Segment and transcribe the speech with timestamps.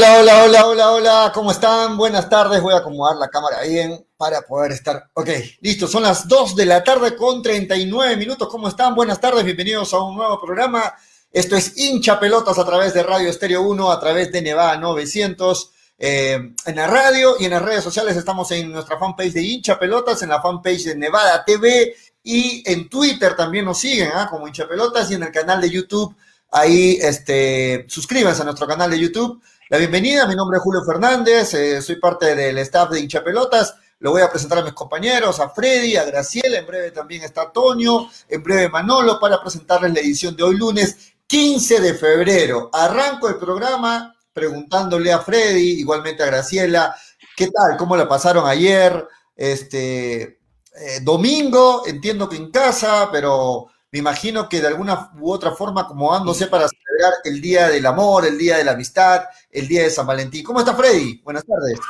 [0.00, 1.98] Hola, hola, hola, hola, hola, ¿cómo están?
[1.98, 5.10] Buenas tardes, voy a acomodar la cámara bien para poder estar.
[5.12, 5.28] Ok,
[5.60, 8.94] listo, son las 2 de la tarde con 39 minutos, ¿cómo están?
[8.94, 10.94] Buenas tardes, bienvenidos a un nuevo programa.
[11.30, 15.70] Esto es hincha pelotas a través de Radio Estéreo 1, a través de Nevada 900.
[15.98, 19.78] Eh, en la radio y en las redes sociales estamos en nuestra fanpage de hincha
[19.78, 24.28] pelotas, en la fanpage de Nevada TV y en Twitter también nos siguen ¿ah?
[24.30, 26.16] como hincha pelotas y en el canal de YouTube.
[26.52, 29.42] Ahí este, suscríbanse a nuestro canal de YouTube.
[29.70, 33.76] La bienvenida, mi nombre es Julio Fernández, eh, soy parte del staff de hincha pelotas.
[34.00, 37.52] Lo voy a presentar a mis compañeros, a Freddy, a Graciela, en breve también está
[37.52, 42.68] Toño, en breve Manolo, para presentarles la edición de hoy lunes 15 de febrero.
[42.72, 46.92] Arranco el programa preguntándole a Freddy, igualmente a Graciela,
[47.36, 47.76] ¿qué tal?
[47.76, 49.06] ¿Cómo la pasaron ayer?
[49.36, 55.52] Este eh, domingo, entiendo que en casa, pero me imagino que de alguna u otra
[55.52, 59.82] forma acomodándose para celebrar el Día del Amor, el Día de la Amistad, el Día
[59.82, 60.44] de San Valentín.
[60.44, 61.20] ¿Cómo está Freddy?
[61.24, 61.80] Buenas tardes.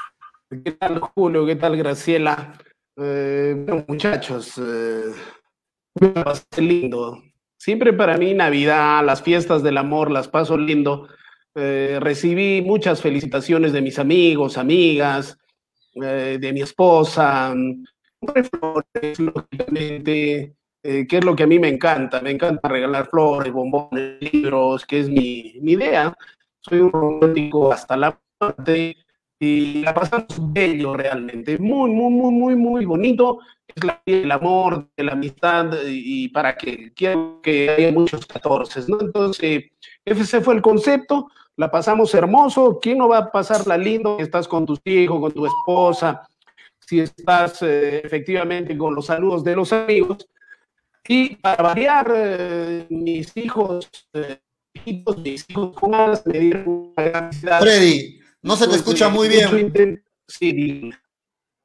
[0.65, 1.45] ¿Qué tal Julio?
[1.47, 2.55] ¿Qué tal Graciela?
[2.97, 5.13] Eh, bueno, muchachos, eh,
[6.01, 7.23] me pasé lindo.
[7.59, 11.09] Siempre para mí Navidad, las fiestas del amor, las paso lindo.
[11.55, 15.37] Eh, recibí muchas felicitaciones de mis amigos, amigas,
[16.03, 17.55] eh, de mi esposa,
[18.23, 22.21] flores, lógicamente, eh, que es lo que a mí me encanta.
[22.21, 26.15] Me encanta regalar flores, bombones, libros, que es mi, mi idea.
[26.61, 28.97] Soy un romántico hasta la muerte
[29.39, 31.59] y la pasamos bello realmente.
[31.59, 33.41] Muy, muy, muy, muy, muy bonito.
[33.67, 38.81] Es la el amor, de la amistad y para que quiero que haya muchos 14,
[38.89, 39.01] ¿no?
[39.01, 39.65] Entonces,
[40.05, 41.29] ese fue el concepto
[41.61, 42.79] la pasamos hermoso.
[42.81, 44.17] ¿Quién no va a pasarla lindo?
[44.19, 46.27] Estás con tus hijos, con tu esposa,
[46.79, 50.27] si estás eh, efectivamente con los saludos de los amigos.
[51.07, 54.41] Y para variar, eh, mis hijos, eh,
[54.85, 57.31] mis hijos más me dieron una
[57.61, 60.05] Freddy, no se te escucha muy bien.
[60.29, 60.91] Sí,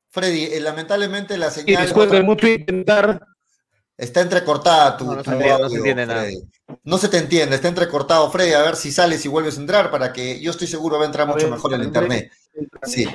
[0.09, 1.69] Freddy, lamentablemente la señal.
[1.69, 3.21] Y después de mucho intentar
[3.97, 6.27] Está entrecortada tu, no, no, no se entiende nada.
[6.83, 8.51] No se te entiende, está entrecortado, Freddy.
[8.51, 11.07] A ver si sales y vuelves a entrar para que yo estoy seguro va a
[11.07, 12.31] entrar mucho mejor en internet.
[12.83, 13.07] Sí,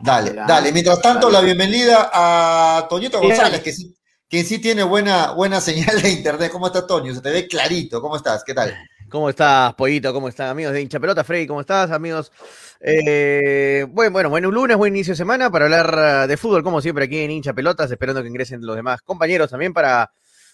[0.00, 0.70] dale, dale.
[0.72, 3.92] Mientras tanto, la bienvenida a Toñito González, que sí,
[4.28, 6.50] que sí tiene buena, buena señal de internet.
[6.52, 7.14] ¿Cómo está Toño?
[7.14, 8.00] Se te ve clarito.
[8.00, 8.44] ¿Cómo estás?
[8.44, 8.74] ¿Qué tal?
[9.08, 10.12] ¿Cómo estás, Pollito?
[10.12, 11.24] ¿Cómo están, amigos de hincha pelota?
[11.24, 12.30] Freddy, ¿cómo estás, amigos?
[12.78, 17.06] Eh, bueno, bueno, buen lunes, buen inicio de semana para hablar de fútbol, como siempre,
[17.06, 20.12] aquí en hincha pelotas, esperando que ingresen los demás compañeros también para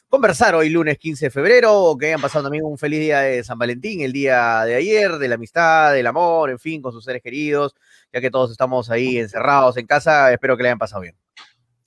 [0.09, 3.59] conversar hoy lunes 15 de febrero, que hayan pasado también un feliz día de San
[3.59, 7.23] Valentín, el día de ayer, de la amistad, del amor, en fin, con sus seres
[7.23, 7.75] queridos,
[8.13, 11.24] ya que todos estamos ahí encerrados en casa, espero que le hayan pasado bien.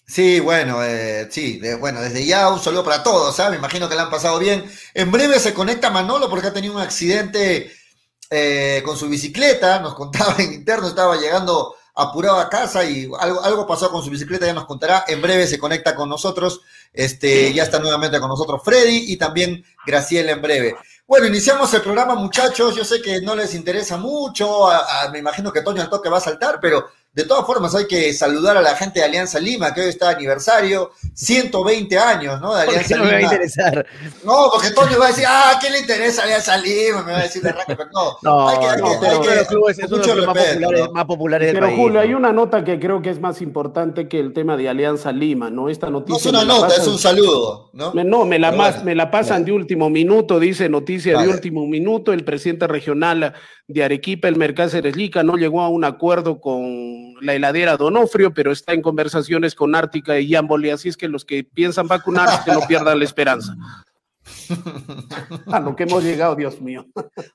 [0.09, 3.51] Sí, bueno, eh, sí, bueno, desde ya un saludo para todos, ¿sabes?
[3.51, 4.63] Me imagino que le han pasado bien.
[4.93, 7.71] En breve se conecta Manolo porque ha tenido un accidente
[8.29, 13.43] eh, con su bicicleta, nos contaba en interno, estaba llegando apurado a casa y algo,
[13.43, 15.03] algo pasó con su bicicleta, ya nos contará.
[15.07, 16.61] En breve se conecta con nosotros.
[16.93, 20.75] Este, ya está nuevamente con nosotros Freddy y también Graciela en breve.
[21.05, 22.75] Bueno, iniciamos el programa, muchachos.
[22.75, 24.69] Yo sé que no les interesa mucho.
[25.11, 28.13] me imagino que Toño al toque va a saltar, pero de todas formas, hay que
[28.13, 32.53] saludar a la gente de Alianza Lima, que hoy está de aniversario, 120 años, ¿no?
[32.55, 33.17] De Alianza no Lima.
[33.17, 33.85] me va a interesar?
[34.23, 37.01] No, porque Toño va a decir, ah, ¿qué le interesa Alianza Lima?
[37.03, 38.17] Me va a decir de arranque, pero no.
[38.21, 40.37] No, hay que, no, hay que, hay que, los clubes es uno de los más
[40.37, 41.77] populares, más populares del Pero país.
[41.79, 45.11] Julio, hay una nota que creo que es más importante que el tema de Alianza
[45.11, 45.69] Lima, ¿no?
[45.69, 46.31] Esta noticia.
[46.31, 47.93] No es una nota, pasan- es un saludo, ¿no?
[47.93, 49.45] Me- No, me la, Pero bueno, me la pasan vale.
[49.45, 51.27] de último minuto, dice noticia Vale.
[51.27, 52.13] de último minuto.
[52.13, 53.33] El presidente regional
[53.67, 58.51] de Arequipa, el Mercácer Eslica, no llegó a un acuerdo con la heladera Donofrio, pero
[58.51, 60.69] está en conversaciones con Ártica y Yamboli.
[60.69, 63.55] Así es que los que piensan vacunarse no pierdan la esperanza.
[65.47, 66.85] A lo que hemos llegado, Dios mío.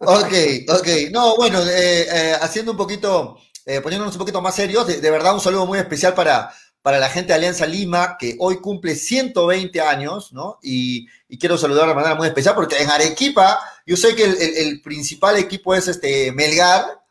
[0.01, 0.33] Ok,
[0.69, 0.89] ok.
[1.11, 5.11] No, bueno, eh, eh, haciendo un poquito, eh, poniéndonos un poquito más serios, de, de
[5.11, 6.53] verdad un saludo muy especial para,
[6.83, 10.59] para la gente de Alianza Lima, que hoy cumple 120 años, ¿no?
[10.63, 14.37] Y, y quiero saludar de manera muy especial, porque en Arequipa, yo sé que el,
[14.41, 17.02] el- el principal equipo es este Melgar,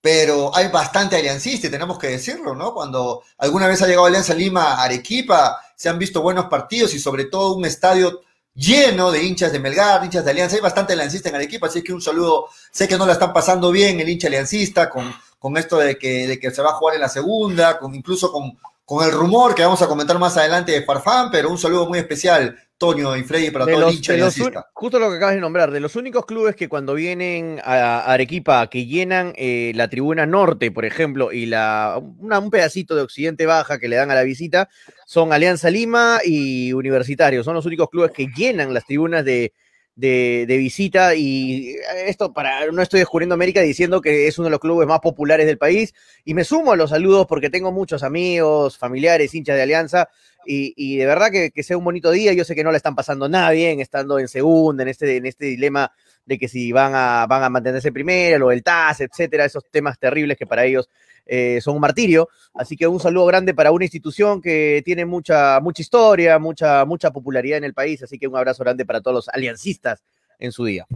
[0.00, 2.72] pero hay bastante aliancista, y tenemos que decirlo, ¿no?
[2.72, 6.98] Cuando alguna vez ha llegado Alianza Lima a Arequipa, se han visto buenos partidos y
[6.98, 8.20] sobre todo un estadio
[8.54, 10.56] lleno de hinchas de Melgar, hinchas de Alianza.
[10.56, 12.48] Hay bastante aliancista en Arequipa, así que un saludo.
[12.70, 16.26] Sé que no la están pasando bien el hincha aliancista con, con esto de que,
[16.26, 19.54] de que se va a jugar en la segunda, con incluso con, con el rumor
[19.54, 23.22] que vamos a comentar más adelante de Farfán, pero un saludo muy especial, Toño y
[23.22, 24.70] Freddy, para De todo los- hincha de un- aliancista.
[24.72, 28.68] justo lo que acabas de nombrar, de los únicos clubes que cuando vienen a Arequipa,
[28.70, 33.44] que llenan eh, la tribuna norte, por ejemplo, y la, una- un pedacito de Occidente
[33.44, 34.68] Baja que le dan a la visita,
[35.06, 37.44] son Alianza Lima y Universitario.
[37.44, 39.52] Son los únicos clubes que llenan las tribunas de,
[39.94, 44.60] de, visita y esto para no estoy descubriendo América diciendo que es uno de los
[44.60, 45.92] clubes más populares del país
[46.24, 50.08] y me sumo a los saludos porque tengo muchos amigos, familiares, hinchas de Alianza
[50.46, 52.32] y, de verdad que, sea un bonito día.
[52.32, 55.26] Yo sé que no le están pasando nada bien estando en segunda, en este, en
[55.26, 55.92] este dilema
[56.24, 59.98] de que si van a, van a mantenerse primero, lo del TAS, etcétera, esos temas
[59.98, 60.88] terribles que para ellos
[61.26, 62.28] eh, son un martirio.
[62.54, 67.10] Así que un saludo grande para una institución que tiene mucha, mucha historia, mucha, mucha
[67.10, 68.02] popularidad en el país.
[68.02, 70.02] Así que un abrazo grande para todos los aliancistas
[70.38, 70.86] en su día.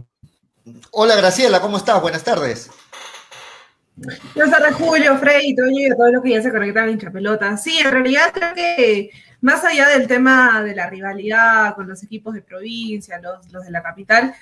[0.91, 2.01] Hola Graciela, ¿cómo estás?
[2.01, 2.69] Buenas tardes.
[3.95, 7.55] Buenas tardes, Julio, Frey, Toño y todos los que ya se conectan en Chapelota.
[7.55, 9.09] Sí, en realidad creo que
[9.45, 13.69] más allá del tema de la rivalidad con los equipos de provincia, los, los de
[13.69, 14.33] la capital,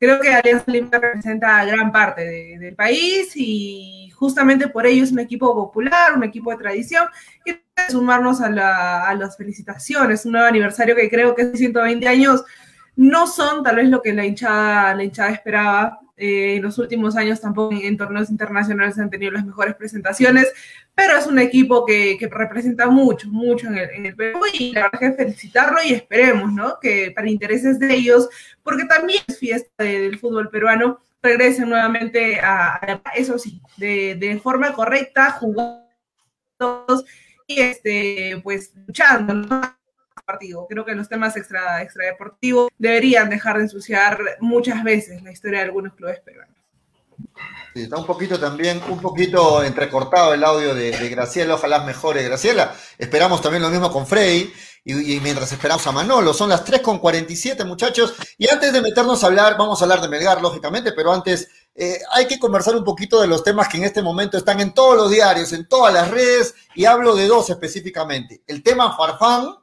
[0.00, 5.18] creo que Alianza Lima representa gran parte del país y justamente por ello es un
[5.18, 7.06] equipo popular, un equipo de tradición
[7.44, 7.54] y
[7.90, 12.42] sumarnos a, a las felicitaciones, un nuevo aniversario que creo que es 120 años
[12.96, 16.00] no son tal vez lo que la hinchada, la hinchada esperaba.
[16.18, 20.50] Eh, en los últimos años tampoco en, torneos internacionales han tenido las mejores presentaciones,
[20.94, 25.12] pero es un equipo que, representa mucho, mucho en el, Perú y la verdad que
[25.12, 26.78] felicitarlo y esperemos, ¿no?
[26.80, 28.28] Que para intereses de ellos,
[28.62, 32.80] porque también es fiesta del fútbol peruano, regresen nuevamente a,
[33.14, 35.84] eso sí, de, de forma correcta, jugando
[37.46, 39.76] y este, pues luchando, ¿no?
[40.24, 40.66] Partido.
[40.68, 45.66] Creo que los temas extra, extradeportivos deberían dejar de ensuciar muchas veces la historia de
[45.66, 46.56] algunos clubes peruanos.
[47.74, 52.74] Está un poquito también, un poquito entrecortado el audio de, Graciela, ojalá mejore Graciela.
[52.96, 54.50] Esperamos también lo mismo con Freddy
[54.82, 56.32] y, mientras esperamos a Manolo.
[56.32, 60.00] Son las 3 con 47 muchachos y antes de meternos a hablar, vamos a hablar
[60.00, 63.76] de Melgar lógicamente, pero antes eh, hay que conversar un poquito de los temas que
[63.76, 67.26] en este momento están en todos los diarios, en todas las redes y hablo de
[67.26, 68.42] dos específicamente.
[68.46, 69.54] El tema Farfán,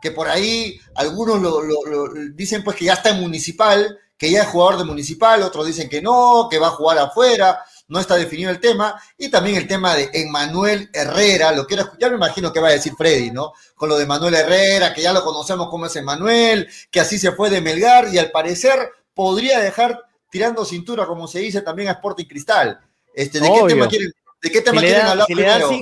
[0.00, 4.48] que por ahí algunos lo, dicen pues que ya está en municipal, que ya es
[4.48, 8.50] jugador de municipal, otros dicen que no, que va a jugar afuera, no está definido
[8.50, 12.60] el tema, y también el tema de Emmanuel Herrera, lo quiero escuchar, me imagino que
[12.60, 13.52] va a decir Freddy, ¿no?
[13.74, 17.32] Con lo de Manuel Herrera, que ya lo conocemos como es Emmanuel, que así se
[17.32, 21.92] fue de Melgar, y al parecer podría dejar tirando cintura, como se dice también a
[21.92, 22.80] Sporting Cristal.
[23.12, 25.26] Este, ¿De qué tema quieren, ¿De qué tema quieren hablar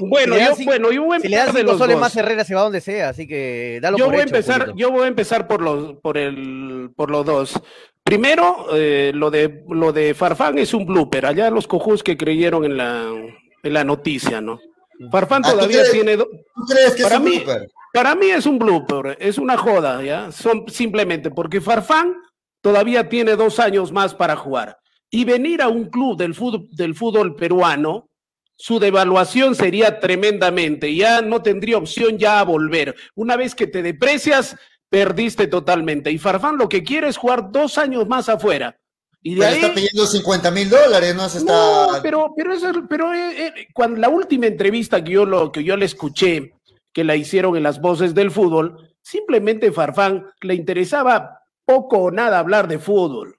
[0.01, 3.11] bueno, yo, bueno, yo voy a empezar de los más Herrera se va donde sea,
[3.11, 6.19] así que dalo yo por voy a empezar, Yo voy a empezar por los, por
[6.19, 7.61] el, por los dos.
[8.03, 11.27] Primero, eh, lo de lo de Farfán es un blooper.
[11.27, 13.13] Allá los cojos que creyeron en la,
[13.63, 14.59] en la noticia, ¿no?
[15.13, 16.17] Farfán ah, todavía tiene.
[16.17, 16.27] ¿Tú
[16.69, 17.69] crees que para es un mí, blooper?
[17.93, 20.33] Para mí es un blooper, es una joda, ¿ya?
[20.33, 22.17] Son simplemente porque Farfán
[22.61, 24.79] todavía tiene dos años más para jugar.
[25.11, 28.08] Y venir a un club del fútbol, del fútbol peruano
[28.61, 32.97] su devaluación sería tremendamente, ya no tendría opción ya a volver.
[33.15, 34.57] Una vez que te deprecias,
[34.91, 36.11] perdiste totalmente.
[36.11, 38.77] Y Farfán lo que quiere es jugar dos años más afuera.
[39.23, 41.29] Y de pero está pidiendo 50 mil dólares, ¿no?
[41.29, 41.53] Se está...
[41.53, 45.63] no pero, pero, eso, pero eh, eh, cuando la última entrevista que yo, lo, que
[45.63, 46.55] yo le escuché,
[46.93, 52.41] que la hicieron en las voces del fútbol, simplemente Farfán le interesaba poco o nada
[52.41, 53.38] hablar de fútbol.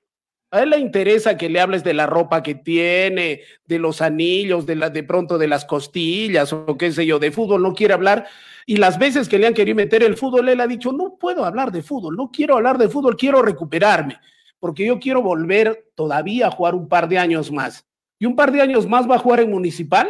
[0.51, 4.65] A él le interesa que le hables de la ropa que tiene, de los anillos,
[4.65, 7.93] de, la, de pronto de las costillas o qué sé yo, de fútbol no quiere
[7.93, 8.27] hablar.
[8.65, 11.45] Y las veces que le han querido meter el fútbol, él ha dicho, no puedo
[11.45, 14.19] hablar de fútbol, no quiero hablar de fútbol, quiero recuperarme,
[14.59, 17.85] porque yo quiero volver todavía a jugar un par de años más.
[18.17, 20.09] ¿Y un par de años más va a jugar en Municipal?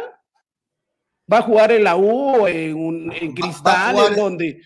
[1.32, 4.60] ¿Va a jugar en la U, en, en Cristal, en donde?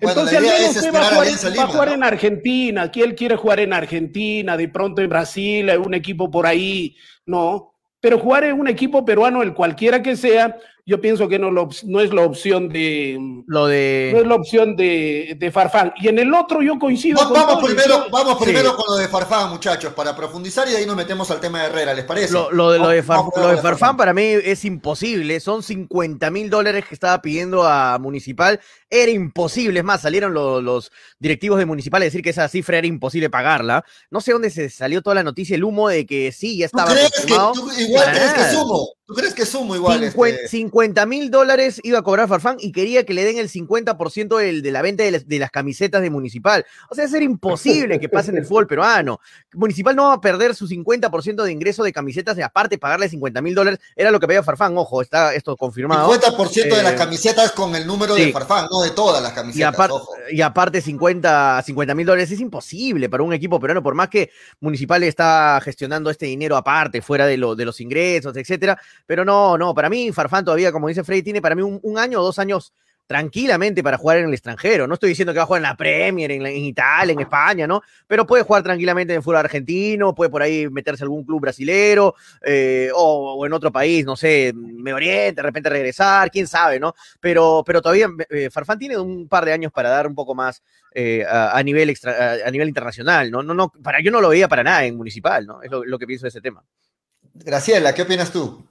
[0.00, 2.82] Entonces, al menos usted va, a jugar, va a jugar en Argentina.
[2.82, 6.96] Aquí él quiere jugar en Argentina, de pronto en Brasil, un equipo por ahí.
[7.26, 10.56] No, pero jugar en un equipo peruano, el cualquiera que sea,
[10.88, 13.42] yo pienso que no, no es la opción de.
[13.46, 14.10] Lo de.
[14.14, 15.92] No es la opción de, de Farfán.
[16.00, 17.18] Y en el otro yo coincido.
[17.30, 21.30] vamos, primero, vamos primero con lo de Farfán, muchachos, para profundizar y ahí nos metemos
[21.30, 22.32] al tema de Herrera, ¿les parece?
[22.32, 25.40] Lo, de, lo de, Farfán, para mí es imposible.
[25.40, 28.58] Son 50 mil dólares que estaba pidiendo a Municipal.
[28.88, 29.80] Era imposible.
[29.80, 33.84] Es más, salieron los, directivos de Municipal a decir que esa cifra era imposible pagarla.
[34.10, 36.88] No sé dónde se salió toda la noticia, el humo de que sí, ya estaba.
[36.88, 38.97] ¿Tú crees que, igual crees que es humo?
[39.08, 40.12] ¿Tú crees que es humo igual?
[40.12, 41.06] 50 este?
[41.06, 44.70] mil dólares iba a cobrar Farfán y quería que le den el 50% de, de
[44.70, 46.66] la venta de las, camisetas de Municipal.
[46.90, 49.18] O sea, es ser imposible que pase en el fútbol peruano.
[49.54, 53.40] Municipal no va a perder su 50% de ingreso de camisetas y aparte pagarle 50
[53.40, 53.80] mil dólares.
[53.96, 56.12] Era lo que pedía Farfán, ojo, está esto confirmado.
[56.12, 59.74] 50% de las eh, camisetas con el número de Farfán, no de todas las camisetas.
[60.30, 61.62] Y, aparte 50
[61.94, 66.26] mil dólares es imposible para un equipo peruano, por más que Municipal está gestionando este
[66.26, 70.44] dinero aparte, fuera de, lo, de los ingresos, etcétera pero no, no, para mí Farfán
[70.44, 72.72] todavía, como dice Freddy, tiene para mí un, año o dos años
[73.06, 74.86] tranquilamente para jugar en el extranjero.
[74.86, 77.80] No estoy diciendo que va a jugar en la Premier, en, Italia, en España, ¿no?
[78.06, 81.40] Pero puede jugar tranquilamente en el fútbol argentino, puede por ahí meterse a algún club
[81.40, 82.14] brasilero
[82.44, 86.94] eh, o, en otro país, no sé, me Oriente, de repente regresar, quién sabe, ¿no?
[87.18, 90.62] Pero, pero todavía eh, Farfán tiene un par de años para dar un poco más
[90.94, 91.94] eh, a, nivel
[92.44, 93.42] a, nivel internacional, ¿no?
[93.42, 95.62] No, no, para, yo no lo veía para nada en Municipal, ¿no?
[95.62, 96.62] Es lo, que pienso de ese tema.
[97.34, 98.66] Graciela, ¿qué opinas tú?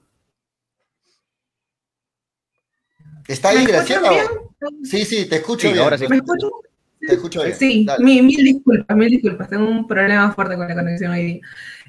[3.28, 4.10] ¿Está ahí, Graciela?
[4.82, 5.84] Sí, sí, te escucho bien.
[5.84, 6.08] Ahora sí.
[6.08, 6.50] ¿Me escucho?
[6.98, 7.54] Te escucho bien.
[7.54, 9.50] Sí, mil, disculpas, mil disculpas.
[9.50, 11.40] Tengo un problema fuerte con la conexión hoy día.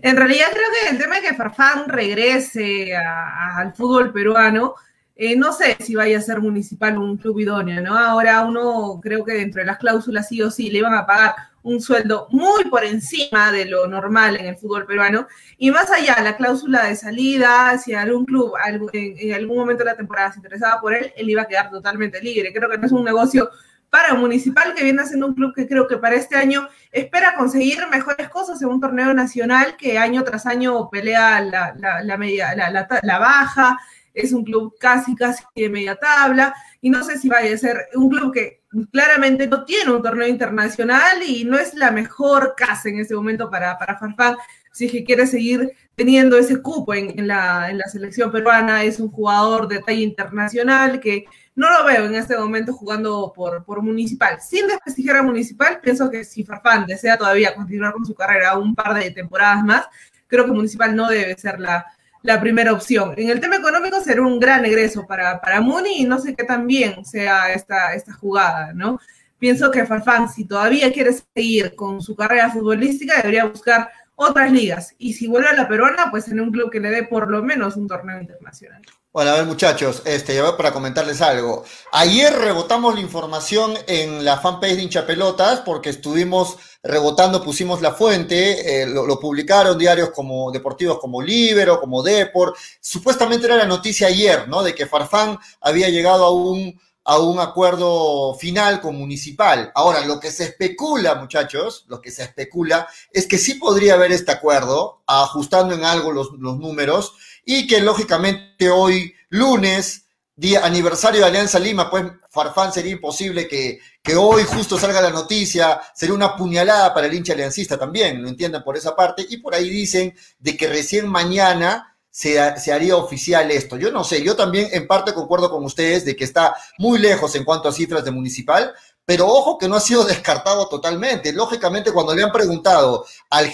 [0.01, 4.75] En realidad creo que el tema de que Farfán regrese al fútbol peruano,
[5.15, 7.97] eh, no sé si vaya a ser municipal o un club idóneo, ¿no?
[7.97, 11.35] Ahora uno creo que dentro de las cláusulas sí o sí le iban a pagar
[11.69, 15.27] un sueldo muy por encima de lo normal en el fútbol peruano.
[15.57, 18.53] Y más allá, la cláusula de salida, si algún club
[18.93, 22.21] en, algún momento de la temporada se interesaba por él, él iba a quedar totalmente
[22.21, 22.51] libre.
[22.53, 23.49] Creo que no es un negocio
[23.89, 27.79] para Municipal, que viene siendo un club que creo que para este año espera conseguir
[27.89, 31.73] mejores cosas en un torneo nacional que año tras año pelea la,
[32.03, 33.79] la, media, la, baja,
[34.13, 37.87] es un club casi, casi de media tabla, y no sé si vaya a ser
[37.95, 38.58] un club que
[38.91, 43.49] claramente no tiene un torneo internacional y no es la mejor casa en este momento
[43.49, 44.37] para, para Farfán,
[44.71, 48.99] si es que quiere seguir teniendo ese cupo en, la, en la selección peruana, es
[48.99, 53.81] un jugador de talla internacional que no lo veo en este momento jugando por, por
[53.81, 54.39] Municipal.
[54.39, 58.75] Sin desprestigiar a Municipal, pienso que si Farfán desea todavía continuar con su carrera un
[58.75, 59.85] par de temporadas más,
[60.27, 61.85] creo que Municipal no debe ser la,
[62.21, 63.13] la primera opción.
[63.17, 66.43] En el tema económico será un gran egreso para, para Muni y no sé qué
[66.43, 68.99] tan bien sea esta, esta jugada, ¿no?
[69.37, 74.93] Pienso que Farfán, si todavía quiere seguir con su carrera futbolística, debería buscar otras ligas.
[74.97, 77.41] Y si vuelve a la peruana, pues en un club que le dé por lo
[77.41, 78.81] menos un torneo internacional.
[79.11, 81.63] Bueno, a ver muchachos, este, para comentarles algo.
[81.91, 88.83] Ayer rebotamos la información en la fanpage de hinchapelotas porque estuvimos rebotando, pusimos la fuente,
[88.83, 92.55] eh, lo, publicaron diarios como deportivos como Libero, como Deport.
[92.79, 94.61] Supuestamente era la noticia ayer, ¿no?
[94.61, 99.71] De que Farfán había llegado a un, a un acuerdo final con Municipal.
[99.73, 104.11] Ahora, lo que se especula, muchachos, lo que se especula es que sí podría haber
[104.11, 107.15] este acuerdo, ajustando en algo los, los números
[107.51, 113.79] y que lógicamente hoy, lunes, día aniversario de Alianza Lima, pues Farfán sería imposible que,
[114.03, 118.29] que hoy justo salga la noticia, sería una puñalada para el hincha aliancista también, lo
[118.29, 122.95] entienden por esa parte, y por ahí dicen de que recién mañana se, se, haría
[122.95, 123.77] oficial esto.
[123.77, 127.33] Yo no sé, yo también en parte concuerdo con ustedes de que está muy lejos
[127.33, 128.75] en cuanto a cifras de municipal,
[129.05, 131.33] pero ojo que no ha sido descartado totalmente.
[131.33, 133.51] Lógicamente, cuando le han preguntado al,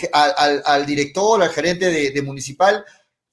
[0.66, 2.84] al, director, al gerente de municipal,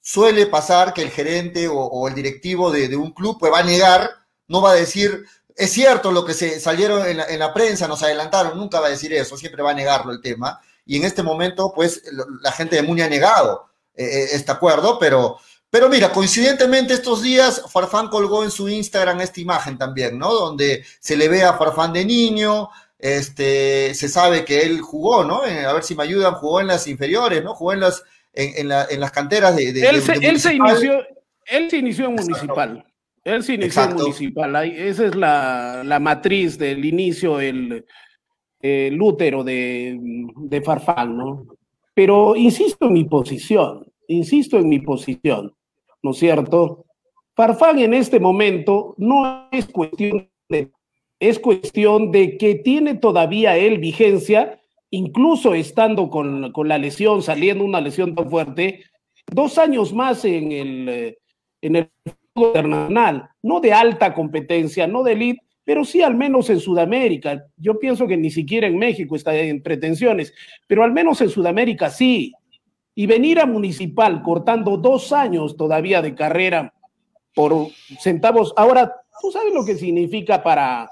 [0.03, 4.11] suele pasar que el gerente o, el directivo de, un club pues va a negar,
[4.49, 8.57] no va a decir, es cierto lo que se salieron en la, prensa, nos adelantaron,
[8.57, 10.59] nunca va a decir eso, siempre va a negarlo el tema.
[10.85, 12.03] Y en este momento, pues,
[12.41, 15.37] la gente de Muni ha negado eh, eh, este acuerdo, pero,
[15.69, 20.33] pero mira, coincidentemente estos días Farfán colgó en su Instagram esta imagen también, ¿no?
[20.33, 22.69] Donde se le ve a Farfán de niño,
[22.99, 25.45] este, se sabe que él jugó, ¿no?
[25.45, 27.55] Eh, a ver si me ayudan, jugó en las inferiores, ¿no?
[27.55, 30.15] Jugó en las en, las canteras de, él, se,
[30.55, 31.03] inició,
[31.45, 32.85] él se inició en municipal.
[33.23, 34.55] Él se inició en municipal.
[34.65, 37.85] Esa es la, matriz del inicio, el,
[38.59, 41.45] el útero de, de Farfán, ¿no?
[41.93, 45.55] Pero insisto en mi posición, insisto en mi posición,
[46.01, 46.85] ¿no es cierto?
[47.35, 50.71] Farfán en este momento no es cuestión de,
[51.19, 54.59] es cuestión de que tiene todavía él vigencia
[54.93, 58.83] incluso estando con, la lesión, saliendo una lesión tan fuerte,
[59.25, 61.17] dos años más en el, eh,
[61.61, 66.51] en el fútbol internacional, no de alta competencia, no de elite, pero sí al menos
[66.51, 67.43] en Sudamérica.
[67.57, 70.31] Yo pienso que ni siquiera en México está en pretensiones,
[70.67, 72.31] pero al menos en Sudamérica sí.
[72.93, 76.71] Y venir a Municipal cortando dos años todavía de carrera
[77.33, 78.53] por centavos.
[78.55, 80.87] Ahora, ¿tú sabes lo que significa para,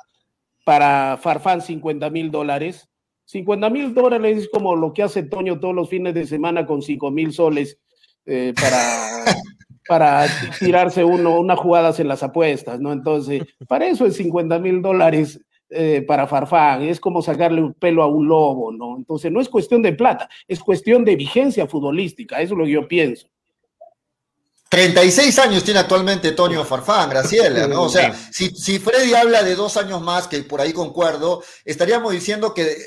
[0.66, 2.91] para Farfán 50 mil dólares?
[3.32, 6.82] 50 mil dólares es como lo que hace Toño todos los fines de semana con
[6.82, 7.80] 5 mil soles
[8.26, 9.24] eh, para,
[9.88, 10.28] para
[10.60, 12.92] tirarse uno, unas jugadas en las apuestas, ¿no?
[12.92, 15.40] Entonces, para eso es 50 mil dólares
[15.70, 18.98] eh, para Farfán, es como sacarle un pelo a un lobo, ¿no?
[18.98, 22.72] Entonces, no es cuestión de plata, es cuestión de vigencia futbolística, eso es lo que
[22.72, 23.30] yo pienso.
[24.72, 27.84] 36 años tiene actualmente Tonio Farfán, Graciela, ¿no?
[27.84, 32.14] O sea, si, si, Freddy habla de dos años más, que por ahí concuerdo, estaríamos
[32.14, 32.78] diciendo que eh,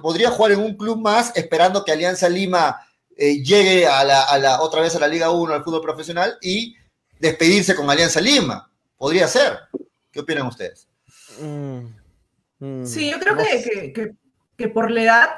[0.00, 4.38] podría jugar en un club más esperando que Alianza Lima eh, llegue a la, a
[4.38, 6.76] la, otra vez a la Liga 1, al fútbol profesional, y
[7.18, 8.70] despedirse con Alianza Lima.
[8.96, 9.58] Podría ser.
[10.12, 10.86] ¿Qué opinan ustedes?
[11.40, 14.12] Mm, sí, yo creo que, que,
[14.68, 15.28] por la edad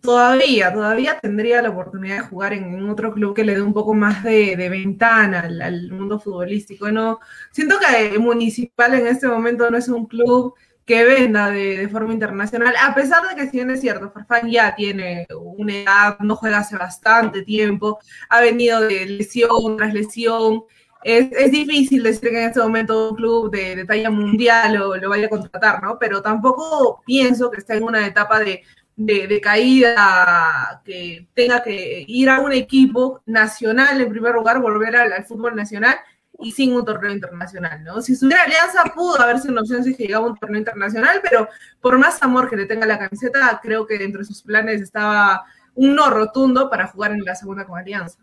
[0.00, 3.94] todavía, todavía tendría la oportunidad de jugar en, otro club que le dé un poco
[3.94, 6.90] más de, ventana al, mundo futbolístico.
[6.90, 7.20] ¿no?
[7.52, 12.74] Siento que Municipal en este momento no es un club que venda de, forma internacional,
[12.78, 16.58] a pesar de que si bien es cierto, Farfán ya tiene una edad, no juega
[16.58, 20.64] hace bastante tiempo, ha venido de lesión tras lesión,
[21.04, 25.30] es, difícil decir que en este momento un club de, talla mundial lo, vaya a
[25.30, 25.98] contratar, ¿no?
[25.98, 28.62] Pero tampoco pienso que esté en una etapa de,
[28.96, 35.24] de, caída, que tenga que ir a un equipo nacional en primer lugar, volver al,
[35.24, 35.96] fútbol nacional
[36.38, 38.00] y sin un torneo internacional, ¿no?
[38.00, 41.48] Si estuviera Alianza pudo haberse una opción si llegaba a un torneo internacional, pero
[41.80, 45.44] por más amor que le tenga la camiseta, creo que dentro de sus planes estaba
[45.74, 48.18] un no rotundo para jugar en la segunda con Alianza.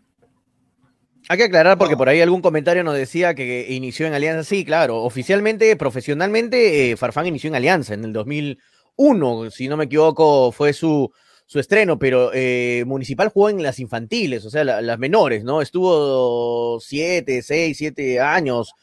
[1.28, 4.44] Hay que aclarar porque por ahí algún comentario nos decía que inició en Alianza.
[4.44, 9.84] Sí, claro, oficialmente, profesionalmente, eh, Farfán inició en Alianza en el 2001, si no me
[9.84, 11.10] equivoco, fue su,
[11.46, 15.62] su estreno, pero eh, Municipal jugó en las infantiles, o sea, las menores, ¿no?
[15.62, 18.74] Estuvo siete, seis, siete años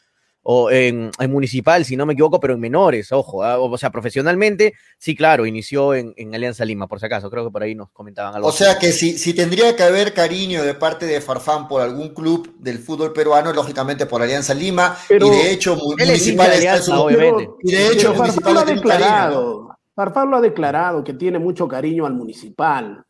[0.51, 3.59] o en, Municipal, si no me equivoco, pero en menores, ojo, ¿ah?
[3.59, 7.61] o sea, profesionalmente, sí, claro, inició en, Alianza Lima, por si acaso, creo que por
[7.61, 8.47] ahí nos comentaban algo.
[8.47, 12.15] O sea que si, si tendría que haber cariño de parte de Farfán por algún
[12.15, 17.49] club del fútbol peruano, lógicamente por Alianza Lima, y de hecho Municipal está en su...
[17.61, 22.07] Y de hecho Municipal lo ha declarado, Farfán lo ha declarado que tiene mucho cariño
[22.07, 23.05] al Municipal.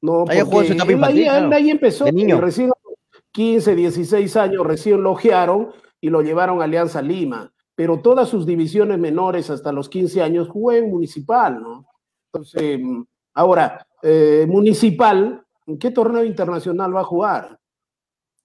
[0.00, 0.38] No, ahí,
[1.52, 2.70] ahí, empezó, recién
[3.32, 8.98] 15, 16 años, recién logearon y lo llevaron a Alianza Lima, pero todas sus divisiones
[8.98, 11.86] menores hasta los 15 años jugó en Municipal, ¿no?
[12.32, 12.80] Entonces,
[13.34, 17.58] ahora, eh, Municipal, ¿en qué torneo internacional va a jugar?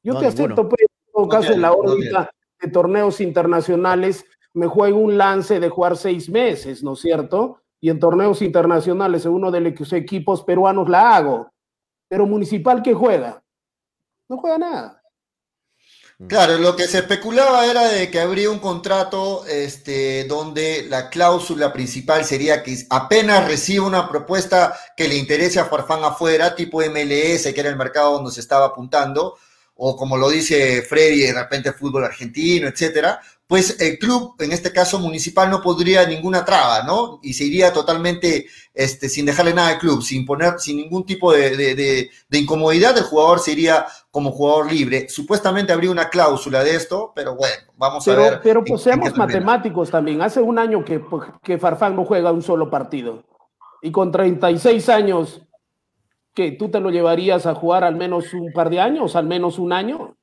[0.03, 2.29] Yo te acepto, pues, en todo caso, en la órbita
[2.61, 7.59] de torneos internacionales, me juego un lance de jugar seis meses, ¿no es cierto?
[7.79, 11.51] Y en torneos internacionales, en uno de los equipos peruanos la hago.
[12.07, 13.43] Pero Municipal, ¿qué juega?
[14.29, 15.02] No juega nada.
[16.27, 21.71] Claro, lo que se especulaba era de que habría un contrato este, donde la cláusula
[21.73, 27.53] principal sería que apenas reciba una propuesta que le interese a Farfán afuera, tipo MLS,
[27.53, 29.37] que era el mercado donde se estaba apuntando,
[29.75, 34.71] o como lo dice Freddy, de repente fútbol argentino, etcétera, pues el club, en este
[34.71, 37.19] caso municipal, no podría ninguna traba, ¿no?
[37.21, 41.31] Y se iría totalmente este, sin dejarle nada al club, sin poner, sin ningún tipo
[41.31, 45.09] de, incomodidad, el jugador se iría como jugador libre.
[45.09, 48.39] Supuestamente habría una cláusula de esto, pero bueno, vamos a ver.
[48.41, 50.21] Pero pues seamos matemáticos también.
[50.21, 53.23] Hace un año que, pues, que Farfán no juega un solo partido.
[53.81, 55.41] Y con 36 años,
[56.33, 56.51] ¿qué?
[56.51, 59.73] ¿Tú te lo llevarías a jugar al menos un par de años, al menos un
[59.73, 60.15] año?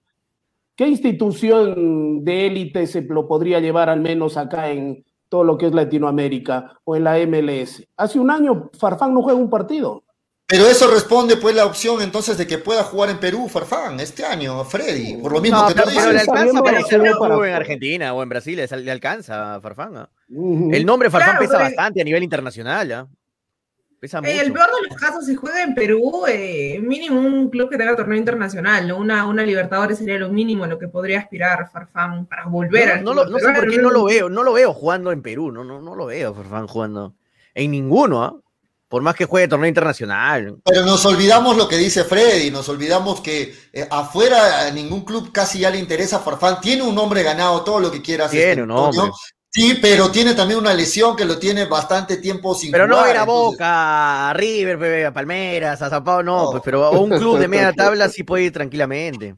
[0.80, 5.66] ¿Qué institución de élite se lo podría llevar al menos acá en todo lo que
[5.66, 7.86] es Latinoamérica o en la MLS?
[7.98, 10.04] Hace un año Farfán no juega un partido.
[10.46, 14.24] Pero eso responde pues la opción entonces de que pueda jugar en Perú Farfán este
[14.24, 18.14] año, Freddy, por lo mismo que pero, pero le alcanza para hacer un en Argentina
[18.14, 19.98] o en Brasil, le alcanza a Farfán.
[19.98, 20.10] ¿ah?
[20.30, 23.06] El nombre Farfán pesa bastante a nivel internacional.
[24.02, 27.76] Eh, el peor de los casos, si juega en Perú, eh, mínimo un club que
[27.76, 32.24] tenga torneo internacional, Una, una Libertadores sería lo mínimo a lo que podría aspirar Farfán
[32.24, 34.72] para volver no, al no, no sé por qué no lo veo, no lo veo
[34.72, 37.14] jugando en Perú, no, no, no lo veo Farfán jugando
[37.54, 38.34] en ninguno, ¿ah?
[38.88, 40.56] por más que juegue torneo internacional.
[40.64, 45.30] Pero nos olvidamos lo que dice Freddy, nos olvidamos que eh, afuera a ningún club
[45.30, 48.56] casi ya le interesa Farfán, tiene un nombre ganado, todo lo que quiera hacer.
[48.56, 49.10] Tiene un nombre.
[49.52, 53.24] Sí, pero tiene también una lesión que lo tiene bastante tiempo sin Pero no era
[53.24, 57.72] Boca, a River, a Palmeras, a Sao Paulo, no, Pues, pero un club de media
[57.76, 59.34] tabla sí puede ir tranquilamente.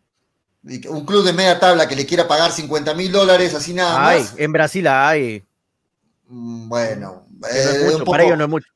[0.88, 4.34] Un club de media tabla que le quiera pagar 50 mil dólares, así nada más.
[4.36, 5.42] en Brasil hay.
[6.28, 8.71] Mm, bueno, eh, para ellos no es mucho.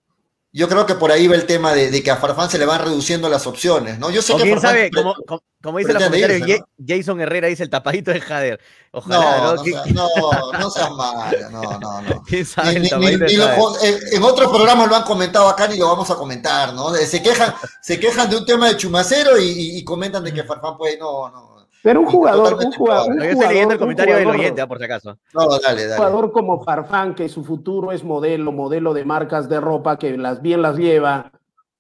[0.57, 2.81] Yo creo que por ahí va el tema de, que a Farfán se le van
[2.81, 4.09] reduciendo las opciones, ¿no?
[4.09, 5.15] Yo sé que quién sabe, como,
[5.63, 8.61] como, dice la comentario, Jason Herrera dice el tapadito de Jader.
[8.91, 12.23] Ojalá, no, no, no, seas malo, no, no, no.
[12.27, 16.73] ¿Quién sabe el en otros programas lo han comentado acá y lo vamos a comentar,
[16.73, 16.89] ¿no?
[16.95, 20.79] Se quejan, se quejan de un tema de chumacero y, y comentan de que Farfán
[20.79, 21.56] puede, no, no.
[21.87, 24.85] Pero un jugador, un jugador, un estoy leyendo el comentario del oyente, ah, por si
[24.87, 25.17] acaso.
[25.33, 25.91] No, dale, dale.
[25.91, 30.19] Un jugador como Farfán, que su futuro es modelo, modelo de marcas de ropa, que
[30.19, 31.31] las bien las lleva,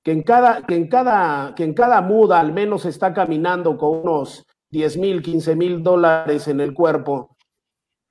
[0.05, 4.03] que en cada, que en cada, que en cada muda al menos está caminando con
[4.05, 7.37] unos 10 mil, 15 mil dólares en el cuerpo,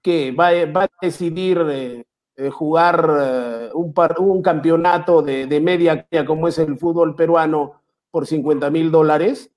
[0.01, 2.03] que va, va a decidir eh,
[2.36, 7.81] eh, jugar eh, un, un, campeonato de, de media como es el fútbol peruano
[8.12, 9.49] por 50 mil dólares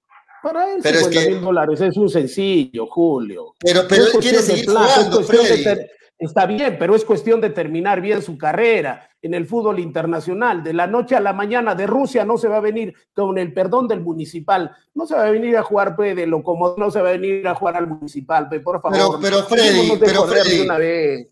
[0.43, 3.55] para él, pero 50 mil dólares es un sencillo, Julio.
[3.59, 5.23] Pero, pero él quiere seguir jugando,
[6.19, 10.63] está bien, pero es cuestión de terminar bien su carrera en el fútbol internacional.
[10.63, 13.53] De la noche a la mañana de Rusia no se va a venir con el
[13.53, 14.71] perdón del municipal.
[14.95, 17.47] No se va a venir a jugar pues, de como no se va a venir
[17.47, 19.21] a jugar al municipal, pues, por favor.
[19.21, 20.67] Pero, pero Freddy, pero Freddy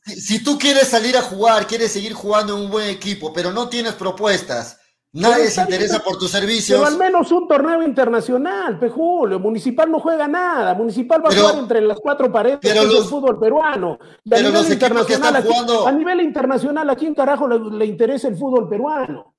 [0.04, 3.52] si, si tú quieres salir a jugar, quieres seguir jugando en un buen equipo, pero
[3.52, 4.80] no tienes propuestas
[5.12, 6.78] Nadie se interesa por tus servicios.
[6.78, 9.38] Pero al menos un torneo internacional, Pejulio.
[9.38, 10.74] Municipal no juega nada.
[10.74, 13.98] Municipal va a jugar entre las cuatro paredes del fútbol peruano.
[14.30, 15.44] a nivel internacional,
[15.86, 19.34] a nivel internacional, ¿a quién carajo le, interesa el fútbol peruano?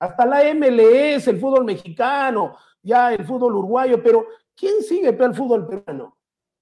[0.00, 5.68] Hasta la MLS, el fútbol mexicano, ya el fútbol uruguayo, pero ¿quién sigue el fútbol
[5.68, 6.16] peruano?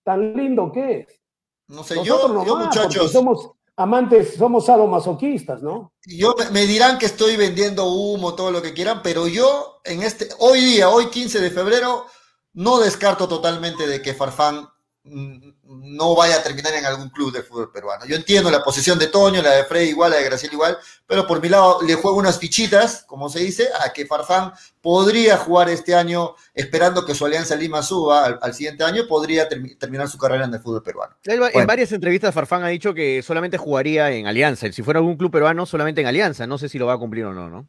[0.05, 1.21] Tan lindo que es.
[1.69, 3.11] No sé, yo, yo muchachos.
[3.11, 5.93] Somos, amantes, somos sadomasoquistas, ¿no?
[6.05, 10.29] Yo me dirán que estoy vendiendo humo, todo lo que quieran, pero yo en este,
[10.39, 12.07] hoy día, hoy 15 de febrero,
[12.53, 14.69] no descarto totalmente de que Farfán
[15.03, 18.05] no vaya a terminar en algún club de fútbol peruano.
[18.05, 21.27] Yo entiendo la posición de Toño, la de Freddy igual, la de Graciela igual, pero
[21.27, 25.71] por mi lado le juego unas fichitas, como se dice, a que Farfán podría jugar
[25.71, 30.45] este año, esperando que su Alianza Lima suba al, siguiente año, podría terminar su carrera
[30.45, 31.17] en el fútbol peruano.
[31.25, 35.31] En varias entrevistas Farfán ha dicho que solamente jugaría en Alianza, si fuera algún club
[35.31, 37.67] peruano, solamente en Alianza, no sé si lo va a cumplir o no, ¿no?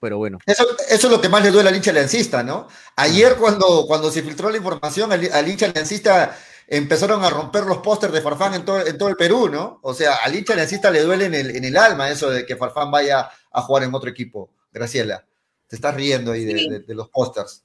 [0.00, 0.38] Pero bueno.
[0.44, 2.68] Eso, es lo que más le duele al hincha aliancista, ¿no?
[2.94, 7.78] Ayer cuando, cuando se filtró la información al, al hincha aliancista empezaron a romper los
[7.78, 9.80] pósters de Farfán en todo, en todo el Perú, ¿no?
[9.82, 12.56] O sea, al hincha necesita le duele en el, en el alma eso de que
[12.56, 14.50] Farfán vaya a jugar en otro equipo.
[14.72, 15.24] Graciela,
[15.68, 17.64] te estás riendo ahí de, los pósters.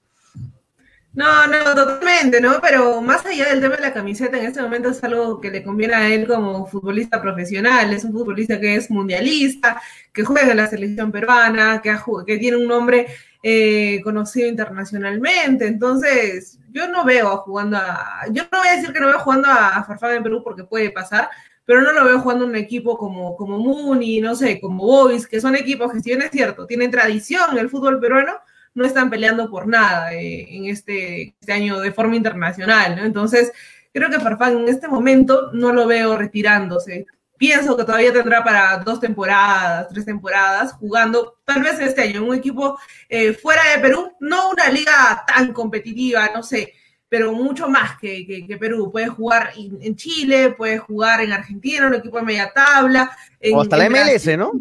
[1.12, 2.60] No, no, totalmente, ¿no?
[2.62, 5.64] Pero más allá del tema de la camiseta, en este momento es algo que le
[5.64, 7.92] conviene a él como futbolista profesional.
[7.92, 9.82] Es un futbolista que es mundialista,
[10.14, 13.08] que juega en la selección peruana, que, que tiene un nombre
[13.42, 15.68] eh, conocido internacionalmente.
[15.68, 18.26] Entonces, yo no veo jugando a.
[18.32, 20.92] Yo no voy a decir que no veo jugando a Farfán en Perú porque puede
[20.92, 21.30] pasar,
[21.66, 25.40] pero no lo veo jugando un equipo como, como Muni, no sé, como Boys, que
[25.40, 28.34] son equipos que, si bien es cierto, tienen tradición en el fútbol peruano,
[28.74, 33.06] no están peleando por nada eh, en este, este, año de forma internacional, ¿no?
[33.06, 33.52] Entonces,
[33.94, 37.06] creo que Farfán en este momento no lo veo retirándose
[37.40, 42.24] pienso que todavía tendrá para dos temporadas, tres temporadas, jugando tal vez este año en
[42.24, 46.74] un equipo eh, fuera de Perú, no una liga tan competitiva, no sé,
[47.08, 48.92] pero mucho más que, Perú.
[48.92, 53.10] Puede jugar en Chile, puede jugar en Argentina, un equipo de media tabla.
[53.52, 54.52] o hasta la MLS, ¿no?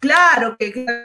[0.00, 0.96] Claro, que, que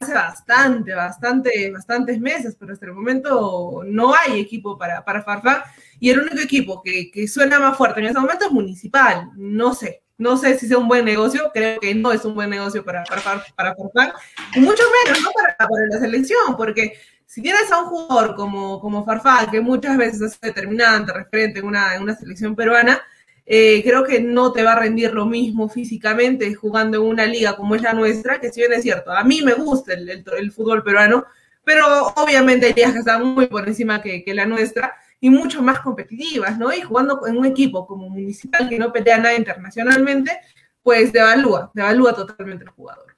[0.00, 5.62] hace bastante, bastante, bastantes meses, pero hasta el momento no hay equipo para, para Farfán
[6.04, 9.30] y el único equipo que, que, suena más fuerte en ese momento es Municipal.
[9.36, 12.50] No sé, no sé si sea un buen negocio, creo que no es un buen
[12.50, 13.22] negocio para, para,
[13.56, 14.12] para Farfán,
[14.54, 15.30] y mucho menos ¿no?
[15.30, 16.92] para, para, la selección, porque
[17.24, 21.64] si tienes a un jugador como, como Farfán, que muchas veces es determinante, referente en
[21.64, 23.00] una, en una selección peruana,
[23.46, 27.56] eh, creo que no te va a rendir lo mismo físicamente jugando en una liga
[27.56, 30.52] como es la nuestra, que si bien es cierto, a mí me gusta el, el,
[30.52, 31.24] fútbol peruano,
[31.64, 35.62] pero obviamente hay ligas que están muy por encima que, que, la nuestra y mucho
[35.62, 36.72] más competitivas, ¿no?
[36.72, 40.38] Y jugando en un equipo como Municipal que no pelea nada internacionalmente,
[40.82, 43.14] pues devalúa, devalúa totalmente el jugador.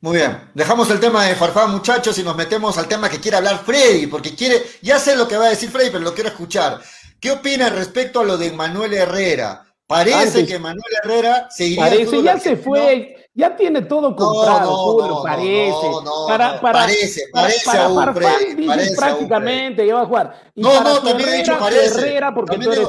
[0.00, 3.38] Muy bien, dejamos el tema de Farfán, muchachos, y nos metemos al tema que quiere
[3.38, 6.28] hablar Freddy, porque quiere, ya sé lo que va a decir Freddy, pero lo quiero
[6.28, 6.80] escuchar.
[7.18, 9.64] ¿Qué opina respecto a lo de Manuel Herrera?
[9.86, 11.84] Parece que Manuel Herrera seguiría.
[11.84, 15.90] Parece, ya se fue, ya tiene todo comprado, no, no, parece.
[16.26, 20.50] para, para, parece, parece para, para parece prácticamente, ya va a jugar.
[20.54, 21.98] Y no, no, también he dicho parece.
[21.98, 22.88] Herrera, porque tú eres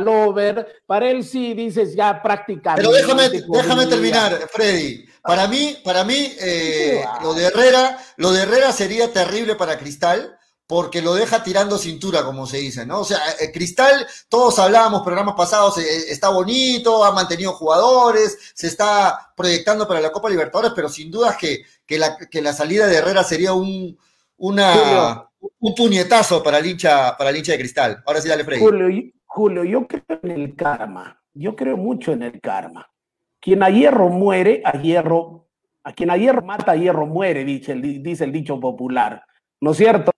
[0.00, 2.82] lover, para él sí dices ya prácticamente.
[2.82, 5.06] Pero déjame, déjame terminar, Freddy.
[5.22, 10.36] Para mí, para mí, eh, lo de Herrera, lo de Herrera sería terrible para Cristal
[10.74, 13.02] porque lo deja tirando cintura, como se dice, ¿no?
[13.02, 18.66] O sea, eh, Cristal, todos hablábamos programas pasados, eh, está bonito, ha mantenido jugadores, se
[18.66, 22.88] está proyectando para la Copa Libertadores, pero sin duda que, que, la, que la salida
[22.88, 23.96] de Herrera sería un,
[24.36, 28.02] una, un puñetazo para el, hincha, para el hincha de Cristal.
[28.04, 28.60] Ahora sí, dale, Freddy.
[28.60, 32.90] Julio, Julio, yo creo en el karma, yo creo mucho en el karma.
[33.38, 35.46] Quien a hierro muere, a hierro,
[35.84, 39.22] a quien a hierro mata, a hierro muere, dice dice el dicho popular.
[39.60, 40.13] ¿No es cierto?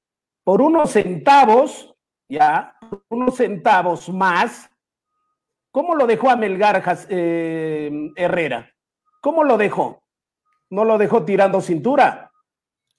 [0.46, 1.92] Por unos centavos,
[2.28, 2.76] ya,
[3.09, 4.70] unos centavos más,
[5.72, 8.72] ¿cómo lo dejó a Melgar eh, Herrera?
[9.20, 10.04] ¿Cómo lo dejó?
[10.70, 12.30] No lo dejó tirando cintura.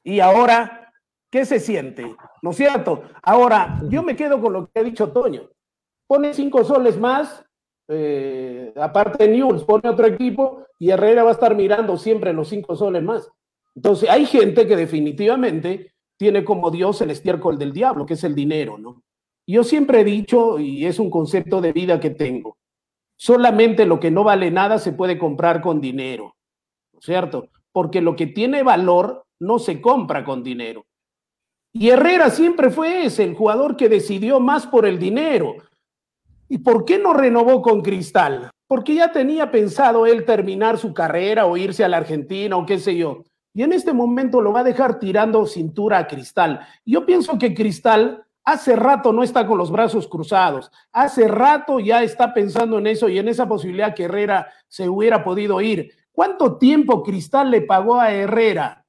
[0.04, 0.92] Y ahora,
[1.32, 2.18] ¿qué se siente?
[2.42, 3.04] ¿No es cierto?
[3.24, 5.50] Ahora, yo me quedo con lo que ha dicho Toño.
[6.06, 7.46] Pone cinco soles más,
[7.88, 12.50] eh, aparte de News, pone otro equipo y Herrera va a estar mirando siempre los
[12.50, 13.32] cinco soles más.
[13.74, 18.36] Entonces, hay gente que definitivamente tiene como Dios el estiércol del diablo, que es el
[18.36, 19.04] dinero, ¿no?
[19.46, 22.58] Yo siempre he dicho, y es un concepto de vida que tengo,
[23.16, 26.36] solamente lo que no vale nada se puede comprar con dinero,
[27.00, 27.48] ¿cierto?
[27.72, 30.86] Porque lo que tiene valor no se compra con dinero.
[31.72, 35.56] Y Herrera siempre fue ese, el jugador que decidió más por el dinero.
[36.50, 38.50] ¿Y por qué no renovó con Cristal?
[38.68, 42.80] Porque ya tenía pensado él terminar su carrera o irse a la Argentina o qué
[42.80, 43.24] sé yo.
[43.58, 46.60] Y en este momento lo va a dejar tirando cintura a Cristal.
[46.86, 50.72] Yo pienso que Cristal hace rato no está con los brazos cruzados.
[50.92, 55.24] Hace rato ya está pensando en eso y en esa posibilidad que Herrera se hubiera
[55.24, 55.92] podido ir.
[56.12, 58.86] ¿Cuánto tiempo Cristal le pagó a Herrera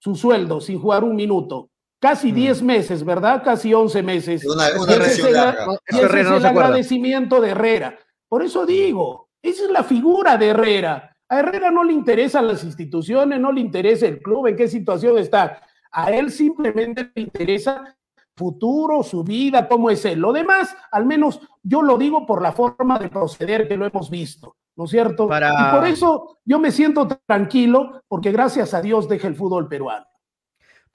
[0.00, 1.70] su sueldo sin jugar un minuto?
[2.00, 2.66] Casi 10 mm.
[2.66, 3.40] meses, ¿verdad?
[3.44, 4.44] Casi 11 meses.
[4.46, 7.96] Una, ese es el, agradecimiento de Herrera.
[8.28, 11.15] Por eso digo, esa es la figura de Herrera.
[11.28, 15.18] A Herrera no le interesan las instituciones, no le interesa el club, en qué situación
[15.18, 15.60] está.
[15.90, 17.96] A él simplemente le interesa
[18.36, 20.20] futuro, su vida, cómo es él.
[20.20, 24.10] Lo demás, al menos yo lo digo por la forma de proceder que lo hemos
[24.10, 25.24] visto, ¿no es cierto?
[25.26, 30.06] Y por eso yo me siento tranquilo, porque gracias a Dios deja el fútbol peruano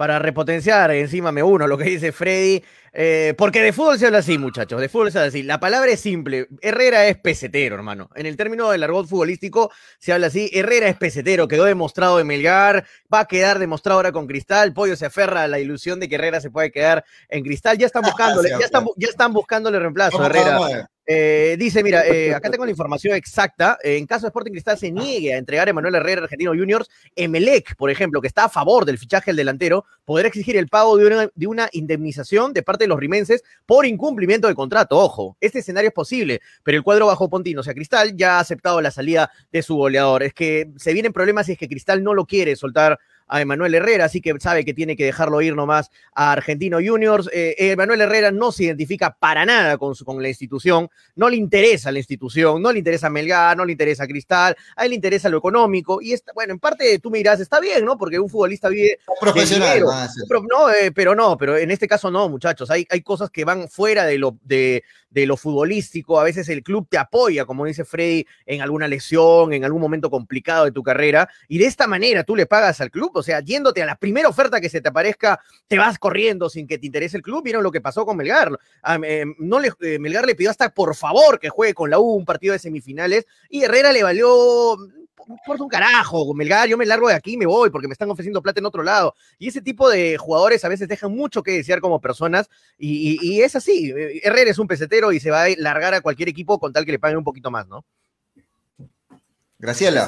[0.01, 2.63] para repotenciar, encima me uno lo que dice Freddy,
[2.93, 5.43] eh, porque de fútbol se habla así, muchachos, de fútbol se habla así.
[5.43, 8.10] La palabra es simple, Herrera es pesetero, hermano.
[8.15, 12.27] En el término del argot futbolístico se habla así, Herrera es pesetero, quedó demostrado en
[12.27, 16.10] Melgar, va a quedar demostrado ahora con Cristal, Pollo se aferra a la ilusión de
[16.10, 19.80] que Herrera se puede quedar en Cristal, ya están buscándole, ya están, ya están buscándole
[19.80, 20.89] reemplazo a Herrera.
[21.13, 23.78] Eh, dice, mira, eh, acá tengo la información exacta.
[23.84, 27.76] En caso de Sporting Cristal se niegue a entregar a Emanuel Herrera Argentino Juniors, Emelec,
[27.76, 31.08] por ejemplo, que está a favor del fichaje del delantero, podrá exigir el pago de
[31.08, 34.97] una, de una indemnización de parte de los rimenses por incumplimiento de contrato.
[34.97, 38.39] Ojo, este escenario es posible, pero el cuadro bajo Pontino, o sea, Cristal ya ha
[38.39, 40.24] aceptado la salida de su goleador.
[40.24, 42.97] Es que se vienen problemas si es que Cristal no lo quiere soltar
[43.31, 47.29] a Emanuel Herrera, así que sabe que tiene que dejarlo ir nomás a Argentino Juniors.
[47.31, 51.93] Eh, Emanuel Herrera no se identifica para nada con, con la institución, no le interesa
[51.93, 55.37] la institución, no le interesa Melgar, no le interesa Cristal, a él le interesa lo
[55.37, 56.01] económico.
[56.01, 57.97] Y está, bueno, en parte tú me dirás, está bien, ¿no?
[57.97, 58.99] Porque un futbolista vive.
[59.21, 62.69] Profesional, no, eh, pero no, pero en este caso no, muchachos.
[62.69, 66.19] Hay, hay cosas que van fuera de lo, de, de lo futbolístico.
[66.19, 70.10] A veces el club te apoya, como dice Freddy, en alguna lesión, en algún momento
[70.10, 71.30] complicado de tu carrera.
[71.47, 74.30] Y de esta manera tú le pagas al club o sea, yéndote a la primera
[74.30, 77.43] oferta que se te aparezca, te vas corriendo sin que te interese el club.
[77.43, 78.58] Vieron lo que pasó con Melgar.
[78.82, 82.00] Ah, eh, no le, eh, Melgar le pidió hasta por favor que juegue con la
[82.00, 84.78] U un partido de semifinales y Herrera le valió
[85.45, 88.10] por un carajo, Melgar, yo me largo de aquí y me voy porque me están
[88.10, 89.15] ofreciendo plata en otro lado.
[89.38, 93.55] Y ese tipo de jugadores a veces dejan mucho que desear como personas y, es
[93.55, 93.93] así.
[94.23, 96.91] Herrera es un pesetero y se va a largar a cualquier equipo con tal que
[96.91, 97.86] le paguen un poquito más, ¿no?
[99.60, 100.07] Graciela.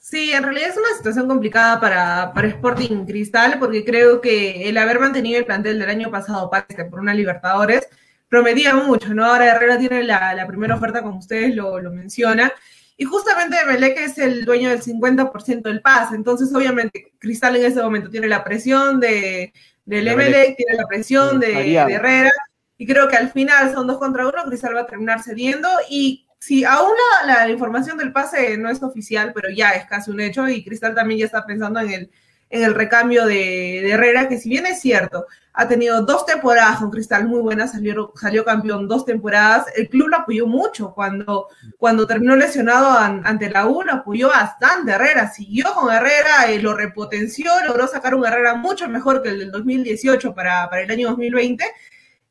[0.00, 4.76] Sí, en realidad es una situación complicada para, para Sporting Cristal, porque creo que el
[4.76, 7.88] haber mantenido el plantel del año pasado parte por una Libertadores
[8.28, 9.24] prometía mucho, ¿no?
[9.24, 12.50] Ahora Herrera tiene la, primera oferta, como ustedes lo, lo mencionan,
[12.96, 17.82] y justamente Melec es el dueño del 50% del pase, entonces obviamente Cristal en ese
[17.82, 19.52] momento tiene la presión de,
[19.84, 22.30] del Emelec, tiene la presión de, de, Herrera,
[22.76, 26.24] y creo que al final son dos contra uno, Cristal va a terminar cediendo, y
[26.44, 26.92] Sí, aún
[27.24, 30.94] la, información del pase no es oficial, pero ya es casi un hecho y Cristal
[30.94, 32.10] también ya está pensando en el,
[32.50, 35.24] en el recambio de, Herrera, que si bien es cierto,
[35.56, 40.08] ha tenido dos temporadas con Cristal muy buenas, salió, salió campeón dos temporadas, el club
[40.08, 45.72] lo apoyó mucho cuando, cuando terminó lesionado ante la U, lo apoyó bastante Herrera, siguió
[45.72, 50.34] con Herrera, y lo repotenció, logró sacar un Herrera mucho mejor que el del 2018
[50.34, 51.64] para, para el año 2020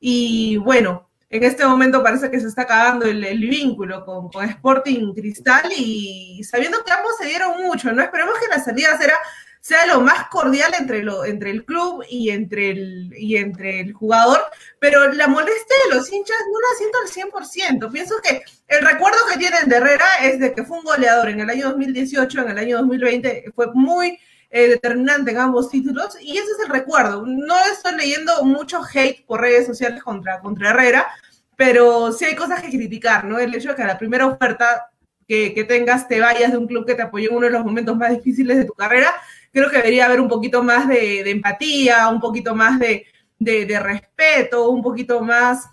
[0.06, 5.72] y bueno, en este momento parece que se está acabando el, vínculo con, Sporting Cristal
[5.76, 8.04] y sabiendo que ambos se dieron mucho, ¿no?
[8.04, 9.16] Esperemos que la salida será,
[9.64, 13.94] sea lo más cordial entre, lo, entre el club y entre el, y entre el
[13.94, 14.42] jugador,
[14.78, 17.92] pero la molestia de los hinchas no la siento al 100%.
[17.92, 21.40] Pienso que el recuerdo que tienen de Herrera es de que fue un goleador en
[21.40, 26.38] el año 2018, en el año 2020, fue muy eh, determinante en ambos títulos y
[26.38, 27.26] ese es el recuerdo.
[27.26, 31.08] No estoy leyendo mucho hate por redes sociales contra, contra Herrera,
[31.56, 33.40] pero sí hay cosas que criticar, ¿no?
[33.40, 34.90] El hecho de que a la primera oferta
[35.26, 37.64] que, que, tengas te vayas de un club que te apoyó en uno de los
[37.64, 39.14] momentos más difíciles de tu carrera,
[39.54, 43.06] creo que debería haber un poquito más de, de empatía, un poquito más de,
[43.40, 45.66] de, de, respeto, un poquito más,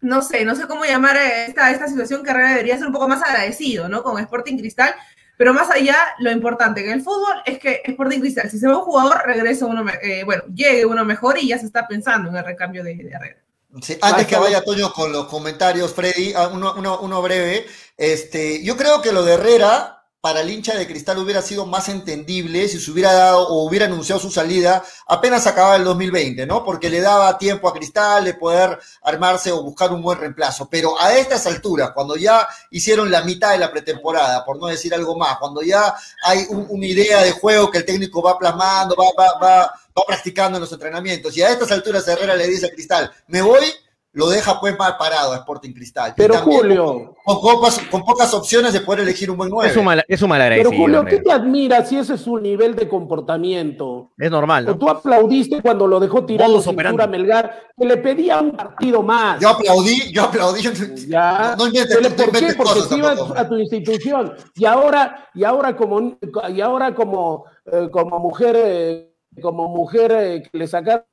[0.00, 3.22] no sé, no sé cómo llamar esta, esta situación que debería ser un poco más
[3.22, 4.02] agradecido, ¿no?
[4.02, 4.94] Con Sporting Cristal,
[5.38, 8.78] pero más allá, lo importante en el fútbol es que Sporting Cristal, si se va
[8.78, 12.36] un jugador, regresa uno, eh, bueno, llegue uno mejor y ya se está pensando en
[12.36, 13.42] el recambio de, de Herrera.
[13.82, 17.66] Sí, antes que vaya Toño con los comentarios, Freddy, ah, uno, uno, uno, breve.
[17.96, 19.95] Este, yo creo que lo de Herrera
[20.26, 23.86] para el hincha de Cristal hubiera sido más entendible si se hubiera dado o hubiera
[23.86, 26.64] anunciado su salida apenas acababa el 2020, ¿no?
[26.64, 30.68] Porque le daba tiempo a Cristal de poder armarse o buscar un buen reemplazo.
[30.68, 34.92] Pero a estas alturas, cuando ya hicieron la mitad de la pretemporada, por no decir
[34.92, 39.04] algo más, cuando ya hay una idea de juego que el técnico va plasmando, va,
[39.16, 39.58] va, va,
[39.96, 43.42] va practicando en los entrenamientos, y a estas alturas Herrera le dice a Cristal, me
[43.42, 43.62] voy,
[44.16, 46.14] lo deja pues mal parado a Sporting Cristal.
[46.16, 47.14] Pero Julio.
[47.22, 47.38] Con,
[47.90, 49.70] con, pocas opciones de poder elegir un buen nueve.
[49.70, 52.38] Es un mal, es un mal Pero Julio, ¿qué te admira si ese es su
[52.38, 54.12] nivel de comportamiento?
[54.16, 54.78] Es normal, ¿no?
[54.78, 59.38] tú aplaudiste cuando lo dejó tirado cintura Melgar, que le pedía un partido más.
[59.38, 60.62] Yo aplaudí, yo aplaudí.
[61.06, 61.54] Ya.
[61.58, 62.54] No, no ¿Por qué?
[62.56, 64.32] Porque se iba a tu institución.
[64.54, 66.18] Y ahora, y ahora como,
[66.48, 71.04] y ahora como, eh, como mujer, eh, como mujer eh, que le sacaron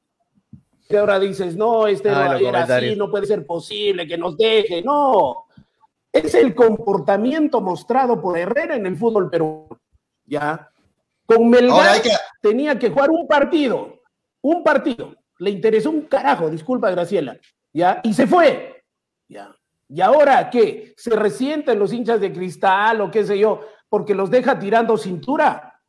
[0.87, 4.81] que ahora dices, no, este ah, era así, no puede ser posible que nos deje.
[4.81, 5.45] No,
[6.11, 9.79] es el comportamiento mostrado por Herrera en el fútbol peruano.
[10.25, 10.69] Ya.
[11.25, 12.01] Con Melgar
[12.41, 14.01] tenía que jugar un partido,
[14.41, 15.15] un partido.
[15.39, 17.37] Le interesó un carajo, disculpa Graciela.
[17.71, 18.83] Ya, y se fue.
[19.27, 19.55] Ya.
[19.89, 20.93] Y ahora qué?
[20.97, 23.61] ¿Se resienten los hinchas de cristal o qué sé yo?
[23.89, 25.79] Porque los deja tirando cintura.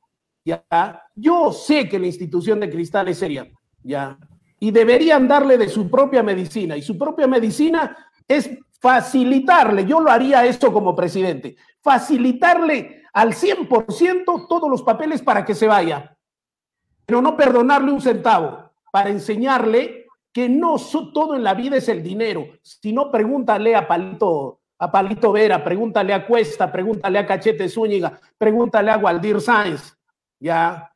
[0.44, 1.02] Ya.
[1.14, 3.46] Yo sé que la institución de cristal es seria.
[3.82, 4.18] Ya
[4.58, 6.76] y deberían darle de su propia medicina.
[6.76, 7.96] Y su propia medicina
[8.26, 8.50] es
[8.80, 15.54] facilitarle, yo lo haría esto como presidente, facilitarle al 100% todos los papeles para que
[15.54, 16.14] se vaya,
[17.06, 20.76] pero no perdonarle un centavo, para enseñarle que no
[21.14, 26.12] todo en la vida es el dinero, sino pregúntale a Palito, a Palito Vera, pregúntale
[26.12, 29.96] a Cuesta, pregúntale a Cachete Zúñiga, pregúntale a Waldir Sáenz,
[30.38, 30.92] ya,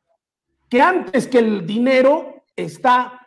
[0.69, 3.18] que antes que el dinero está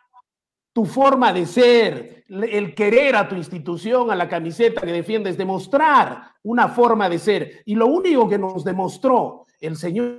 [0.73, 6.33] tu forma de ser, el querer a tu institución, a la camiseta que defiendes, demostrar
[6.43, 7.63] una forma de ser.
[7.67, 10.19] Y lo único que nos demostró el señor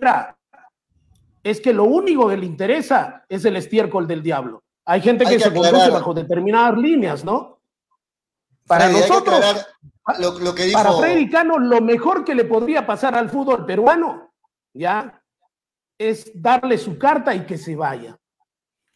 [1.44, 4.64] es que lo único que le interesa es el estiércol del diablo.
[4.86, 7.60] Hay gente que, se conduce bajo determinadas líneas, ¿no?
[8.68, 9.66] Para nosotros,
[10.20, 14.34] lo, que para Freddy Cano, lo mejor que le podría pasar al fútbol peruano,
[14.74, 15.22] ya,
[15.98, 18.18] es darle su carta y que se vaya.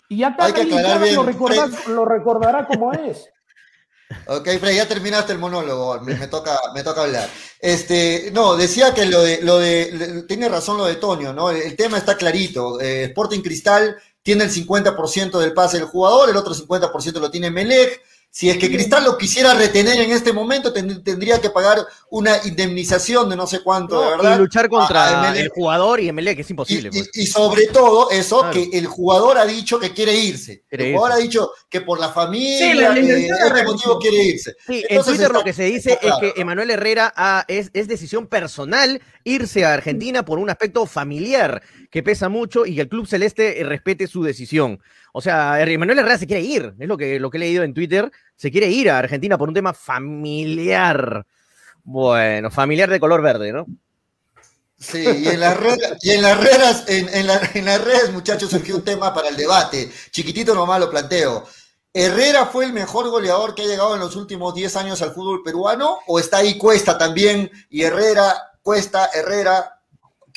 [0.10, 3.30] Y ya Hay que Lo, recordará como es.
[4.28, 7.28] Ok, Fred, ya terminaste el monólogo, me, toca, me toca hablar.
[7.60, 11.50] Este, no, decía que lo de, lo de, tiene razón lo de Toño, ¿no?
[11.50, 12.80] El, tema está clarito.
[12.80, 17.52] Eh, Sporting Cristal tiene el 50% del pase del jugador, el otro 50% lo tiene
[17.52, 18.02] Melec.
[18.30, 21.80] Si es que Cristal lo quisiera retener en este momento, tendría que pagar
[22.12, 24.36] una indemnización de no sé cuánto, de verdad.
[24.36, 26.92] Y luchar contra el jugador y MLE, que es imposible.
[26.92, 27.10] Pues.
[27.14, 30.64] Y, sobre todo eso, que el jugador ha dicho que quiere irse.
[30.70, 34.56] el jugador ha dicho que por la familia, sí, eh, este motivo quiere irse.
[34.68, 37.14] Sí, en Twitter lo que se dice es que Emanuel Herrera
[37.48, 42.76] es, es decisión personal irse a Argentina por un aspecto familiar que pesa mucho y
[42.76, 44.80] que el Club Celeste respete su decisión.
[45.14, 47.74] O sea, Emanuel Herrera se quiere ir, es lo que, lo que he leído en
[47.74, 51.26] Twitter, se quiere ir a Argentina por un tema familiar.
[51.84, 53.66] Bueno, familiar de color verde, ¿no?
[54.80, 58.84] Sí, y en las redes, y en las redes, en, las redes, muchachos, surgió un
[58.84, 59.92] tema para el debate.
[60.12, 61.48] Chiquitito nomás lo planteo.
[61.92, 65.42] ¿Herrera fue el mejor goleador que ha llegado en los últimos 10 años al fútbol
[65.44, 65.98] peruano?
[66.06, 67.50] ¿O está ahí Cuesta también?
[67.72, 69.77] Y Herrera, Cuesta, Herrera,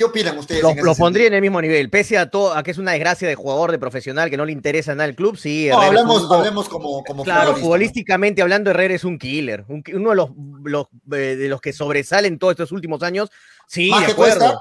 [0.01, 0.63] ¿Qué opinan ustedes?
[0.83, 3.35] Lo, pondría en el mismo nivel, pese a todo, a que es una desgracia de
[3.35, 5.69] jugador, de profesional, que no le interesa nada el club, sí.
[5.69, 11.37] No, hablemos, como, como Claro, futbolísticamente hablando, Herrera es un killer, uno de los, eh,
[11.37, 13.29] de los que sobresalen todos estos últimos años.
[13.69, 14.59] Sí, más que cuesta,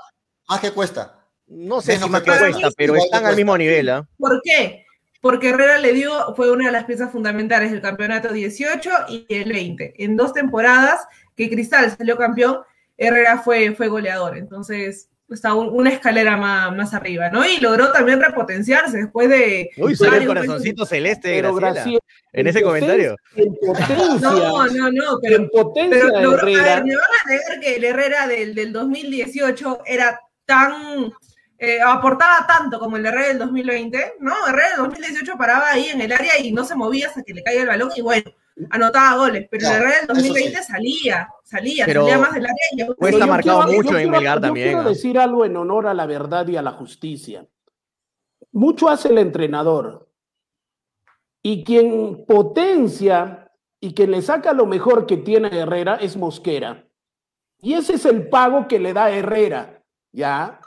[0.50, 1.26] más que cuesta.
[1.48, 3.88] No sé si más que cuesta, pero están al mismo nivel.
[3.92, 4.06] ¿ah?
[4.18, 4.84] ¿Por qué?
[5.22, 9.54] Porque Herrera le dio, fue una de las piezas fundamentales del campeonato 18 y el
[9.54, 10.04] 20.
[10.04, 11.00] En dos temporadas
[11.38, 12.58] que Cristal salió campeón,
[12.98, 14.38] Herrera fue, fue goleador.
[14.38, 17.46] Entonces, está una escalera más, más, arriba, ¿no?
[17.46, 19.70] Y logró también repotenciarse después de...
[19.78, 22.00] Uy, salió el corazoncito celeste, Graciela,
[22.34, 23.16] en ese comentario.
[23.36, 26.84] En potencia, no, no, no, pero, en potencia pero Herrera.
[26.84, 31.12] me van a negar que el Herrera del, del 2018 era tan...
[31.62, 34.48] Eh, aportaba tanto como el Herrera del 2020, ¿no?
[34.48, 37.44] Herrera del 2018 paraba ahí en el área y no se movía hasta que le
[37.44, 38.32] caía el balón y bueno,
[38.70, 42.56] anotaba goles, pero el Herrera del 2020 salía, salía, salía más del área.
[42.72, 44.70] Y Cuesta marcado mucho en Melgar también.
[44.70, 47.46] Quiero decir algo en honor a la verdad y a la justicia.
[48.52, 50.10] Mucho hace el entrenador.
[51.42, 53.50] Y quien potencia
[53.80, 56.86] y quien le saca lo mejor que tiene Herrera es Mosquera.
[57.62, 60.60] Y ese es el pago que le da Herrera, ¿ya?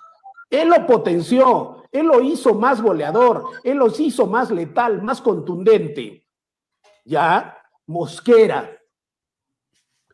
[0.50, 6.26] Él lo potenció, él lo hizo más goleador, él los hizo más letal, más contundente,
[7.04, 7.61] ¿ya?
[7.86, 8.70] Mosquera.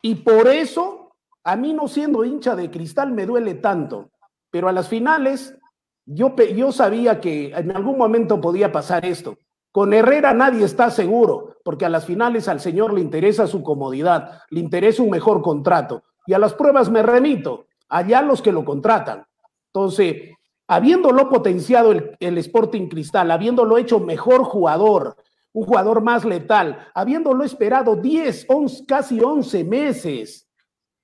[0.01, 0.99] Y por eso
[1.43, 4.11] A mí no siendo hincha de cristal me duele tanto,
[4.51, 5.57] pero a las finales
[6.05, 9.37] yo, yo sabía que en algún momento podía pasar esto.
[9.71, 14.41] Con Herrera nadie está seguro, porque a las finales al señor le interesa su comodidad,
[14.49, 16.03] le interesa un mejor contrato.
[16.25, 19.25] Y a las pruebas me remito, allá los que lo contratan.
[19.73, 20.35] Entonces,
[20.67, 25.15] habiéndolo potenciado el, el Sporting Cristal, habiéndolo hecho mejor jugador,
[25.53, 30.47] un jugador más letal, habiéndolo esperado 10, 11, casi 11 meses,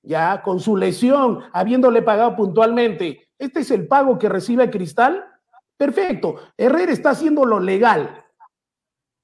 [0.03, 5.25] ya con su lesión, habiéndole pagado puntualmente, este es el pago que recibe Cristal.
[5.77, 8.23] Perfecto, Herrera está haciendo lo legal,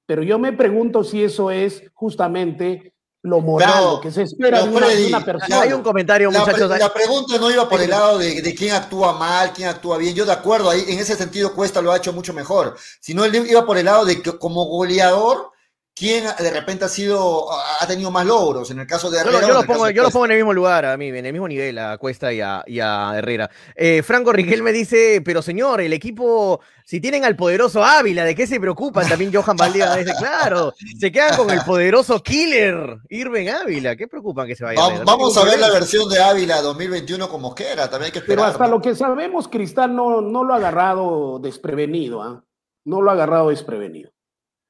[0.06, 5.24] pero yo me pregunto si eso es justamente lo moral, que se espera de, una,
[5.24, 5.60] persona.
[5.60, 6.68] Hay un comentario, muchachos.
[6.76, 10.14] La, pregunta no iba por el lado de, de, quién actúa mal, quién actúa bien.
[10.14, 12.76] Yo de acuerdo, ahí en ese sentido Cuesta lo ha hecho mucho mejor.
[13.00, 15.51] Sino él iba por el lado de que como goleador
[15.94, 19.40] quién de repente ha sido ha tenido más logros en el caso de Herrera.
[19.40, 21.78] Yo, los pongo, yo pongo, en el mismo lugar a mí, en el mismo nivel
[21.78, 23.50] a Cuesta y a, Herrera.
[23.74, 28.34] Eh, Franco Riquel me dice, pero señor, el equipo, si tienen al poderoso Ávila, ¿de
[28.34, 29.08] qué se preocupan?
[29.08, 34.46] También Johan Valdía dice, claro, se quedan con el poderoso killer Irving Ávila, ¿qué preocupan
[34.46, 34.80] que se vaya?
[34.80, 38.18] Vamos, a, vamos a ver la versión de Ávila 2021 como Mosquera, también hay que
[38.20, 38.36] esperar.
[38.36, 42.44] Pero hasta lo que sabemos, Cristal no, no lo ha agarrado desprevenido, ¿ah?
[42.84, 44.10] No lo ha agarrado desprevenido.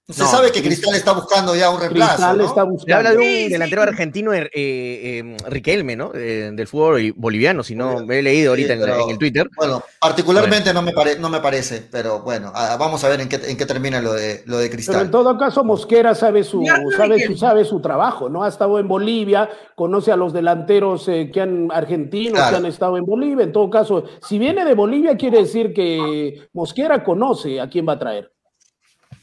[0.08, 2.16] Se sabe que Cristal está buscando ya un reemplazo.
[2.16, 2.86] Cristal está buscando.
[2.86, 6.10] Se habla de un delantero argentino, eh, eh, Riquelme, ¿no?
[6.12, 9.48] Eh, del fútbol boliviano, si no me he leído ahorita en, el Twitter.
[9.56, 13.40] Bueno, particularmente No, me no me parece, pero bueno, ah, vamos a ver en qué,
[13.46, 14.94] en qué termina lo de, lo de Cristal.
[14.94, 16.64] Pero en todo caso, Mosquera sabe su,
[16.96, 18.42] sabe, su, sabe su trabajo, ¿no?
[18.42, 23.06] Ha estado en Bolivia, conoce a los delanteros que han argentinos que han estado en
[23.06, 23.44] Bolivia.
[23.44, 27.92] En todo caso, si viene de Bolivia, quiere decir que Mosquera conoce a quién va
[27.92, 28.31] a traer.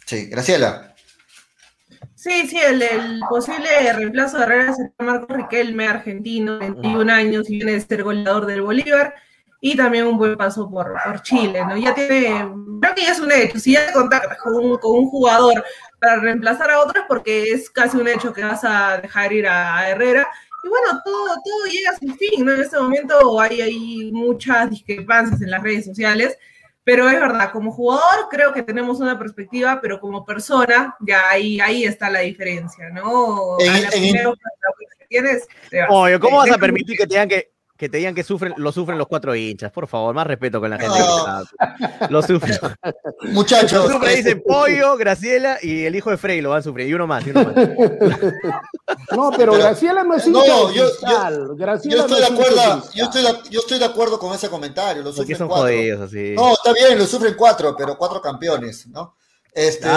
[0.09, 0.95] Sí, Graciela.
[2.15, 2.81] Sí, sí, el,
[3.29, 8.47] posible reemplazo de Herrera será Marco Riquelme, argentino, 21 años y viene de ser goleador
[8.47, 9.13] del Bolívar
[9.61, 11.77] y también un buen paso por, por Chile, ¿no?
[11.77, 12.43] Ya tiene,
[12.81, 15.63] creo que ya es un hecho, si ya contactas con un, con un jugador
[15.99, 19.91] para reemplazar a otros, porque es casi un hecho que vas a dejar ir a,
[19.91, 20.27] Herrera,
[20.63, 22.53] y bueno, todo, todo llega a su fin, ¿no?
[22.53, 26.35] En este momento hay, hay muchas discrepancias en las redes sociales,
[26.89, 31.59] pero es verdad, como jugador creo que tenemos una perspectiva, pero como persona, ya ahí,
[31.59, 33.59] ahí está la diferencia, ¿no?
[33.59, 35.47] En, a que tienes,
[35.87, 38.97] Oye, ¿cómo vas a permitir que tengan que, que te digan que sufren, lo sufren
[38.97, 40.99] los cuatro hinchas, por favor, más respeto con la gente.
[42.09, 42.59] Lo sufren.
[43.31, 43.85] Muchachos.
[43.85, 46.89] Lo sufren, dicen Pollo, Graciela y el hijo de Frey lo van a sufrir.
[46.89, 47.55] Y uno más, y uno más.
[49.15, 53.05] No, pero Graciela no es hincha no, yo, yo, Graciela yo, estoy de acuerdo, yo,
[53.05, 55.01] estoy de, yo estoy de acuerdo con ese comentario.
[55.01, 55.67] Lo sufren son cuatro.
[55.67, 56.33] Jodidos, así.
[56.35, 59.15] No, está bien, lo sufren cuatro, pero cuatro campeones, ¿no?
[59.51, 59.87] Este,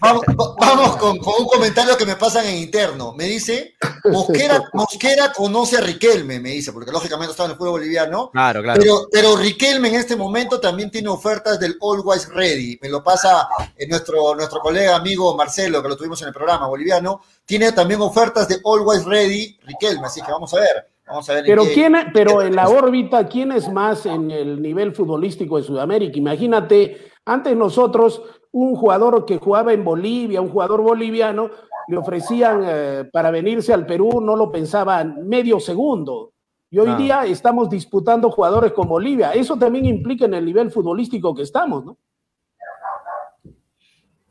[0.00, 3.12] vamos, con, un comentario que me pasan en interno.
[3.12, 7.72] Me dice, Mosquera, Mosquera conoce a Riquelme, me dice, porque lógicamente está en el fútbol
[7.72, 8.30] boliviano.
[8.30, 8.80] Claro, claro.
[8.80, 12.78] Pero, pero Riquelme en este momento también tiene ofertas del Always Ready.
[12.80, 13.46] Me lo pasa
[13.76, 17.20] eh, nuestro, nuestro colega amigo Marcelo, que lo tuvimos en el programa boliviano.
[17.44, 20.88] Tiene también ofertas de Always Ready Riquelme, así que vamos a ver.
[21.06, 24.94] Vamos a ver pero, quién, pero en la órbita, ¿quién es más en el nivel
[24.94, 26.16] futbolístico de Sudamérica?
[26.16, 28.22] Imagínate antes nosotros,
[28.52, 31.50] un jugador que jugaba en Bolivia, un jugador boliviano,
[31.88, 36.32] le ofrecían eh, para venirse al Perú, no lo pensaban medio segundo.
[36.70, 39.32] Y hoy día estamos disputando jugadores con Bolivia.
[39.32, 41.98] Eso también implica en el nivel futbolístico que estamos, ¿no?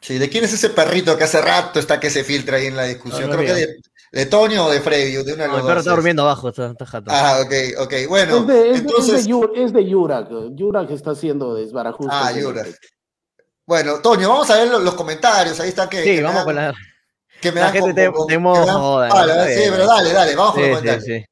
[0.02, 2.76] Sí, ¿de quién es ese perrito que hace rato está que se filtra ahí en
[2.76, 3.32] la discusión?
[3.32, 3.82] Creo que de,
[4.14, 6.74] de Toño o de Freddy, de una de los El perro está durmiendo abajo, está,
[6.86, 7.10] jato.
[7.12, 7.94] Ah, ok, ok.
[8.08, 9.20] Bueno, es de, entonces...
[9.22, 12.14] Es de, es de Yurak, Yurak está haciendo desbarajuste.
[12.16, 12.78] Ah, Yurak.
[13.66, 16.04] Bueno, Toño, vamos a ver los, comentarios, ahí está que...
[16.04, 16.72] Sí, vamos con la...
[17.42, 19.10] Que me la gente te, te, moda,
[19.48, 21.04] sí, pero dale, dale, vamos con los comentarios.
[21.04, 21.26] Sí, sí.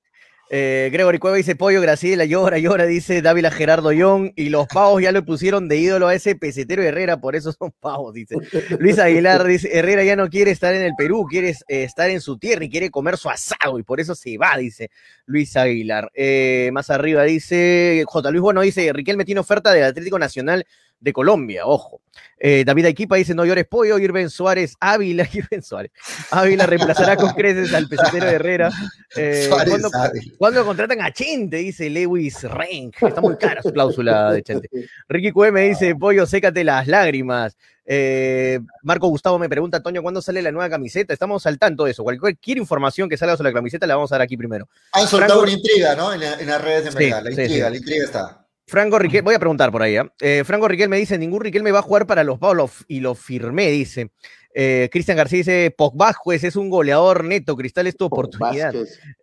[0.53, 5.01] Eh, Gregory Cueva dice Pollo, Graciela, llora, llora, dice Dávila Gerardo Young, y los pavos
[5.01, 8.35] ya lo pusieron de ídolo a ese pesetero Herrera, por eso son pavos, dice.
[8.77, 12.19] Luis Aguilar dice, Herrera ya no quiere estar en el Perú, quiere eh, estar en
[12.19, 14.91] su tierra y quiere comer su asado, y por eso se va, dice
[15.25, 16.11] Luis Aguilar.
[16.13, 18.31] Eh, más arriba dice, J.
[18.31, 20.65] Luis Bueno dice, Riquelme tiene oferta del Atlético Nacional
[21.01, 22.01] de Colombia, ojo.
[22.37, 25.91] Eh, David Equipa dice, no llores pollo, Irben Suárez, Ávila, Irben Suárez.
[26.31, 28.71] Ávila reemplazará con creces al pesetero de Herrera.
[29.15, 29.49] Eh,
[30.37, 31.57] ¿cuándo, contratan a Chente?
[31.57, 32.95] Dice Lewis Rank.
[33.01, 34.69] Está muy cara su cláusula de Chente.
[35.09, 37.57] Ricky Cue me dice, pollo, sécate las lágrimas.
[37.85, 41.13] Eh, Marco Gustavo me pregunta, Toño, ¿cuándo sale la nueva camiseta?
[41.13, 42.03] Estamos al tanto de eso.
[42.03, 44.69] Cualquier información que salga sobre la camiseta la vamos a dar aquí primero.
[44.93, 46.13] Han soltado una intriga, ¿no?
[46.13, 47.23] En, las redes de mercado.
[47.23, 48.40] la intriga, la intriga está.
[48.71, 49.97] Franco Riquel, voy a preguntar por ahí.
[49.97, 50.09] ¿eh?
[50.21, 53.01] eh Franco Riquel me dice, ningún Riquel me va a jugar para los Pablos y
[53.01, 54.11] lo firmé, dice.
[54.53, 58.73] Eh, Cristian García dice, Pogba, pues es un goleador neto, Cristal es tu oportunidad.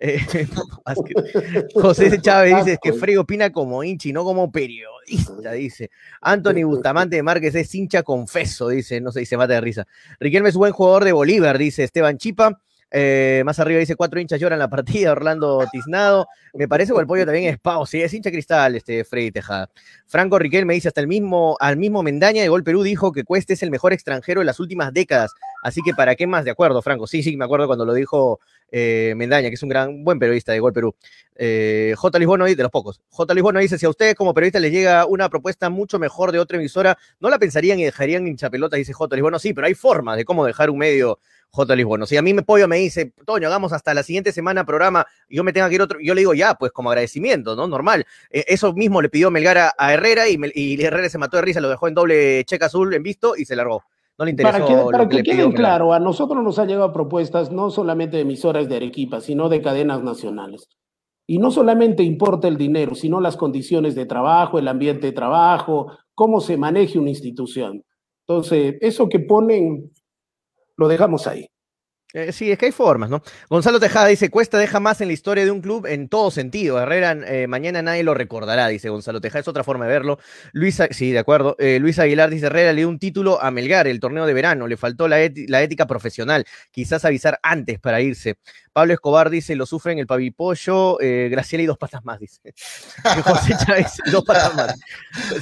[0.00, 0.20] Eh,
[1.74, 5.88] José Chávez dice que Frey opina como hinchi, no como periodista, dice.
[6.20, 9.86] Anthony Bustamante de Márquez es hincha confeso, dice, no sé, se mata de risa.
[10.20, 12.60] Riquelme es buen jugador de Bolívar, dice Esteban Chipa.
[12.90, 16.26] Eh, más arriba dice cuatro hinchas lloran la partida, Orlando Tiznado.
[16.54, 19.70] Me parece que el pollo también es Pau, sí, es hincha cristal, este Freddy Tejada.
[20.06, 23.24] Franco Riquel me dice hasta el mismo, al mismo Mendaña de Gol Perú dijo que
[23.24, 25.32] Cueste es el mejor extranjero de las últimas décadas.
[25.62, 27.06] Así que para qué más, de acuerdo, Franco.
[27.06, 30.52] Sí, sí, me acuerdo cuando lo dijo eh, Mendaña, que es un gran, buen periodista
[30.52, 30.94] de Gol Perú.
[31.34, 32.18] Eh, J.
[32.18, 33.00] Lisbono, de los pocos.
[33.10, 33.34] J.
[33.34, 36.58] Lisbono dice, si a ustedes como periodistas les llega una propuesta mucho mejor de otra
[36.58, 38.76] emisora, ¿no la pensarían y dejarían hincha pelota?
[38.76, 39.14] Dice J.
[39.14, 41.76] Lisbono, sí, pero hay formas de cómo dejar un medio J.
[41.76, 42.06] Lisbono.
[42.06, 45.36] Si a mí me pollo me dice, Toño, hagamos hasta la siguiente semana programa y
[45.36, 47.66] yo me tenga que ir otro, yo le digo ya, pues como agradecimiento, ¿no?
[47.66, 48.06] Normal.
[48.30, 51.60] Eh, eso mismo le pidió Melgar a, Herrera y, y, Herrera se mató de risa,
[51.60, 53.84] lo dejó en doble cheque azul en visto y se largó.
[54.18, 54.58] No le interesó.
[54.58, 58.22] Para que, para que, quede claro, a nosotros nos han llegado propuestas no solamente de
[58.22, 60.68] emisoras de Arequipa, sino de cadenas nacionales.
[61.26, 65.92] Y no solamente importa el dinero, sino las condiciones de trabajo, el ambiente de trabajo,
[66.14, 67.84] cómo se maneje una institución.
[68.26, 69.92] Entonces, eso que ponen
[70.76, 71.46] lo dejamos ahí.
[72.18, 73.22] Eh, sí, es que hay formas, ¿no?
[73.48, 76.80] Gonzalo Tejada dice, Cuesta deja más en la historia de un club en todo sentido.
[76.80, 80.18] Herrera eh, mañana nadie lo recordará, dice Gonzalo Tejada, es otra forma de verlo.
[80.52, 81.54] Luis, sí, de acuerdo.
[81.60, 84.66] Eh, Luis Aguilar dice, Herrera le dio un título a Melgar, el torneo de verano,
[84.66, 88.36] le faltó la, ética profesional, quizás avisar antes para irse.
[88.72, 92.40] Pablo Escobar dice, lo sufre en el pavipollo, Graciela y dos patas más, dice.
[93.24, 94.74] José Chávez, dos patas más.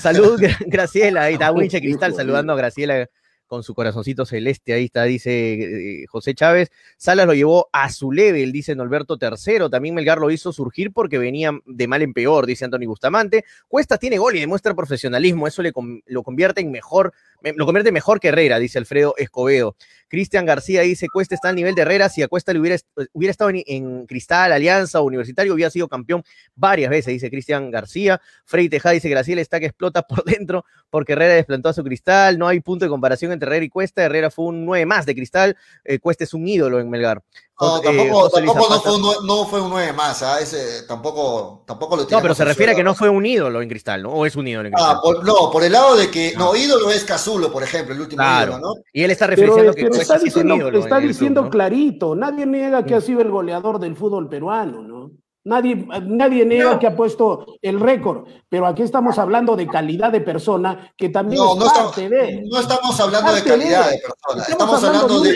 [0.00, 3.08] Salud, Graciela, ahí está Winche Cristal saludando a Graciela
[3.46, 6.70] con su corazoncito celeste, ahí está, dice eh, José Chávez.
[6.96, 9.70] Salas lo llevó a su level, dice Norberto III.
[9.70, 13.44] También Melgar lo hizo surgir porque venía de mal en peor, dice Anthony Bustamante.
[13.68, 15.72] Cuesta tiene gol y demuestra profesionalismo, eso le,
[16.06, 17.12] lo convierte en mejor
[17.54, 19.76] lo convierte mejor que Herrera, dice Alfredo Escobedo.
[20.08, 22.76] Cristian García dice, Cuesta está al nivel de Herrera, si a Cuesta le hubiera,
[23.12, 26.22] hubiera estado en, Cristal, Alianza Universitario, hubiera sido campeón
[26.54, 28.20] varias veces, dice Cristian García.
[28.44, 32.38] Frey Tejada dice, Graciela está que explota por dentro porque Herrera desplantó a su Cristal,
[32.38, 35.14] no hay punto de comparación entre Herrera y Cuesta, Herrera fue un 9 más de
[35.14, 37.22] Cristal, eh, Cuesta es un ídolo en Melgar.
[37.58, 40.40] No, tampoco, tampoco no, fue un, no, fue un 9 más, ¿ah?
[40.40, 42.18] Ese, tampoco, tampoco lo tiene.
[42.18, 44.10] No, pero se refiere a que no fue un ídolo en Cristal, ¿no?
[44.10, 44.96] ¿O es un ídolo en Cristal?
[44.96, 48.00] Ah, por, no, por el lado de que, no, ídolo es Cazulo, por ejemplo, el
[48.02, 48.74] último ídolo, ¿no?
[48.92, 52.94] Y él está refiriendo que pero está diciendo, ídolo está diciendo clarito, nadie niega que
[52.94, 55.12] ha sido el goleador del fútbol peruano, ¿no?
[55.46, 60.20] Nadie, nadie niega que ha puesto el récord, pero aquí estamos hablando de calidad de
[60.20, 64.42] persona que también no, es parte no, de, no estamos hablando de calidad de, persona,
[64.48, 65.32] estamos, hablando, de,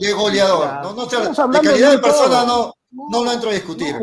[0.00, 0.66] de, goleador.
[0.82, 3.94] No, no, de calidad de, persona no, no lo entro a discutir.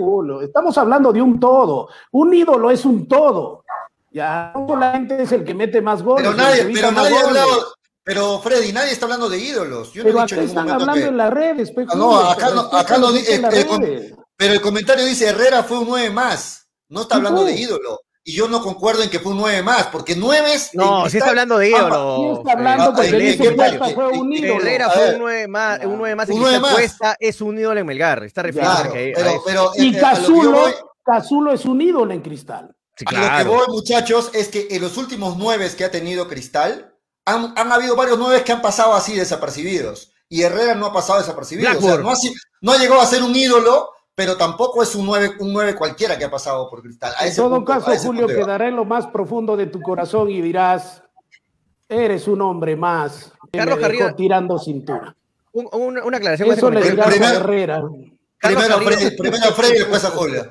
[0.44, 1.90] estamos hablando de un todo.
[2.12, 3.64] Un ídolo es un todo.
[4.12, 6.28] Ya no solamente es el que mete más goles.
[6.28, 7.74] Pero nadie, pero nadie ha hablado,
[8.04, 9.92] pero Freddy, nadie está hablando de ídolos.
[9.92, 11.06] Yo no pero he dicho están hablando que...
[11.06, 11.74] en las redes.
[11.76, 13.10] Ah, no, acá no, acá no,
[14.38, 16.68] pero el comentario dice Herrera fue un 9 más.
[16.90, 18.02] No está hablando de ídolo.
[18.28, 20.72] Y yo no concuerdo en que fue un 9 más, porque 9 es.
[20.74, 22.18] No, sí está hablando de ídolo.
[22.18, 24.62] Sí está hablando porque dice que fue un ídolo.
[24.62, 26.30] Herrera fue un 9 más, un 9 más.
[26.30, 26.74] Un 9 más.
[26.74, 28.24] Cuesta es un ídolo en Melgar.
[28.24, 30.74] Está refiriendo claro, que, pero, pero, Y Cazulo, voy...
[31.04, 32.76] Cazulo es un ídolo en Cristal.
[32.98, 33.26] Sí, claro.
[33.28, 36.96] A lo que voy, muchachos, es que en los últimos 9 que ha tenido Cristal,
[37.26, 40.14] han, han habido varios 9 que han pasado así desapercibidos.
[40.30, 41.78] Y Herrera no ha pasado desapercibido.
[41.78, 42.16] O sea, no, ha,
[42.62, 46.18] no ha llegado a ser un ídolo pero tampoco es un 9, un 9 cualquiera
[46.18, 47.14] que ha pasado por Cristal.
[47.22, 51.04] en todo caso, Julio, quedará en lo más profundo de tu corazón y dirás,
[51.90, 53.34] eres un hombre más.
[53.52, 55.16] Carlos Carrillo, tirando cintura.
[55.52, 56.52] una aclaración.
[56.52, 57.84] Eso le dirás a Herrera.
[58.46, 60.50] Primero Freddy, primero Freddy y después a Julia.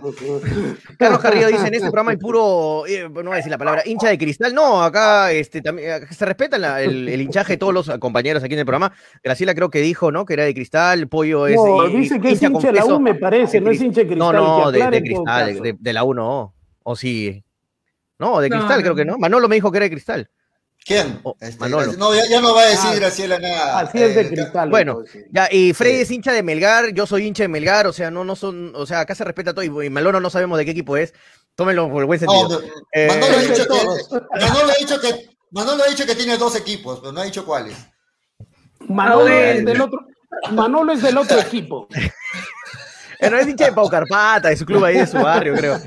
[0.99, 3.83] Carlos Carrillo dice, en este programa hay puro, eh, no voy a decir la palabra,
[3.85, 4.55] hincha de cristal.
[4.55, 8.61] No, acá este, también, se respeta el, el, hinchaje de todos los compañeros aquí en
[8.61, 8.93] el programa.
[9.23, 10.25] Graciela creo que dijo, ¿no?
[10.25, 11.57] Que era de cristal, Pollo es...
[11.57, 14.35] No, dice que es hincha de la U, me parece, no es hincha de cristal.
[14.35, 16.55] No, no, de, de, cristal, de, de, la U no.
[16.83, 17.45] O sí.
[18.19, 19.19] No, de cristal creo que no.
[19.19, 20.31] Manolo me dijo que era de cristal.
[20.85, 21.19] ¿Quién?
[21.23, 23.79] Oh, este, no, ya, no va a decir ah, Graciela nada.
[23.81, 24.69] Así es de eh, cristal.
[24.69, 28.11] Bueno, ya, y Freddy es hincha de Melgar, yo soy hincha de Melgar, o sea,
[28.11, 30.73] no, no son, o sea, acá se respeta todo, y Maloro no sabemos de qué
[30.73, 31.15] equipo es,
[31.55, 32.61] tómenlo por el buen sentido.
[32.93, 33.77] Eh, Manolo, ha dicho que,
[34.41, 37.47] Manolo, ha dicho que, Manolo ha dicho que tiene dos equipos, pero no ha dicho
[37.47, 37.75] cuáles.
[38.81, 40.01] Manolo es del otro,
[40.51, 41.89] Manolo es del otro equipo.
[43.31, 45.81] no es hincha de Pau Carpata, de su club ahí de su barrio, creo.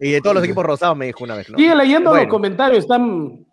[0.00, 1.50] Y de todos los equipos rosados me dijo una vez.
[1.50, 1.58] ¿no?
[1.58, 3.44] Sigue leyendo los comentarios, están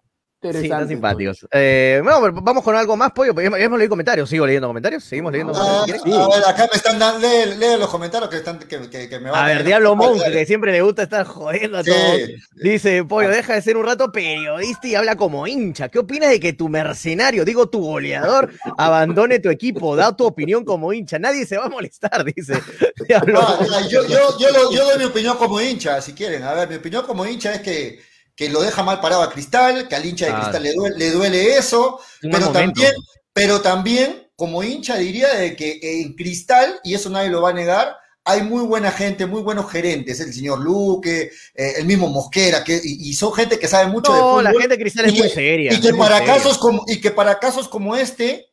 [0.54, 1.48] Sí, están simpáticos.
[1.52, 3.34] Eh, bueno, vamos con algo más, Pollo.
[3.39, 4.30] Hemos, hemos leído comentarios.
[4.30, 5.04] ¿Sigo leyendo comentarios?
[5.04, 6.18] ¿Seguimos leyendo Ah, comentarios?
[6.18, 9.20] a ver, acá me están dando, lee, lee los comentarios que, están, que, que, que
[9.20, 9.64] me van A ver, poniendo.
[9.68, 11.91] Diablo Monk, que siempre le gusta estar jodiendo a Sí.
[11.91, 12.22] todos.
[12.56, 15.89] Dice, Pollo, deja de ser un rato periodista y habla como hincha.
[15.89, 19.95] ¿Qué opinas de que tu mercenario, digo tu goleador, abandone tu equipo?
[19.95, 21.20] Da tu opinión como hincha.
[21.20, 22.62] Nadie se va a molestar, dice
[23.08, 23.88] Diablo Ah, Monk.
[23.89, 26.43] yo, yo, yo, lo- yo doy mi opinión como hincha, si quieren.
[26.43, 28.00] A ver, mi opinión como hincha es que,
[28.38, 30.40] que lo deja mal parado a Cristal, que al hincha de Ah.
[30.42, 32.54] Cristal le duele, le duele eso, pero momento.
[32.54, 32.94] también,
[33.34, 37.54] pero también como hincha diría de que en Cristal, y eso nadie lo va a
[37.54, 42.64] negar, hay muy buena gente, muy buenos gerentes, el señor Luque, eh, el mismo Mosquera,
[42.64, 44.44] que, y, y son gente que sabe mucho de No, fútbol.
[44.44, 45.74] la gente de Cristal es muy seria.
[45.74, 46.34] Y que, para seria.
[46.34, 48.46] casos como, y que para casos como este,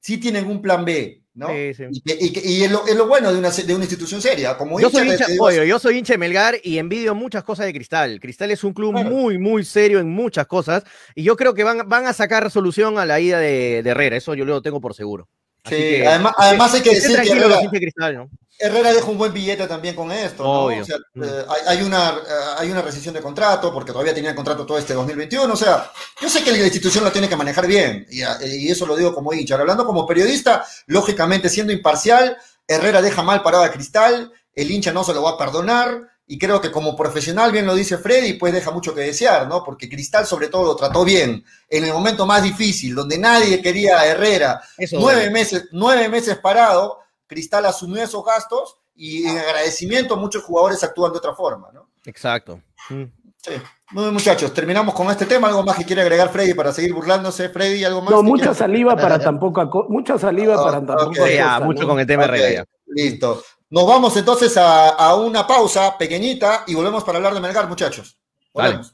[0.00, 1.48] sí tienen un plan B, ¿no?
[1.48, 1.84] Sí, sí.
[1.90, 4.20] Y, que- y que- y es, lo, es lo bueno de una, de una institución
[4.20, 4.56] seria.
[4.58, 7.72] Como Yo soy hincha, pollo, yo soy hincha de Melgar y envidio muchas cosas de
[7.72, 8.18] Cristal.
[8.20, 9.08] Cristal es un club Claro.
[9.10, 10.82] muy, muy serio en muchas cosas
[11.14, 14.16] y yo creo que van, van a sacar solución a la ida de, de Herrera,
[14.16, 15.28] eso yo lo tengo por seguro.
[15.64, 18.30] Sí, que- además, además hay que decir que Herrera, Cristal, ¿no?
[18.60, 20.42] Herrera deja un buen billete también con esto.
[20.42, 20.64] ¿no?
[20.64, 20.82] Obvio.
[20.82, 21.22] O sea, Mm.
[21.22, 24.94] eh, hay, una, eh, hay una rescisión de contrato porque todavía tenía contrato todo este
[24.94, 25.52] 2021.
[25.52, 25.90] O sea,
[26.20, 29.14] yo sé que la institución lo tiene que manejar bien y, y eso lo digo
[29.14, 29.54] como hincha.
[29.54, 32.36] Hablando como periodista, lógicamente siendo imparcial,
[32.66, 36.02] Herrera deja mal parado a Cristal, el hincha no se lo va a perdonar.
[36.30, 39.64] Y creo que como profesional, bien lo dice Freddy, pues deja mucho que desear, ¿no?
[39.64, 43.98] Porque Cristal sobre todo lo trató bien en el momento más difícil, donde nadie quería
[43.98, 50.16] a Herrera, Eso nueve meses, nueve meses parado, Cristal asumió esos gastos y en agradecimiento
[50.18, 51.88] muchos jugadores actúan de otra forma, ¿no?
[52.04, 52.60] Exacto.
[52.90, 53.04] Mm.
[53.40, 53.52] Sí.
[53.92, 55.48] Muy bien, muchachos, terminamos con este tema.
[55.48, 57.48] ¿Algo más que quiere agregar Freddy para seguir burlándose?
[57.48, 58.10] Freddy, ¿algo más?
[58.10, 60.80] No, mucha saliva para tan poca co- mucha saliva Ah, para
[61.34, 61.88] ya, cosa, mucho ¿no?
[61.88, 62.54] con el tema Ok, de Herrera.
[62.64, 62.64] ya.
[62.86, 63.42] Listo.
[63.70, 68.16] Nos vamos entonces a, a una pausa pequeñita y volvemos para hablar de Melgar, muchachos.
[68.54, 68.92] Volvemos.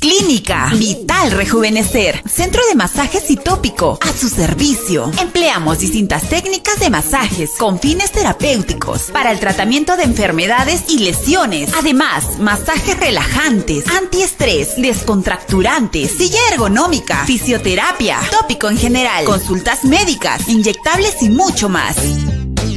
[0.00, 5.10] Clínica Vital Rejuvenecer, centro de masajes y tópico, a su servicio.
[5.20, 11.72] Empleamos distintas técnicas de masajes con fines terapéuticos para el tratamiento de enfermedades y lesiones.
[11.76, 21.30] Además, masajes relajantes, antiestrés, descontracturantes, silla ergonómica, fisioterapia, tópico en general, consultas médicas, inyectables y
[21.30, 21.96] mucho más.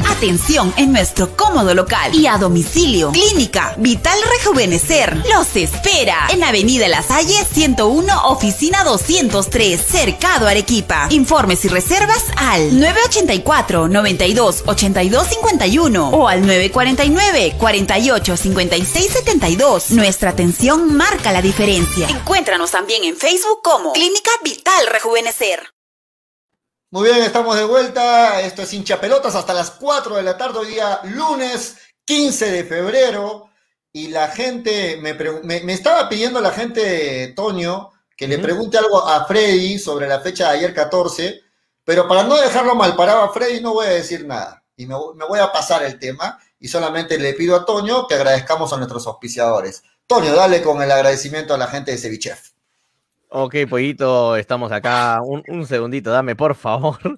[0.10, 3.12] Atención en nuestro cómodo local y a domicilio.
[3.12, 11.08] Clínica Vital Rejuvenecer los espera en Avenida La Salle 101, oficina 203, Cercado Arequipa.
[11.10, 19.92] Informes y reservas al 984 92 82 51 o al 949 48 56 72.
[19.92, 22.08] Nuestra atención marca la diferencia.
[22.10, 25.81] Encuéntranos también en Facebook como Clínica Vital Rejuvenecer.
[26.94, 28.42] Muy bien, estamos de vuelta.
[28.42, 32.66] Esto es hincha pelotas hasta las 4 de la tarde, hoy día lunes 15 de
[32.66, 33.50] febrero.
[33.94, 39.08] Y la gente, me, me, me estaba pidiendo la gente, Toño, que le pregunte algo
[39.08, 41.42] a Freddy sobre la fecha de ayer 14,
[41.86, 44.62] pero para no dejarlo mal parado a Freddy no voy a decir nada.
[44.76, 48.16] Y me, me voy a pasar el tema y solamente le pido a Toño que
[48.16, 49.82] agradezcamos a nuestros auspiciadores.
[50.08, 52.51] Toño, dale con el agradecimiento a la gente de Cevichef.
[53.34, 55.22] Ok, pollito, estamos acá.
[55.24, 56.98] Un, un segundito, dame, por favor.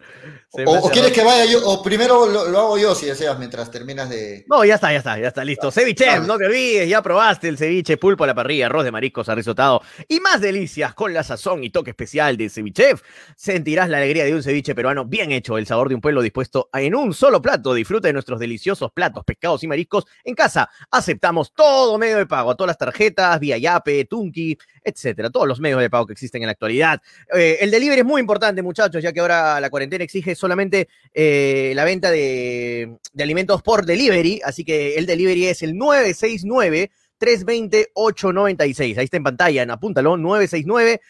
[0.56, 3.72] Se O, quieres que vaya yo, o primero lo, lo hago yo si deseas mientras
[3.72, 4.46] terminas de...
[4.48, 5.72] No, ya está, ya está, ya está listo.
[5.72, 9.28] Ceviche, no te olvides, ya probaste el ceviche, pulpo a la parrilla, arroz de mariscos
[9.30, 13.02] arrisotado y más delicias con la sazón y toque especial de Cevichef.
[13.36, 16.70] Sentirás la alegría de un ceviche peruano bien hecho, el sabor de un pueblo dispuesto
[16.72, 17.74] a- en un solo plato.
[17.74, 20.70] Disfruta de nuestros deliciosos platos, pescados y mariscos en casa.
[20.92, 25.82] Aceptamos todo medio de pago, todas las tarjetas, vía Yape, Tunki, etcétera, todos los medios
[25.82, 27.02] de pago que existen en la actualidad.
[27.34, 31.74] Eh, el delivery es muy importante, muchachos, ya que ahora la cuarentena exige solamente eh,
[31.76, 37.92] la venta de, de alimentos por delivery, así que el delivery es el 969 320
[37.94, 38.98] 896.
[38.98, 41.02] Ahí está en pantalla, apúntalo, 969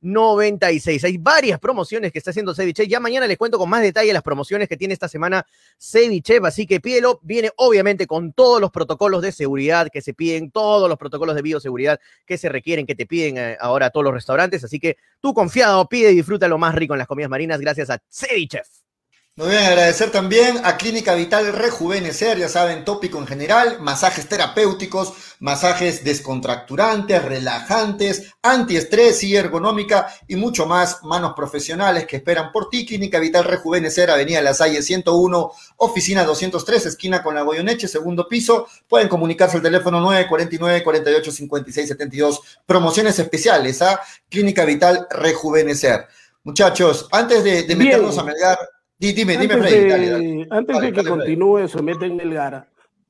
[0.00, 1.04] 320 896.
[1.04, 2.86] Hay varias promociones que está haciendo Ceviche.
[2.86, 5.46] Ya mañana les cuento con más detalle las promociones que tiene esta semana
[5.78, 7.20] Ceviche, así que pídelo.
[7.22, 11.42] Viene obviamente con todos los protocolos de seguridad que se piden, todos los protocolos de
[11.42, 14.64] bioseguridad que se requieren, que te piden eh, ahora todos los restaurantes.
[14.64, 17.90] Así que tú confiado, pide y disfruta lo más rico en las comidas marinas gracias
[17.90, 18.75] a Cevichef.
[19.38, 25.12] Muy bien, agradecer también a Clínica Vital Rejuvenecer, ya saben, tópico en general, masajes terapéuticos,
[25.40, 32.86] masajes descontracturantes, relajantes, antiestrés y ergonómica y mucho más, manos profesionales que esperan por ti.
[32.86, 38.66] Clínica Vital Rejuvenecer, Avenida La Salle 101, oficina 203, esquina con la Goyoneche, segundo piso.
[38.88, 42.40] Pueden comunicarse al teléfono 949 48 56 72.
[42.64, 46.06] Promociones especiales a Clínica Vital Rejuvenecer.
[46.42, 48.56] Muchachos, antes de, meternos a Melgar,
[48.98, 50.46] dime, dime, Antes Freddy, de, dale, dale.
[50.50, 52.68] antes Dale, de que continúe, somete en Melgar.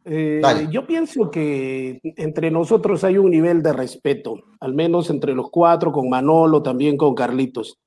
[0.08, 5.50] Eh, yo pienso que entre nosotros hay un nivel de respeto, al menos entre los
[5.50, 7.80] cuatro, con Manolo, también con Carlitos.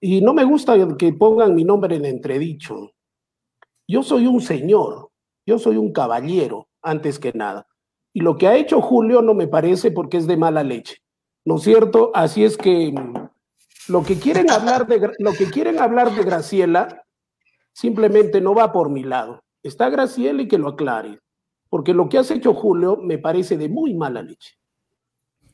[0.00, 2.92] Y no me gusta que pongan mi nombre en entredicho.
[3.86, 5.10] Yo soy un señor,
[5.46, 7.66] yo soy un caballero, antes que nada.
[8.14, 10.96] Y lo que ha hecho Julio no me parece porque es de mala leche.
[11.44, 12.12] ¿No es cierto?
[12.14, 12.94] Así es que
[13.88, 17.04] lo que quieren hablar de, lo que quieren hablar de Graciela
[17.72, 19.42] simplemente no va por mi lado.
[19.62, 21.18] Está Graciela y que lo aclare
[21.72, 24.58] porque lo que has hecho, Julio, me parece de muy mala leche.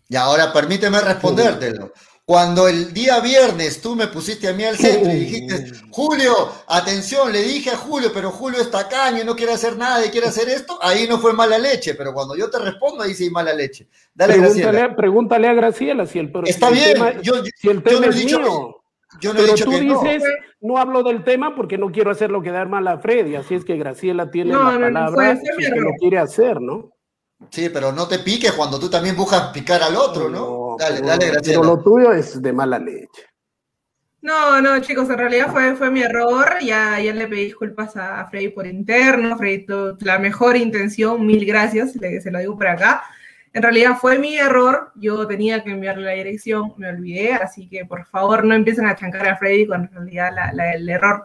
[0.08, 1.92] Y ahora permíteme respondértelo.
[2.24, 6.34] Cuando el día viernes tú me pusiste a mí al centro y dijiste, Julio,
[6.66, 10.08] atención, le dije a Julio, pero Julio está caño y no quiere hacer nada y
[10.08, 13.30] quiere hacer esto, ahí no fue mala leche, pero cuando yo te respondo, ahí sí
[13.30, 13.88] mala leche.
[14.12, 14.96] Dale, pregúntale, Graciela.
[14.96, 18.77] Pregúntale a Graciela si el, Está bien, tema, yo, si el tema es mío.
[19.20, 20.22] Yo no Pero tú dices,
[20.60, 20.76] no.
[20.76, 24.30] hablo del tema porque no quiero hacerlo quedar mal a Freddy, así es que Graciela
[24.30, 26.92] tiene la palabra que lo quiere hacer, ¿no?
[27.50, 30.76] Sí, pero no te piques cuando tú también buscas picar al otro, ¿no?
[30.78, 31.60] dale, dale, Graciela.
[31.60, 33.28] Pero lo tuyo es de mala leche.
[34.20, 36.58] No, no, chicos, en realidad fue, fue mi error.
[36.60, 39.38] Ya, ya le pedí disculpas a, Freddy por interno.
[39.38, 39.64] Freddy,
[40.00, 43.04] la mejor intención, mil gracias, le, se lo digo por acá.
[43.54, 47.84] En realidad fue mi error, yo tenía que enviarle la dirección, me olvidé, así que
[47.84, 50.32] por favor no empiecen a chancar a Freddy cuando en realidad
[50.74, 51.24] el error.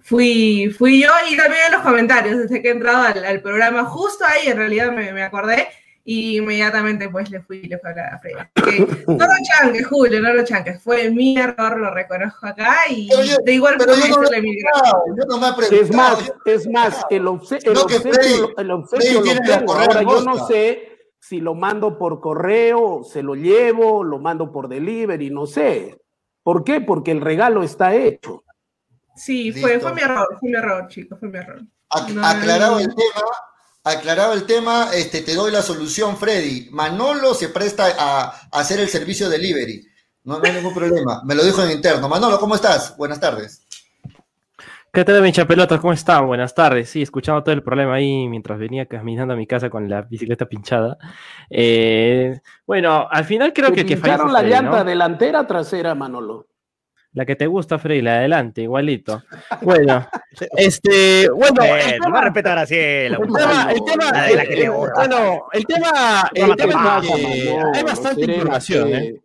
[0.00, 4.24] Fui, fui yo y también en los comentarios, desde que he entrado al, programa, justo
[4.26, 5.66] ahí en realidad me, me, acordé
[6.04, 8.86] y inmediatamente pues le fui, le fui a, a Freddy.
[9.06, 13.08] no lo chanques, Julio, no lo chanques, fue mi error, lo reconozco acá y
[13.44, 17.78] de igual forma yo, no, yo no me Es más, es más, el, obsequio, el
[17.78, 20.93] obsequio, el obsequio lo tengo, ahora yo no sé
[21.26, 25.98] si lo mando por correo, se lo llevo, lo mando por delivery, no sé.
[26.42, 26.82] ¿Por qué?
[26.82, 28.44] Porque el regalo está hecho.
[29.16, 31.62] Sí, fue, fue mi error, fue mi error, chicos, fue mi error.
[31.88, 33.26] aclarado el tema,
[33.84, 36.68] aclarado el tema, este, te doy la solución, Freddy.
[36.72, 39.82] Manolo se presta a, hacer el servicio delivery.
[40.24, 41.22] No, no hay ningún problema.
[41.24, 42.06] Me lo dijo en interno.
[42.06, 42.94] Manolo, ¿cómo estás?
[42.98, 43.63] Buenas tardes.
[44.94, 45.80] ¿Qué tal, pelotas?
[45.80, 46.24] ¿Cómo están?
[46.28, 46.88] Buenas tardes.
[46.88, 50.46] Sí, escuchando todo el problema ahí mientras venía caminando a mi casa con la bicicleta
[50.46, 50.96] pinchada.
[51.50, 53.84] Eh, bueno, al final creo que...
[53.84, 56.46] que la llanta delantera trasera, Manolo.
[57.12, 59.24] La que te gusta, Freddy, la de adelante, igualito.
[59.62, 60.06] Bueno,
[60.56, 63.18] este, bueno, el tema, a respetar a Cielo.
[63.20, 67.02] El tema, el tema, bueno, el tema, el tema,
[67.74, 69.23] hay bastante información, ¿eh?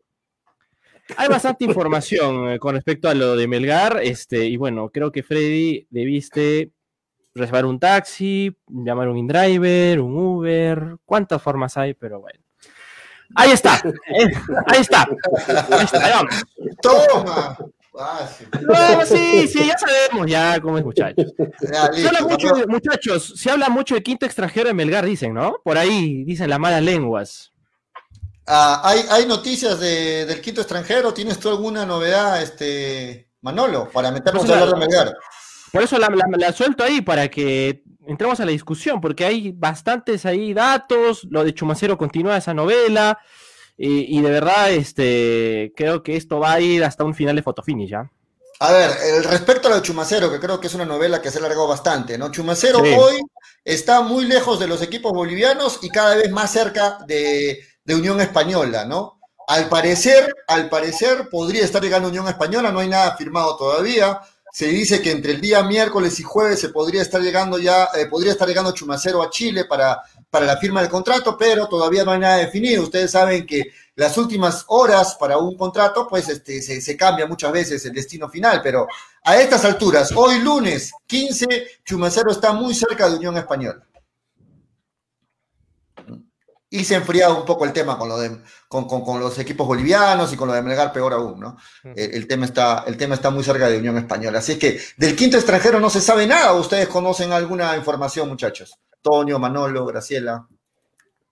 [1.17, 5.23] Hay bastante información eh, con respecto a lo de Melgar, este, y bueno, creo que
[5.23, 6.71] Freddy debiste
[7.33, 12.39] reservar un taxi, llamar un InDriver, un Uber, cuántas formas hay, pero bueno.
[13.35, 14.27] Ahí está, eh,
[14.67, 15.07] ahí está,
[15.69, 16.43] ahí está, vamos.
[16.81, 17.57] Toma.
[18.61, 21.33] No, sí, sí, ya sabemos ya cómo es, muchachos.
[21.91, 25.57] se habla mucho, muchachos, se habla mucho de quinto extranjero en Melgar, dicen, ¿no?
[25.63, 27.51] Por ahí dicen las malas lenguas.
[28.51, 28.81] Ah,
[29.11, 31.13] ¿hay, noticias del quinto extranjero?
[31.13, 35.13] ¿Tienes tú alguna novedad, este, Manolo, para meternos a hablar de Melgar?
[35.71, 40.55] Por eso la, suelto ahí, para que entremos a la discusión, porque hay bastantes ahí
[40.55, 43.19] datos, lo de Chumacero continúa esa novela,
[43.77, 47.91] y, de verdad este, creo que esto va a ir hasta un final de Fotofinish,
[47.91, 48.11] ¿ya?
[48.61, 51.29] A ver, el, respecto a lo de Chumacero, que creo que es una novela que
[51.29, 52.31] se alargó bastante, ¿no?
[52.31, 53.21] Chumacero hoy
[53.63, 58.21] está muy lejos de los equipos bolivianos y cada vez más cerca de, de Unión
[58.21, 59.19] Española, ¿no?
[59.47, 64.21] Al parecer, al parecer podría estar llegando Unión Española, no hay nada firmado todavía.
[64.53, 68.05] Se dice que entre el día miércoles y jueves se podría estar llegando ya, eh,
[68.05, 72.11] podría estar llegando Chumacero a Chile para, para la firma del contrato, pero todavía no
[72.11, 72.83] hay nada definido.
[72.83, 77.51] Ustedes saben que las últimas horas para un contrato, pues este, se, se cambia muchas
[77.51, 78.87] veces el destino final, pero
[79.23, 83.83] a estas alturas, hoy lunes 15, Chumacero está muy cerca de Unión Española
[86.71, 88.87] y se enfriado un poco el tema con, lo de, con,
[89.19, 91.57] los equipos bolivianos y con lo de Melgar peor aún, ¿no?
[91.95, 94.39] El, tema está, el tema está muy cerca de Unión Española.
[94.39, 96.53] Así es que del quinto extranjero no se sabe nada.
[96.53, 98.77] ¿Ustedes conocen alguna información, muchachos?
[99.01, 100.47] Toño, Manolo, Graciela,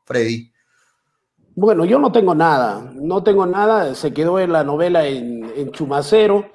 [0.06, 0.52] Freddy.
[1.54, 3.94] Bueno, yo no tengo nada, no tengo nada.
[3.94, 6.52] Se quedó en la novela en, en Chumacero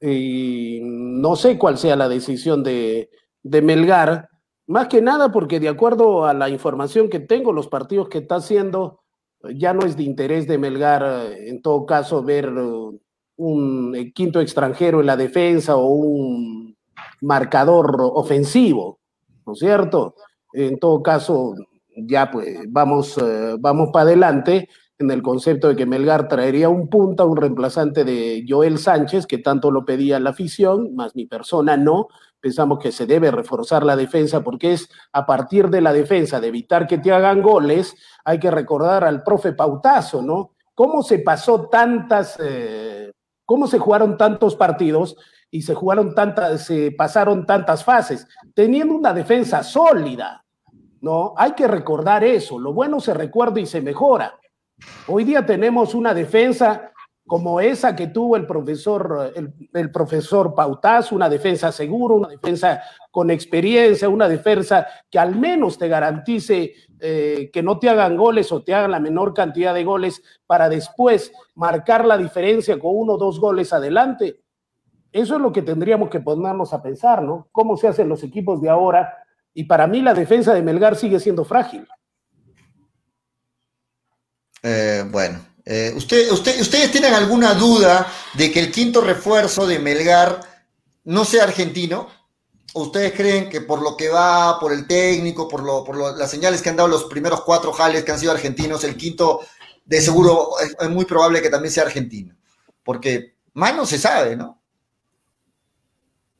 [0.00, 3.10] y no sé cuál sea la decisión de,
[3.42, 4.28] de Melgar
[4.72, 8.36] más que nada porque de acuerdo a la información que tengo, los partidos que está
[8.36, 9.00] haciendo,
[9.54, 12.98] ya no es de interés de Melgar, eh, en todo caso, ver eh,
[13.36, 16.74] un eh, quinto extranjero en la defensa o un
[17.20, 18.98] marcador ofensivo,
[19.46, 20.14] ¿no es cierto?
[20.54, 21.54] En todo caso,
[21.94, 23.20] ya pues vamos,
[23.60, 28.44] vamos para adelante en el concepto de que Melgar traería un punta, un reemplazante de
[28.48, 32.08] Joel Sánchez, que tanto lo pedía la afición, más mi persona no.
[32.40, 36.48] Pensamos que se debe reforzar la defensa porque es a partir de la defensa, de
[36.48, 40.52] evitar que te hagan goles, hay que recordar al profe Pautazo, ¿no?
[40.74, 43.12] ¿Cómo se pasó tantas, eh,
[43.44, 45.16] cómo se jugaron tantos partidos
[45.50, 50.44] y se jugaron tantas, se pasaron tantas fases, teniendo una defensa sólida,
[51.00, 51.34] ¿no?
[51.36, 54.38] Hay que recordar eso, lo bueno se recuerda y se mejora.
[55.06, 56.92] Hoy día tenemos una defensa
[57.26, 59.32] como esa que tuvo el profesor,
[59.72, 65.78] el, profesor Pautaz, una defensa segura, una defensa con experiencia, una defensa que al menos
[65.78, 69.84] te garantice eh, que no te hagan goles o te hagan la menor cantidad de
[69.84, 74.40] goles para después marcar la diferencia con uno o dos goles adelante.
[75.12, 77.48] Eso es lo que tendríamos que ponernos a pensar, ¿no?
[77.52, 79.14] ¿Cómo se hacen los equipos de ahora?
[79.54, 81.86] Y para mí la defensa de Melgar sigue siendo frágil.
[84.62, 90.40] Eh, bueno, eh, usted, ¿ustedes tienen alguna duda de que el quinto refuerzo de Melgar
[91.04, 92.08] no sea argentino?
[92.74, 96.30] ¿O ustedes creen que por lo que va, por el técnico, por, lo, por las
[96.30, 99.40] señales que han dado los primeros cuatro jales que han sido argentinos, el quinto
[99.84, 102.34] de seguro es, muy probable que también sea argentino?
[102.82, 104.60] Porque más no se sabe, ¿no?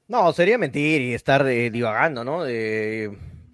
[0.08, 2.44] No, sería mentir y estar eh, divagando, ¿no?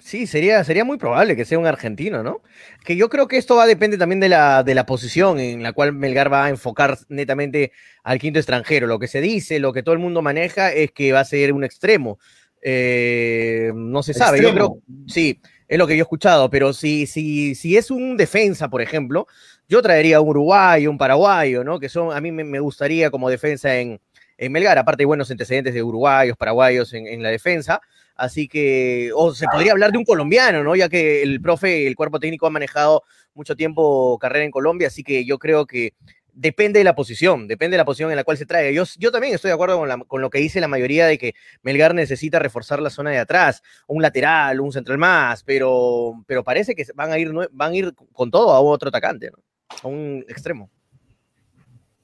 [0.08, 2.40] Sí, sería, sería muy probable que sea un argentino, ¿no?
[2.82, 5.62] Que yo creo que esto va a depender también de la, de la posición en
[5.62, 7.72] la cual Melgar va a enfocar netamente
[8.04, 8.86] al quinto extranjero.
[8.86, 11.52] Lo que se dice, lo que todo el mundo maneja es que va a ser
[11.52, 12.18] un extremo.
[12.62, 14.78] Eh, no se sabe, yo creo,
[15.08, 18.80] sí, es lo que yo he escuchado, pero si, si, si es un defensa, por
[18.80, 19.26] ejemplo,
[19.68, 21.78] yo traería un uruguayo, un paraguayo, ¿no?
[21.78, 24.00] Que son, a mí me, gustaría como defensa en,
[24.38, 27.82] en Melgar, aparte hay buenos antecedentes de uruguayos, paraguayos en, en la defensa.
[28.18, 30.74] Así que, o se podría hablar de un colombiano, ¿no?
[30.74, 35.04] Ya que el profe, el cuerpo técnico ha manejado mucho tiempo carrera en Colombia, así
[35.04, 35.94] que yo creo que
[36.32, 38.74] depende de la posición, depende de la posición en la cual se trae.
[38.74, 41.94] Yo, yo también estoy de acuerdo con, lo que dice la mayoría de que Melgar
[41.94, 46.86] necesita reforzar la zona de atrás, un lateral, un central más, pero, pero parece que
[46.96, 49.38] van a ir, van a ir con todo a otro atacante, ¿no?
[49.80, 50.68] A un extremo.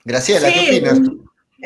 [0.04, 1.00] Graciela, ¿qué opinas?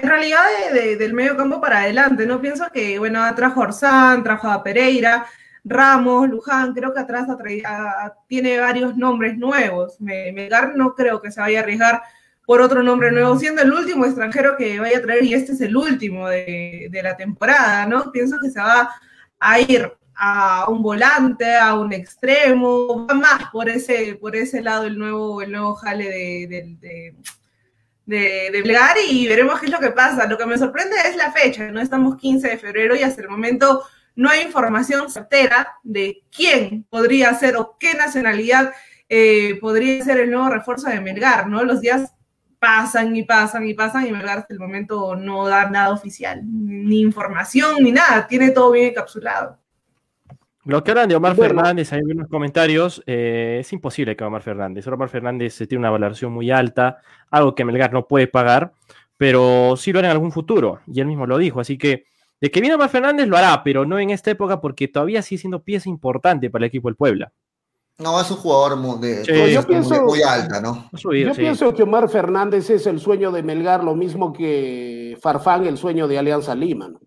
[0.00, 2.40] En realidad del medio campo para adelante, ¿no?
[2.40, 5.26] Pienso que, bueno, trajo a Orsán, trajo a Pereira,
[5.64, 7.26] Ramos, Luján, creo que atrás
[8.28, 10.00] tiene varios nombres nuevos.
[10.00, 12.02] Melgar no creo que se vaya a arriesgar
[12.46, 15.60] por otro nombre nuevo, siendo el último extranjero que vaya a traer, y este es
[15.62, 18.12] el último de, la temporada, ¿no?
[18.12, 18.94] Pienso que se va
[19.40, 24.84] a ir a un volante, a un extremo, va más por ese, por ese lado
[24.84, 26.08] el nuevo, el nuevo jale
[26.46, 27.16] de
[28.08, 30.26] de, de y veremos qué es lo que pasa.
[30.26, 33.28] Lo que me sorprende es la fecha, no estamos 15 de febrero y hasta el
[33.28, 33.84] momento
[34.16, 38.72] no hay información certera de quién podría ser o qué nacionalidad
[39.10, 41.62] eh, podría ser el nuevo refuerzo de Melgar, ¿no?
[41.64, 42.14] Los días
[42.58, 47.00] pasan y pasan y pasan y Melgar hasta el momento no da nada oficial, ni
[47.00, 49.58] información ni nada, tiene todo bien encapsulado.
[50.68, 54.86] Lo que hablan de Omar Fernández, hay unos comentarios, eh, es imposible que Omar Fernández.
[54.86, 56.98] Omar Fernández tiene una valoración muy alta,
[57.30, 58.74] algo que Melgar no puede pagar,
[59.16, 61.58] pero sí lo hará en algún futuro, y él mismo lo dijo.
[61.58, 62.04] Así que
[62.38, 65.40] de que viene Omar Fernández lo hará, pero no en esta época porque todavía sigue
[65.40, 67.32] siendo pieza importante para el equipo del Puebla.
[67.96, 70.90] No, es un jugador muy, muy, alta, ¿no?
[70.92, 75.78] yo pienso que Omar Fernández es el sueño de Melgar, lo mismo que Farfán el
[75.78, 76.88] sueño de Alianza Lima.
[76.88, 77.00] ¿no?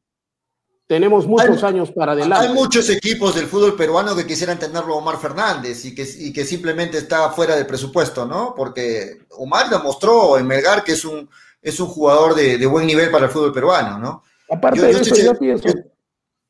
[0.91, 2.47] Tenemos muchos años para adelante.
[2.49, 6.33] Hay muchos equipos del fútbol peruano que quisieran tenerlo a Omar Fernández y que, y
[6.33, 8.53] que simplemente está fuera del presupuesto, ¿no?
[8.53, 11.29] Porque Omar demostró en Melgar que es un,
[11.61, 14.23] es un jugador de, buen nivel para el fútbol peruano, ¿no?
[14.49, 15.69] Aparte de eso, yo pienso...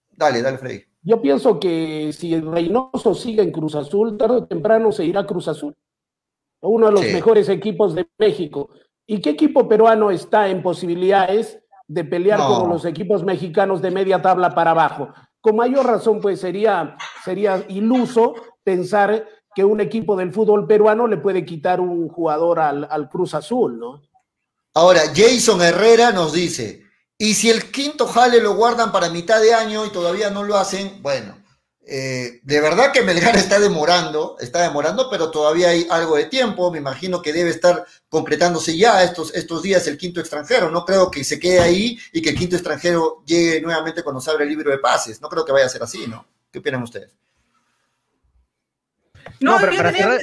[0.09, 0.85] dale, dale, Freddy.
[1.03, 5.19] Yo pienso que si el Reynoso sigue en Cruz Azul, tarde o temprano se irá
[5.19, 5.75] a Cruz Azul.
[6.61, 8.71] Uno de los mejores equipos de México.
[9.05, 11.60] ¿Y qué equipo peruano está en posibilidades
[11.93, 15.09] de pelear con los equipos mexicanos de media tabla para abajo.
[15.41, 18.33] Con mayor razón, pues sería, sería iluso
[18.63, 23.33] pensar que un equipo del fútbol peruano le puede quitar un jugador al, al Cruz
[23.33, 24.01] Azul, ¿no?
[24.73, 26.85] Ahora, Jason Herrera nos dice,
[27.17, 30.55] y si el quinto jale lo guardan para mitad de año y todavía no lo
[30.55, 31.40] hacen, bueno,
[31.87, 36.71] eh, de verdad que Melgar está demorando, está demorando, pero todavía hay algo de tiempo.
[36.71, 40.69] Me imagino que debe estar concretándose ya estos, estos días el quinto extranjero.
[40.69, 44.31] No creo que se quede ahí y que el quinto extranjero llegue nuevamente cuando se
[44.31, 45.21] abre el libro de pases.
[45.21, 46.25] No creo que vaya a ser así, ¿no?
[46.51, 47.11] ¿Qué opinan ustedes?
[49.41, 50.21] No, pero para cerrar...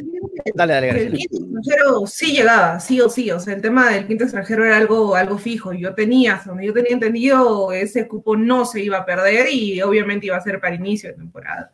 [0.54, 3.30] Dale, dale, El quinto extranjero sí llegaba, sí o sí.
[3.30, 5.72] O sea, el tema del quinto extranjero era algo, algo fijo.
[5.72, 10.26] Yo tenía, donde yo tenía entendido, ese cupo no se iba a perder y obviamente
[10.26, 11.72] iba a ser para inicio de temporada.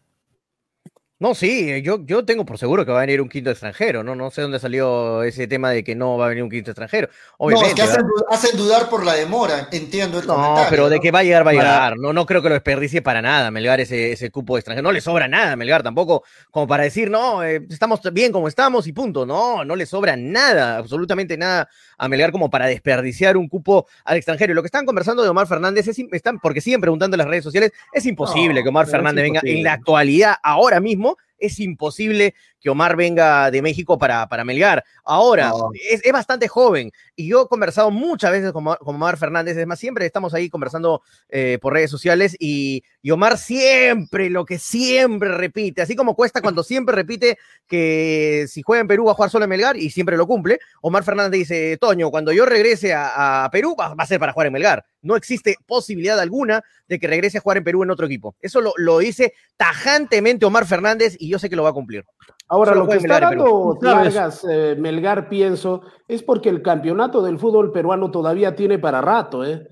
[1.21, 4.17] No, sí, yo, yo tengo por seguro que va a venir un quinto extranjero, ¿no?
[4.17, 7.09] No sé dónde salió ese tema de que no va a venir un quinto extranjero.
[7.39, 11.13] Obviamente, no, es que hacen, dudar por la demora, entiendo el No, pero de que
[11.13, 11.99] va a llegar, va a llegar.
[11.99, 14.83] No, no creo que lo desperdicie para nada, Melgar, ese, ese cupo extranjero.
[14.83, 18.89] No le sobra nada, Melgar, tampoco como para decir, no, eh, estamos bien como estamos
[18.89, 19.25] y punto.
[19.25, 24.17] No, no le sobra nada, absolutamente nada a Melgar como para desperdiciar un cupo al
[24.17, 24.53] extranjero.
[24.53, 27.29] Y lo que están conversando de Omar Fernández es, están, porque siguen preguntando en las
[27.29, 32.35] redes sociales, es imposible que Omar Fernández venga en la actualidad, ahora mismo, es imposible
[32.61, 34.85] que Omar venga de México para, para Melgar.
[35.05, 35.53] Ahora,
[35.91, 40.07] es, bastante joven y yo he conversado muchas veces con, Omar Fernández, es más, siempre
[40.07, 45.83] estamos ahí conversando eh, por redes sociales y, y, Omar siempre, lo que siempre repite,
[45.83, 49.45] así como cuesta cuando siempre repite que si juega en Perú va a jugar solo
[49.45, 53.77] en Melgar y siempre lo cumple, Omar Fernández dice, Toño, cuando yo regrese a, Perú
[53.79, 54.85] va, a ser para jugar en Melgar.
[55.05, 58.35] No existe posibilidad alguna de que regrese a jugar en Perú en otro equipo.
[58.41, 62.05] Eso lo, lo dice tajantemente Omar Fernández y yo sé que lo va a cumplir.
[62.49, 67.71] Ahora, lo que está dando Vargas, eh, Melgar, pienso, es porque el campeonato del fútbol
[67.71, 69.69] peruano todavía tiene para rato, ¿eh?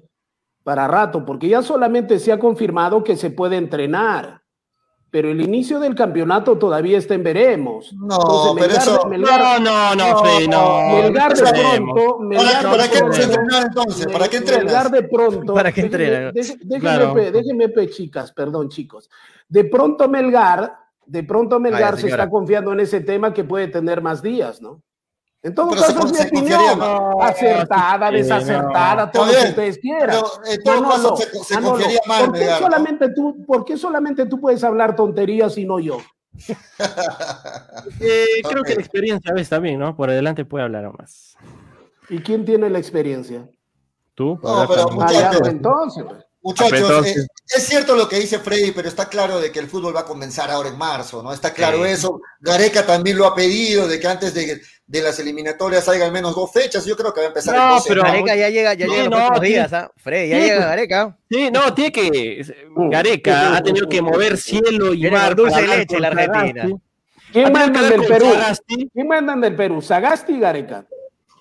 [0.62, 4.41] Para rato, porque ya solamente se ha confirmado que se puede entrenar
[5.12, 7.92] pero el inicio del campeonato todavía está en veremos.
[7.92, 9.06] No, pero eso...
[9.06, 10.88] no, no, no, Freddy, no.
[10.88, 12.18] Melgar de pronto...
[12.20, 14.06] Melgar ¿Para, qué entrenar entonces?
[14.06, 14.64] ¿Para qué entrenas?
[14.64, 15.52] Melgar de pronto...
[15.52, 16.32] ¿Para qué entrenar?
[16.32, 19.10] Déjenme, déjenme, chicas, perdón, chicos.
[19.50, 24.00] De pronto Melgar de pronto Melgar se está confiando en ese tema que puede tener
[24.00, 24.80] más días, ¿no?
[25.42, 26.80] En todo caso, es mi opinión.
[27.20, 30.16] acertada, desacertada, todo lo que ustedes quieran.
[30.46, 32.22] en todo caso, se, confiaría más.
[32.22, 35.98] ¿Por qué, solamente tú, ¿Por qué solamente tú puedes hablar tonterías y no yo?
[38.00, 39.96] eh, creo que la experiencia ves también, ¿no?
[39.96, 41.36] Por adelante puede hablar más.
[42.08, 43.48] ¿Y quién tiene la experiencia?
[44.14, 44.38] Tú.
[44.42, 46.04] No, pero ah, entonces.
[46.04, 46.24] Pues.
[46.44, 47.26] Muchachos, eh,
[47.56, 50.04] es cierto lo que dice Freddy, pero está claro de que el fútbol va a
[50.04, 51.32] comenzar ahora en marzo, ¿no?
[51.32, 52.20] Está claro eso.
[52.40, 54.60] Gareca también lo ha pedido, de que antes de,
[54.92, 56.84] de, las eliminatorias haya al menos dos fechas.
[56.84, 59.72] Yo creo que va a empezar no, pero Gareca ya llega, ya llega los días,
[59.72, 59.90] ¿ah?
[59.96, 61.16] Freddy, ya llega Gareca.
[61.30, 62.54] Sí, no, tiene que.
[62.90, 65.34] Gareca ha tenido que mover cielo y mar.
[65.34, 66.68] dulce leche la Argentina.
[67.32, 68.26] ¿Quién mandan del Perú?
[68.92, 69.80] ¿Quién mandan del Perú?
[69.80, 70.84] ¿Sagasti y Gareca?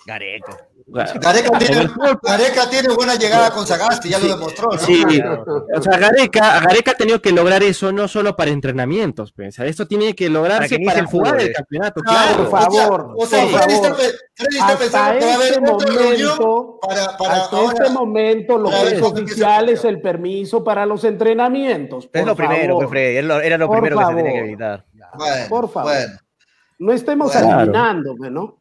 [0.06, 0.58] Gareca.
[0.88, 4.72] Gareca tiene, buena llegada con Sagasti, ya lo demostró.
[4.78, 9.58] Sí, o sea, Gareca, Gareca ha tenido que lograr eso no solo para entrenamientos, pues,
[9.60, 12.02] esto tiene que lograrse para, para jugar el campeonato.
[12.02, 13.14] Claro, por favor.
[13.16, 17.90] O sea, Freddy está, pensando que va a haber este momento, para, para hasta este
[17.90, 22.10] momento lo que es oficial es el permiso para los entrenamientos.
[22.12, 24.86] Es lo primero, pues, Freddy, era lo primero que se tenía que evitar.
[25.48, 25.94] por favor.
[26.80, 28.61] No estemos adivinando, ¿no?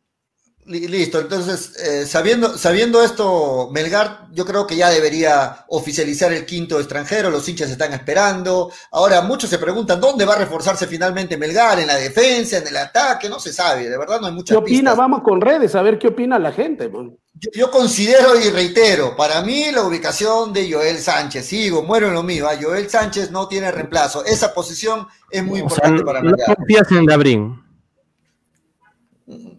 [0.71, 6.79] Listo, entonces, eh, sabiendo, sabiendo esto, Melgar, yo creo que ya debería oficializar el quinto
[6.79, 8.71] extranjero, los hinchas están esperando.
[8.93, 12.77] Ahora, muchos se preguntan dónde va a reforzarse finalmente Melgar, en la defensa, en el
[12.77, 14.95] ataque, no se sabe, de verdad no hay mucha ¿Qué opina?
[14.95, 16.89] Vamos con redes, a ver qué opina la gente.
[17.53, 22.23] Yo, considero y reitero, para mí la ubicación de Joel Sánchez, sigo, muero en lo
[22.23, 22.55] mío, ¿ah?
[22.61, 26.51] Joel Sánchez no tiene reemplazo, esa posición es muy importante para Melgar.
[26.51, 27.70] No confías en Dabrín.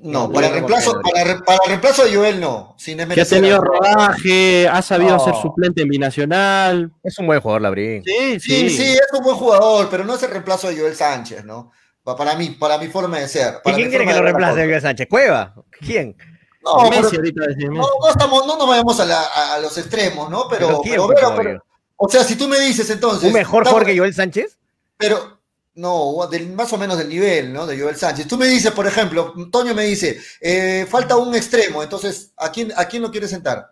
[0.04, 1.24] No, para reemplazo, para,
[1.68, 2.76] reemplazo de Joel no.
[2.78, 6.91] Sin que ha tenido rodaje, ha sabido ser suplente en binacional.
[7.04, 8.04] Es un buen jugador, Labrín.
[8.04, 11.45] Sí, sí, sí, es un buen jugador, pero no es el reemplazo de Joel Sánchez,
[11.45, 11.72] ¿no?
[12.04, 13.62] Para mí, para mi forma de ser.
[13.64, 15.08] ¿Y quién quiere que lo reemplace a Joel Sánchez?
[15.08, 15.54] ¿Cueva?
[15.80, 16.16] ¿Quién?
[16.64, 20.47] No, no, no, estamos, no nos vayamos a, los extremos, ¿no?
[20.47, 21.64] Pero, pero,
[21.95, 23.28] o sea, si tú me dices entonces.
[23.28, 24.58] ¿Un mejor jugador que Joel Sánchez?
[24.97, 25.41] Pero,
[25.76, 27.66] no, del, más o menos del nivel, ¿no?
[27.66, 28.28] De Joel Sánchez.
[28.28, 32.72] Tú me dices, por ejemplo, Toño me dice, eh, falta un extremo, entonces, ¿a quién,
[32.76, 33.72] ¿a quién lo quiere sentar?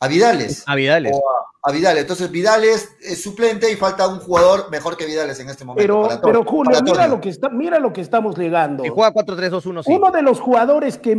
[0.00, 0.64] ¿A Vidales?
[0.66, 1.18] A Vidales.
[1.62, 2.02] a, Vidales.
[2.02, 5.82] Entonces, Vidales es suplente y falta un jugador mejor que Vidales en este momento.
[5.82, 8.84] Pero, pero Julio, mira lo, que está, mira lo que estamos llegando.
[8.84, 9.92] Y juega 4-3-2-1, sí.
[9.92, 11.18] Uno de los jugadores que,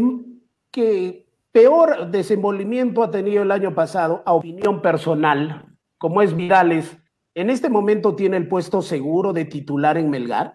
[0.71, 6.97] que peor desenvolvimiento ha tenido el año pasado, a opinión personal, como es Vidales,
[7.35, 10.53] en este momento tiene el puesto seguro de titular en Melgar?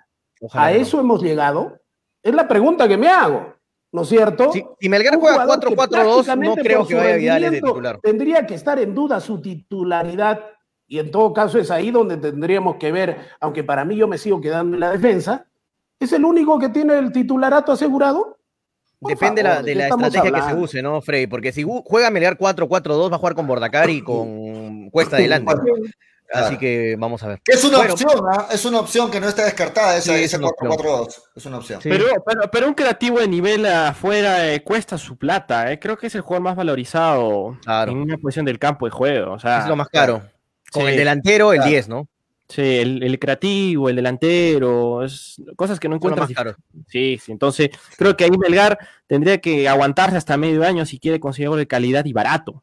[0.53, 1.81] ¿A eso hemos llegado?
[2.23, 3.55] Es la pregunta que me hago,
[3.93, 4.53] ¿no es cierto?
[4.53, 7.99] Si, Melgar juega 4-4-2, no creo que vaya de titular.
[8.03, 10.41] Tendría que estar en duda su titularidad
[10.87, 14.19] y en todo caso es ahí donde tendríamos que ver, aunque para mí yo me
[14.19, 15.47] sigo quedando en la defensa,
[15.99, 18.39] ¿es el único que tiene el titularato asegurado?
[19.01, 21.27] Depende de la estrategia que se use, ¿no, Frey?
[21.27, 25.55] Porque si juega Melgar 4-4-2, va a jugar con Bordacar y con Cuesta adelante.
[26.33, 27.41] Así que vamos a ver.
[27.47, 28.49] Es una opción, ¿ah?
[28.51, 31.23] es una opción que no está descartada, esa, es 4-4-2.
[31.35, 31.81] Es una opción.
[31.83, 32.07] Pero,
[32.51, 35.73] pero, un creativo de nivel afuera eh, cuesta su plata.
[35.73, 35.79] Eh.
[35.79, 39.33] Creo que es el jugador más valorizado en una posición del campo de juego.
[39.33, 40.23] O sea, es lo más caro.
[40.73, 42.09] Con el delantero, el 10, ¿no?
[42.49, 46.31] Sí, el, creativo, el delantero, es, cosas que no encuentras.
[46.87, 51.19] Sí, sí, entonces creo que ahí Melgar tendría que aguantarse hasta medio año si quiere
[51.19, 52.63] conseguir algo de calidad y barato.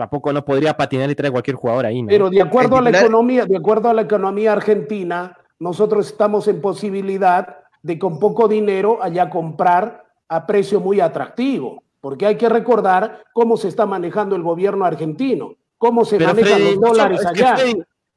[0.00, 2.02] Tampoco no podría patinar y traer cualquier jugador ahí.
[2.06, 6.62] Pero de acuerdo a la economía, de acuerdo a la economía argentina, nosotros estamos en
[6.62, 13.24] posibilidad de con poco dinero allá comprar a precio muy atractivo, porque hay que recordar
[13.34, 17.56] cómo se está manejando el gobierno argentino, cómo se manejan los dólares allá.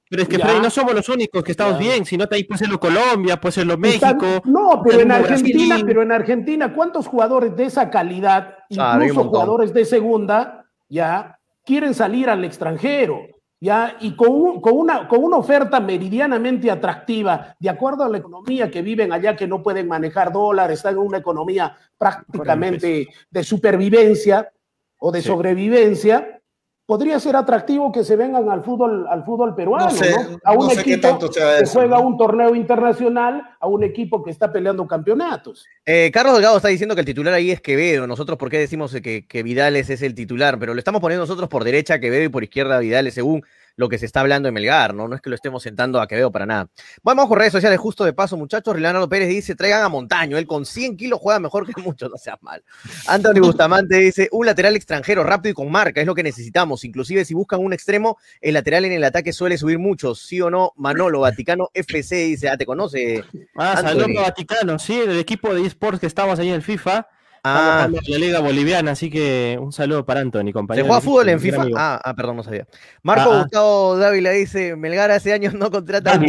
[0.09, 2.59] Pero es que Freddy, no somos los únicos que estamos bien, si no ahí puede
[2.59, 4.41] serlo Colombia, puede serlo México.
[4.45, 9.73] no, pero en Argentina, pero en Argentina, ¿cuántos jugadores de esa calidad, ah, incluso jugadores
[9.73, 13.27] de segunda, ya quieren salir al extranjero?
[13.63, 13.95] ¿ya?
[14.01, 18.81] Y con, con, una, con una oferta meridianamente atractiva, de acuerdo a la economía que
[18.81, 24.51] viven allá, que no pueden manejar dólares, están en una economía prácticamente de supervivencia
[24.97, 26.41] o de sobrevivencia,
[26.85, 30.39] podría ser atractivo que se vengan al fútbol, al fútbol peruano, ¿no?
[30.43, 35.65] A un equipo que juega un torneo internacional, a un equipo que está peleando campeonatos.
[35.85, 38.05] Eh, Carlos Delgado está diciendo que el titular ahí es Quevedo.
[38.05, 40.59] Nosotros, ¿por qué decimos que, que Vidales es el titular?
[40.59, 43.43] Pero lo estamos poniendo nosotros por derecha Quevedo y por izquierda Vidales, según
[43.75, 45.07] lo que se está hablando en Melgar, ¿no?
[45.07, 46.69] No es que lo estemos sentando a Quevedo para nada.
[47.01, 48.75] Vamos con redes sociales justo de paso, muchachos.
[48.75, 52.17] Rilano Pérez dice, traigan a Montaño, él con 100 kilos juega mejor que muchos, no
[52.17, 52.63] seas mal.
[53.07, 56.83] Anthony Bustamante dice, un lateral extranjero rápido y con marca, es lo que necesitamos.
[56.83, 60.49] Inclusive si buscan un extremo, el lateral en el ataque suele subir mucho, ¿sí o
[60.49, 60.73] no?
[60.75, 63.23] Manolo, Vaticano FC dice, ah, ¿te conoce?
[63.55, 67.07] Ah, saludos Vaticano, sí, del equipo de esports que estamos ahí en el FIFA.
[67.45, 70.85] Ah, la Liga Boliviana, así que un saludo para Anthony, compañero.
[70.85, 71.65] ¿Se juega fútbol en FIFA?
[71.75, 72.65] Ah, ah, perdón, no sabía.
[73.01, 73.41] Marco ah, ah.
[73.41, 76.25] Gustavo Dávila dice: Melgar hace años no contrata a un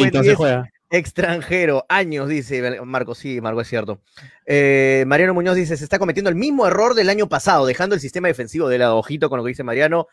[0.91, 1.87] extranjero.
[1.89, 3.15] Años, dice Marco.
[3.15, 4.01] Sí, Marco, es cierto.
[4.45, 8.01] Eh, Mariano Muñoz dice: Se está cometiendo el mismo error del año pasado, dejando el
[8.01, 8.97] sistema defensivo de lado.
[8.97, 10.09] Ojito con lo que dice Mariano.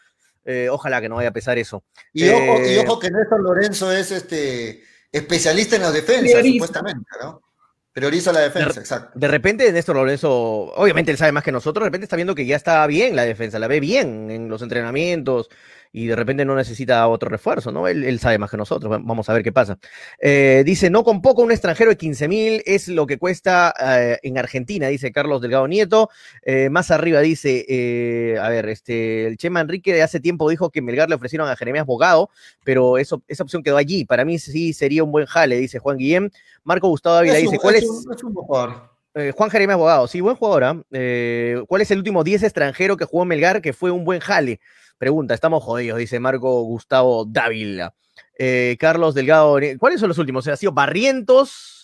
[0.46, 1.84] Eh, ojalá que no vaya a pesar eso.
[2.14, 7.10] Y, ojo, y eh, ojo que Néstor Lorenzo es este especialista en la defensa, supuestamente,
[7.22, 7.42] ¿no?
[7.94, 9.12] Prioriza la defensa, exacto.
[9.20, 12.46] De repente, Néstor Lorenzo, obviamente él sabe más que nosotros, de repente está viendo que
[12.46, 15.50] ya está bien la defensa, la ve bien en los entrenamientos,
[15.94, 17.88] y de repente no necesita otro refuerzo, ¿no?
[17.88, 19.78] Él, sabe más que nosotros, vamos a ver qué pasa.
[20.20, 24.20] Eh, dice, no con poco, un extranjero de 15 mil es lo que cuesta eh,
[24.24, 26.10] en Argentina, dice Carlos Delgado Nieto.
[26.44, 30.82] Eh, más arriba dice, a ver, este, el Chema Enrique de hace tiempo dijo que
[30.82, 32.30] Melgar le ofrecieron a Jeremías Bogado,
[32.64, 34.06] pero eso, esa opción quedó allí.
[34.06, 36.30] Para mí sí sería un buen jale, dice Juan Guillem.
[36.64, 37.86] Marco Gustavo Dávila dice, ¿cuál es?
[39.36, 40.64] Juan Jeremías Bogado, sí, buen jugador.
[40.64, 40.84] ¿ah?
[41.68, 44.62] ¿Cuál es el último 10 extranjero que jugó Melgar que fue un buen jale?
[45.02, 47.96] Pregunta, estamos jodidos, dice Marco Gustavo Dávila.
[48.38, 50.48] Eh, Carlos Delgado, ¿cuáles son los últimos?
[50.48, 51.81] ¿Ha sido Barrientos?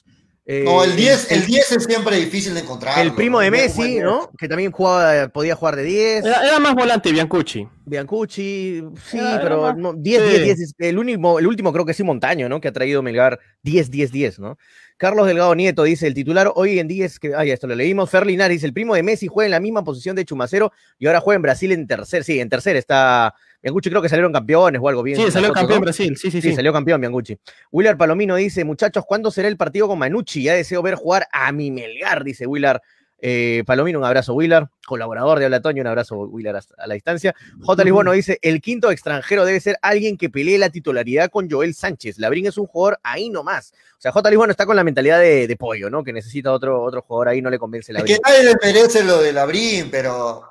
[0.47, 2.97] No, el 10, el 10 es siempre difícil de encontrar.
[2.99, 4.31] El primo de Messi, ¿no?
[4.37, 6.25] Que también jugaba, podía jugar de 10.
[6.25, 7.67] Era, más volante, Biancucci.
[7.85, 10.75] Biancucci, sí, pero 10, 10, 10.
[10.77, 12.61] El, último, el último creo que sí, Montaño, ¿no?
[12.61, 14.57] Que ha traído Melgar 10, 10, 10, ¿no?
[14.97, 18.09] Carlos Delgado Nieto dice, el titular hoy en día es que, ay, esto lo leímos,
[18.09, 21.21] Ferlinar dice, el primo de Messi juega en la misma posición de Chumacero y ahora
[21.21, 24.87] juega en Brasil en tercer, sí, en tercer está Biancucci creo que salieron campeones o
[24.87, 25.17] algo bien.
[25.17, 26.55] Sí, salió campeón Brasil, sí, sí, sí, sí.
[26.55, 27.37] salió campeón Biancucci.
[27.71, 30.43] Willard Palomino dice, muchachos, ¿cuándo será el partido con Manucci?
[30.43, 32.81] Ya deseo ver jugar a mi Melgar, dice Willard.
[33.19, 37.33] Eh, Palomino, un abrazo, Willard, colaborador de Habla Toño, un abrazo, Willard, a la distancia.
[37.61, 37.83] J.
[37.83, 42.19] Lisbono dice: el quinto extranjero debe ser alguien que pelee la titularidad con Joel Sánchez.
[42.19, 43.73] Labrín es un jugador ahí nomás.
[43.97, 44.29] O sea, J.
[44.29, 46.03] Lisbono está con la mentalidad de, pollo, ¿no?
[46.03, 49.03] Que necesita otro, otro jugador ahí, no le convence la Es que nadie le merece
[49.03, 50.43] lo de Labrín, pero.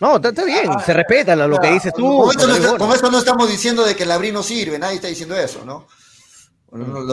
[0.00, 2.22] No, está, bien, se respeta lo, que dices tú.
[2.22, 5.86] Con esto, no estamos diciendo de que Labrín no sirve, nadie está diciendo eso, ¿no?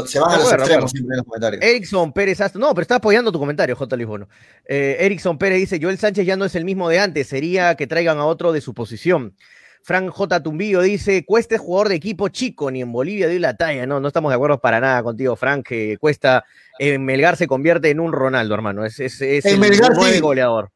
[0.05, 1.63] Se van a los extremos siempre en los comentarios.
[1.63, 3.95] Erickson Pérez No, pero está apoyando tu comentario, J.
[3.97, 4.29] Lisbono.
[4.65, 7.87] Eh, Erickson Pérez dice: Joel Sánchez ya no es el mismo de antes, sería que
[7.87, 9.35] traigan a otro de su posición.
[9.81, 10.43] Frank J.
[10.43, 13.87] Tumbillo dice: Cuesta es jugador de equipo chico, ni en Bolivia dio la talla.
[13.87, 16.45] No, no estamos de acuerdo para nada contigo, Frank, que Cuesta
[16.77, 18.85] en Melgar se convierte en un Ronaldo, hermano.
[18.85, 20.71] Es, es, es el Melgar, goleador.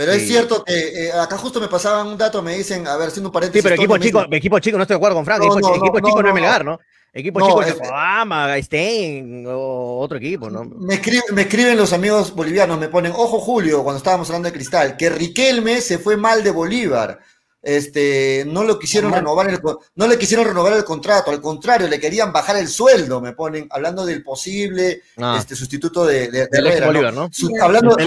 [0.00, 3.08] Pero es cierto que eh, acá justo me pasaban un dato, me dicen, a ver,
[3.08, 3.60] haciendo un paréntesis.
[3.60, 5.42] Sí, pero equipo chico, equipo chico, no estoy de acuerdo con Frank.
[5.42, 6.80] equipo, chico no es Melgar, ¿no?
[7.12, 10.64] Equipo chico de Obama, Stein, o otro equipo, ¿no?
[10.64, 15.10] Me, escriben los amigos bolivianos, me ponen, ojo Julio, cuando estábamos hablando de Cristal, que
[15.10, 17.18] Riquelme se fue mal de Bolívar.
[17.62, 19.60] Este, no lo quisieron renovar el,
[19.96, 23.68] no le quisieron renovar el contrato, al contrario, le querían bajar el sueldo, me ponen,
[23.70, 25.36] hablando del posible ah.
[25.38, 26.48] este, sustituto de, de,
[26.86, 27.28] Bolívar, ¿no?
[27.60, 27.98] hablando,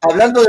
[0.00, 0.48] hablando de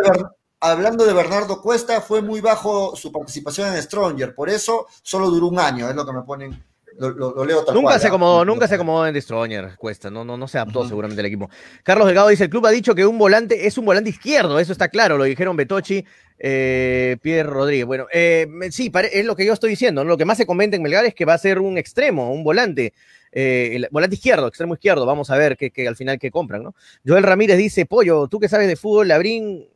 [0.60, 5.48] hablando de Bernardo Cuesta, fue muy bajo su participación en Stronger, por eso solo duró
[5.48, 6.64] un año, es lo que me ponen
[7.00, 10.58] lo, leo nunca se acomodó, nunca se acomodó en Destroyer, cuesta, no, no, no se
[10.58, 11.50] adaptó seguramente el equipo.
[11.84, 14.72] Carlos Delgado dice, el club ha dicho que un volante es un volante izquierdo, eso
[14.72, 16.04] está claro, lo dijeron Betochi,
[16.40, 17.86] eh, Pierre Rodríguez.
[17.86, 20.82] Bueno, eh, sí, es lo que yo estoy diciendo, lo que más se comenta en
[20.82, 22.94] Melgar es que va a ser un extremo, un volante.
[23.32, 26.74] eh, el volante izquierdo, extremo izquierdo, vamos a ver qué al final qué compran, ¿no?
[27.06, 29.68] Joel Ramírez dice, Pollo, tú que sabes de fútbol, Labrín,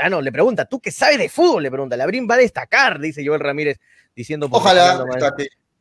[0.00, 3.00] ah, no, le pregunta, tú que sabes de fútbol, le pregunta, Labrín va a destacar,
[3.00, 3.78] dice Joel Ramírez,
[4.14, 4.48] diciendo...
[4.50, 5.04] Ojalá,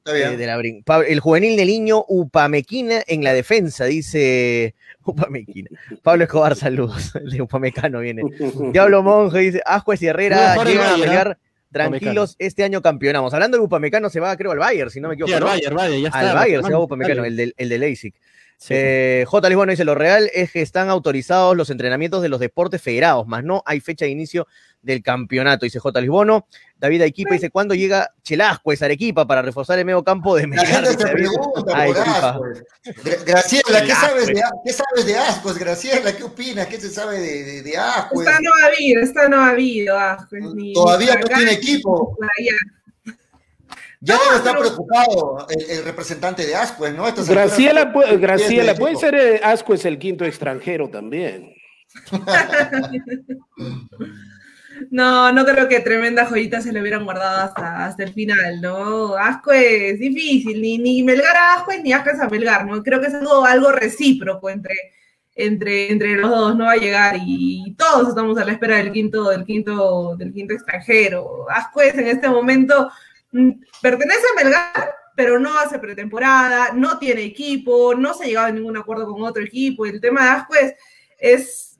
[0.05, 4.75] el juvenil de niño Upamequina en la defensa, dice
[5.05, 5.69] Upamequina.
[6.01, 7.13] Pablo Escobar, saludos.
[7.31, 8.23] de Upamecano viene.
[8.71, 11.37] Diablo Monje dice, Ascuez y Herrera llegan a pelear
[11.71, 13.33] tranquilos, este año campeonamos.
[13.33, 15.35] Hablando de Upamecano, se va creo al Bayern, si no me equivoco.
[15.35, 16.19] al Bayern, ya está.
[16.19, 18.13] Al Bayern se va Upamecano, el de, el de Leipzig.
[18.69, 19.49] Eh, J.
[19.49, 23.43] Lisbono dice, lo real es que están autorizados los entrenamientos de los deportes federados, más
[23.43, 24.47] no hay fecha de inicio
[24.81, 26.01] del campeonato, dice J.
[26.01, 26.47] Lisbono.
[26.77, 30.65] David Aiquipa dice, ¿cuándo llega Chelasco esa Arequipa para reforzar el medio campo de La
[30.65, 31.87] gente se pregunta
[33.25, 35.57] Graciela, ¿qué sabes, de, ¿qué sabes de Ascuez?
[35.57, 36.67] Graciela, ¿qué opinas?
[36.67, 39.95] ¿Qué se sabe de, de, de Esta no ha habido, esta no ha habido
[40.73, 42.17] Todavía no tiene equipo.
[44.05, 47.05] Ya debe estar preocupado el, representante de Ascuez, ¿no?
[47.25, 51.53] Graciela, puede, Graciela puede ser eh, Ascuez el quinto extranjero también.
[54.89, 59.15] No, no creo que tremenda joyita se le hubieran guardado hasta, hasta el final, ¿no?
[59.15, 62.81] Asco es difícil, ni, ni Melgar a Asco ni Asco a Melgar, ¿no?
[62.83, 64.73] Creo que es algo, algo recíproco entre,
[65.35, 68.91] entre, entre los dos, no va a llegar y todos estamos a la espera del
[68.91, 71.45] quinto, del quinto, del quinto extranjero.
[71.49, 72.89] Ascuez en este momento
[73.81, 78.51] pertenece a Melgar, pero no hace pretemporada, no tiene equipo, no se ha llegado a
[78.51, 79.85] ningún acuerdo con otro equipo.
[79.85, 80.75] El tema de Ascuez
[81.17, 81.73] es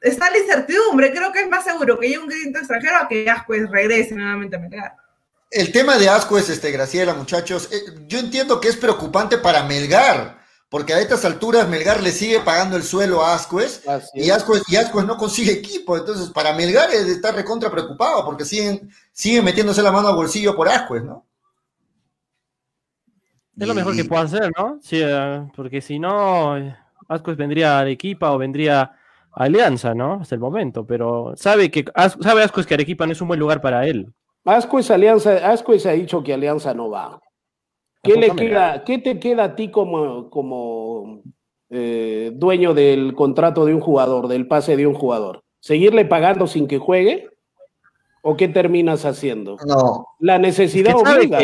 [0.00, 1.12] está la incertidumbre.
[1.12, 4.56] Creo que es más seguro que haya un grito extranjero a que Ascuez regrese nuevamente
[4.56, 4.94] a Melgar.
[5.50, 10.39] El tema de Ascuez, este, Graciela, muchachos, eh, yo entiendo que es preocupante para Melgar,
[10.70, 13.82] porque a estas alturas Melgar le sigue pagando el suelo a Ascuez
[14.14, 15.96] y Ascuez, y Ascuez no consigue equipo.
[15.96, 20.54] Entonces, para Melgar es estar recontra preocupado porque siguen, siguen metiéndose la mano al bolsillo
[20.54, 21.26] por Ascuez, ¿no?
[23.58, 24.78] Es lo mejor que puedan hacer, ¿no?
[24.80, 26.54] Sí, eh, porque si no,
[27.08, 28.92] Ascuez vendría de equipa o vendría
[29.32, 30.20] Alianza, ¿no?
[30.22, 31.84] Hasta el momento, pero sabe que
[32.20, 34.14] sabe Ascuez que Arequipa no es un buen lugar para él.
[34.44, 37.20] Ascuez Alianza, Ascuez ha dicho que Alianza no va.
[38.02, 41.22] ¿Qué le queda, qué te queda a ti como, como
[41.68, 45.42] eh, dueño del contrato de un jugador, del pase de un jugador?
[45.60, 47.28] ¿Seguirle pagando sin que juegue?
[48.22, 49.56] ¿O qué terminas haciendo?
[49.66, 50.06] No.
[50.18, 51.38] La necesidad obliga.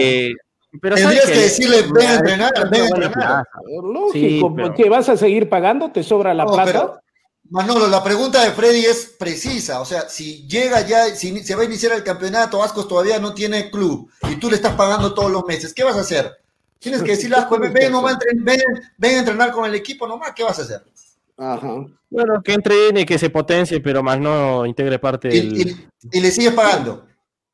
[0.81, 3.45] pero Tendrías que, decirle, ven a entrenar, ven a entrenar.
[3.83, 5.91] Lógico, ¿qué vas a seguir pagando?
[5.91, 7.01] ¿Te sobra la plata?
[7.49, 9.81] Manolo, la pregunta de Freddy es precisa.
[9.81, 13.35] O sea, si llega ya, si se va a iniciar el campeonato, Ascos todavía no
[13.35, 16.33] tiene club y tú le estás pagando todos los meses, ¿qué vas a hacer?
[16.79, 20.59] Tienes que decirle a Ascos, ven, ven, a entrenar con el equipo nomás, ¿qué vas
[20.59, 20.83] a hacer?
[21.37, 21.87] Ajá.
[22.09, 25.89] Bueno, que entrene, que se potencie, pero más no integre parte del...
[26.13, 27.07] y le sigues pagando.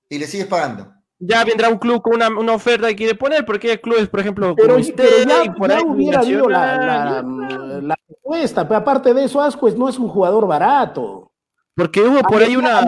[0.09, 0.93] Y le sigues pagando
[1.25, 4.19] ya vendrá un club con una, una, oferta que quiere poner, porque hay clubes, por
[4.19, 7.23] ejemplo, pero, ya, por ahí hubiera habido la,
[7.81, 11.31] la, propuesta, pero aparte de eso, Ascuez no es un jugador barato.
[11.77, 12.85] Porque hubo por ahí una...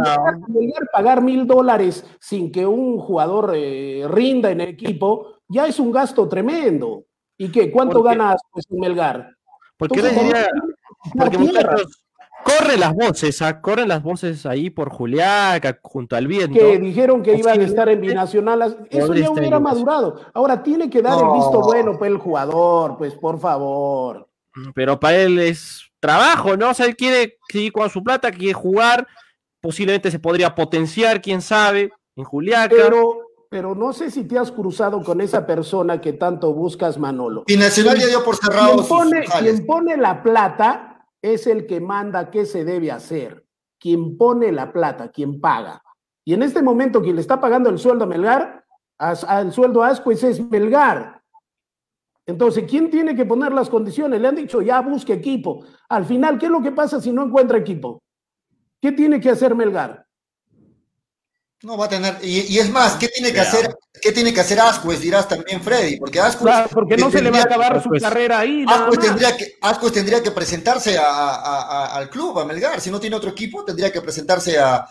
[0.93, 5.93] Pagar mil dólares sin que un jugador eh, rinda en el equipo, ya es un
[5.93, 7.05] gasto tremendo.
[7.37, 7.71] ¿Y qué?
[7.71, 9.37] ¿Cuánto gana Ascuez en Melgar?
[9.77, 10.49] Porque, diría,
[11.16, 12.05] porque muchachos,
[12.45, 13.61] Corren las voces, ¿ah?
[13.62, 16.59] corren las voces ahí por Juliaca, junto al viento.
[16.59, 18.87] Que dijeron que iban a estar en binacional.
[18.91, 20.21] Eso ya hubiera madurado.
[20.35, 24.29] Ahora tiene que dar el visto bueno para el jugador, pues por favor.
[24.75, 26.71] Pero para él es trabajo, ¿no?
[26.71, 29.07] O sea, él quiere seguir con su plata, quiere jugar.
[29.61, 32.75] Posiblemente se podría potenciar, quién sabe, en Juliaca.
[32.77, 33.24] Pero,
[33.55, 37.45] pero no sé si te has cruzado con esa persona que tanto buscas, Manolo.
[37.47, 38.75] Binacional ya dio por cerrado.
[38.75, 43.47] Quien pone, quien pone la plata es el que manda qué se debe hacer,
[43.79, 45.81] quien pone la plata, quien paga.
[46.25, 48.65] Y en este momento quien le está pagando el sueldo a Melgar,
[48.99, 51.23] al sueldo a Ascuez es Melgar.
[52.27, 54.21] Entonces, ¿quién tiene que poner las condiciones?
[54.21, 55.65] Le han dicho, ya busque equipo.
[55.89, 58.03] Al final, ¿qué es lo que pasa si no encuentra equipo?
[58.83, 60.04] ¿Qué tiene que hacer Melgar?
[61.65, 64.61] No va a tener, y, es más, ¿qué tiene que hacer, qué tiene que hacer
[64.61, 65.01] Ascuez?
[65.01, 66.55] Dirás también Freddy, porque Ascuez.
[66.70, 68.66] porque no se le va a acabar su carrera ahí.
[68.69, 69.57] Ascuez tendría, que,
[69.93, 72.82] tendría que presentarse al club, a Melgar.
[72.82, 74.86] Si no tiene otro equipo, tendría que presentarse a,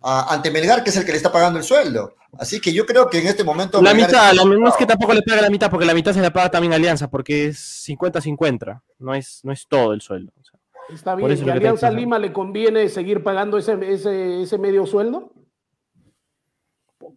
[0.00, 2.14] ante Melgar, que es el que le está pagando el sueldo.
[2.38, 3.82] Así que yo creo que en este momento.
[3.82, 6.22] La mitad, la, no es que tampoco le paga la mitad, porque la mitad se
[6.22, 10.32] le paga también a Alianza, porque es 50-50, no es, no es todo el sueldo.
[10.88, 15.30] Está bien, ¿y a Alianza Lima le conviene seguir pagando ese, ese, ese medio sueldo?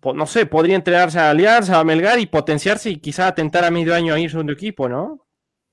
[0.04, 3.94] No sé, podría entrenarse a Alianza, a Melgar y potenciarse y quizá atentar a medio
[3.94, 5.28] año a irse a un equipo, ¿no?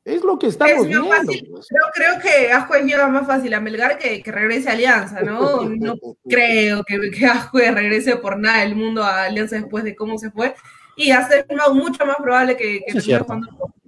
[0.04, 1.08] Es lo que estamos viendo.
[1.08, 1.40] Pues.
[1.70, 5.62] Yo creo que Ascuez llega más fácil a Melgar que, que regrese a Alianza, ¿no?
[5.64, 5.94] No
[6.28, 10.54] creo que, que regrese por nada del mundo a Alianza después de cómo se fue.
[10.96, 13.08] Y hacer mucho más probable que, que es.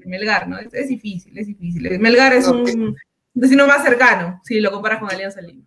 [0.06, 0.58] Melgar, ¿no?
[0.58, 1.98] Es, es, difícil, es difícil.
[1.98, 2.96] Melgar es un
[3.34, 5.64] vecino más cercano, si lo comparas con Alianza Lima.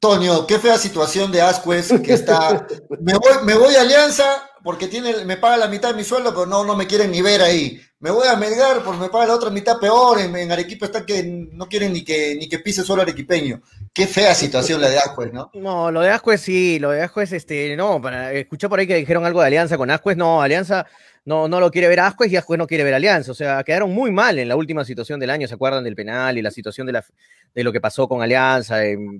[0.00, 2.66] Toño, qué fea situación de Ascuez que está.
[3.00, 6.30] Me voy, me voy a Alianza porque tiene, me paga la mitad de mi sueldo,
[6.30, 7.78] pero no, no me quieren ni ver ahí.
[7.98, 10.18] Me voy a Melgar porque me paga la otra mitad peor.
[10.18, 11.22] En, Arequipa está que
[11.52, 13.60] no quieren ni que, ni que pise suelo arequipeño.
[13.92, 15.50] Qué fea situación la de Ascuez, ¿no?
[15.52, 18.96] No, lo de Ascuez sí, lo de Ascuez, este, no, para, escuché por ahí que
[18.96, 20.86] dijeron algo de Alianza con Ascuez, no, Alianza
[21.30, 23.30] no, no lo quiere ver Ascuez y Ascuez no quiere ver Alianza.
[23.30, 26.36] O sea, quedaron muy mal en la última situación del año, ¿se acuerdan del penal
[26.36, 28.78] y la situación de lo que pasó con Alianza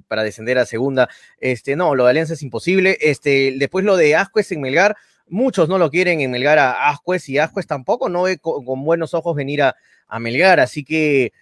[0.09, 1.09] para descender a segunda.
[1.39, 2.99] Este, no, lo de Alianza es imposible.
[3.01, 4.97] Este, después lo de Ascuez en Melgar,
[5.29, 9.15] muchos no lo quieren en Melgar a Ascuez y Ascuez tampoco no ve con, buenos
[9.15, 9.77] ojos venir a,
[10.19, 10.59] Melgar.
[10.59, 11.33] Así que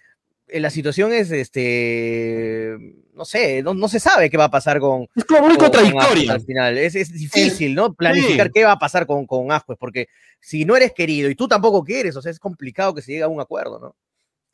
[0.51, 2.77] la situación es, este,
[3.13, 5.07] no sé, no, se sabe qué va a pasar con.
[5.15, 6.31] Es como muy contradictorio.
[6.31, 7.93] Al final, es, difícil, ¿no?
[7.93, 10.07] Planificar qué va a pasar con, con Ascuez, porque
[10.39, 13.23] si no eres querido y tú tampoco quieres, o sea, es complicado que se llegue
[13.23, 13.95] a un acuerdo, ¿no?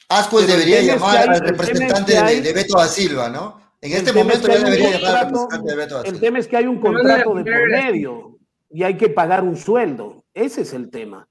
[0.09, 3.61] Ascuez debería llamar al representante de, Beto da Silva, ¿no?
[3.81, 6.15] En este momento ya debería llamar al representante de Beto da Silva.
[6.15, 8.37] El tema es que hay un contrato de por medio
[8.69, 10.23] y hay que pagar un sueldo.
[10.33, 11.27] Ese es el tema.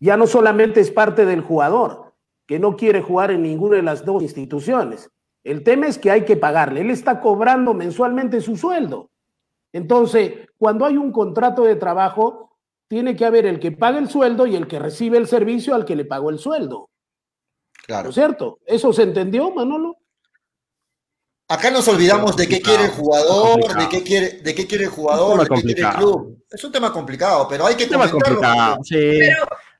[0.00, 2.01] Ya no solamente es parte del jugador,
[2.52, 5.08] que no quiere jugar en ninguna de las dos instituciones.
[5.42, 6.82] El tema es que hay que pagarle.
[6.82, 9.08] Él está cobrando mensualmente su sueldo.
[9.72, 12.58] Entonces, cuando hay un contrato de trabajo,
[12.88, 15.86] tiene que haber el que paga el sueldo y el que recibe el servicio al
[15.86, 16.90] que le pagó el sueldo.
[17.86, 18.02] Claro.
[18.02, 18.58] ¿No es cierto?
[18.66, 19.96] ¿Eso se entendió, Manolo?
[21.48, 24.90] Acá nos olvidamos de qué quiere el jugador, de qué quiere, de qué quiere el
[24.90, 26.44] jugador, de qué quiere el club.
[26.50, 28.76] Es un tema complicado, pero hay que comentarlo.
[28.84, 29.20] Sí.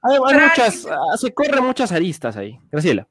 [0.02, 2.58] Hay, muchas, ah, se corren muchas aristas ahí.
[2.70, 3.08] Graciela.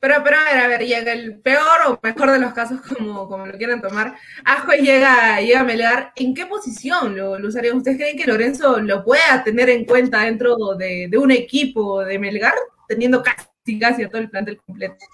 [0.00, 2.80] Pero, pero a ver, a ver, y en el peor o mejor de los casos,
[2.80, 4.14] como, como lo quieran tomar,
[4.44, 7.78] Ajo llega, llega a Melgar, ¿en qué posición lo, lo usarían?
[7.78, 12.18] ¿Ustedes creen que Lorenzo lo pueda tener en cuenta dentro de, de un equipo de
[12.18, 12.54] Melgar,
[12.86, 15.04] teniendo casi casi a todo el plantel completo.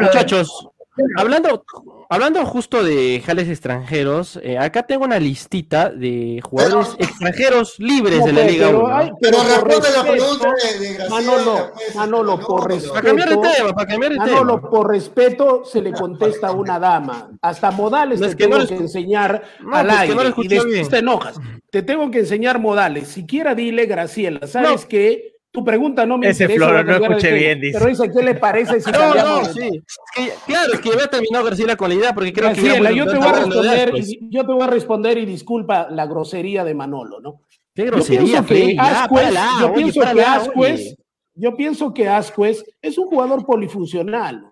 [0.00, 0.68] Muchachos,
[1.16, 1.64] hablando,
[2.10, 8.32] hablando justo de jales extranjeros, eh, acá tengo una listita de jugadores extranjeros libres de
[8.32, 9.18] la Liga pero, 1.
[9.20, 12.94] pero, responde la pregunta de, Manolo, pues, Manolo, por respeto.
[12.94, 16.78] Para cambiar de tema, para cambiar de Manolo, por respeto, se le contesta a una
[16.78, 17.30] dama.
[17.40, 19.42] Hasta modales te tengo que enseñar
[19.72, 20.34] al pues, aire.
[20.36, 21.40] y después te enojas.
[21.70, 23.08] Te tengo que enseñar modales.
[23.08, 25.31] Siquiera dile, Graciela, ¿sabes qué?
[25.52, 27.78] Tu pregunta no me Ese Floro, no escuché bien, dice.
[27.78, 29.82] Pero dice, ¿qué le parece si No, no, sí.
[30.46, 32.62] claro, es que había terminado Graciela con la idea porque creo que...
[32.62, 36.64] yo te, voy a responder, y, yo te voy a responder y disculpa la grosería
[36.64, 37.42] de Manolo, ¿no?
[37.74, 40.96] ¿Qué grosería, yo pienso que Ascuez, yo pienso que Ascuez,
[41.34, 44.46] yo pienso que Ascuez es un jugador polifuncional,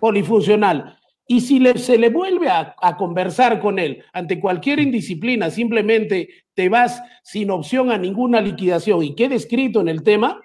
[0.00, 0.98] polifuncional.
[1.32, 7.02] Y si se le vuelve a, conversar con él ante cualquier indisciplina, simplemente te vas
[7.22, 10.42] sin opción a ninguna liquidación y quede escrito en el tema,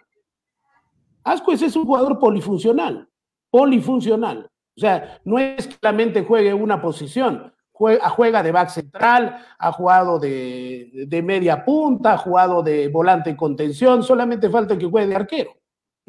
[1.26, 3.10] Ascuez es un jugador polifuncional,
[3.50, 4.50] polifuncional.
[4.78, 9.72] O sea, no es que solamente juegue una posición, juega, juega de back central, ha
[9.74, 15.08] jugado de, de media punta, ha jugado de volante en contención, solamente falta que juegue
[15.08, 15.52] de arquero.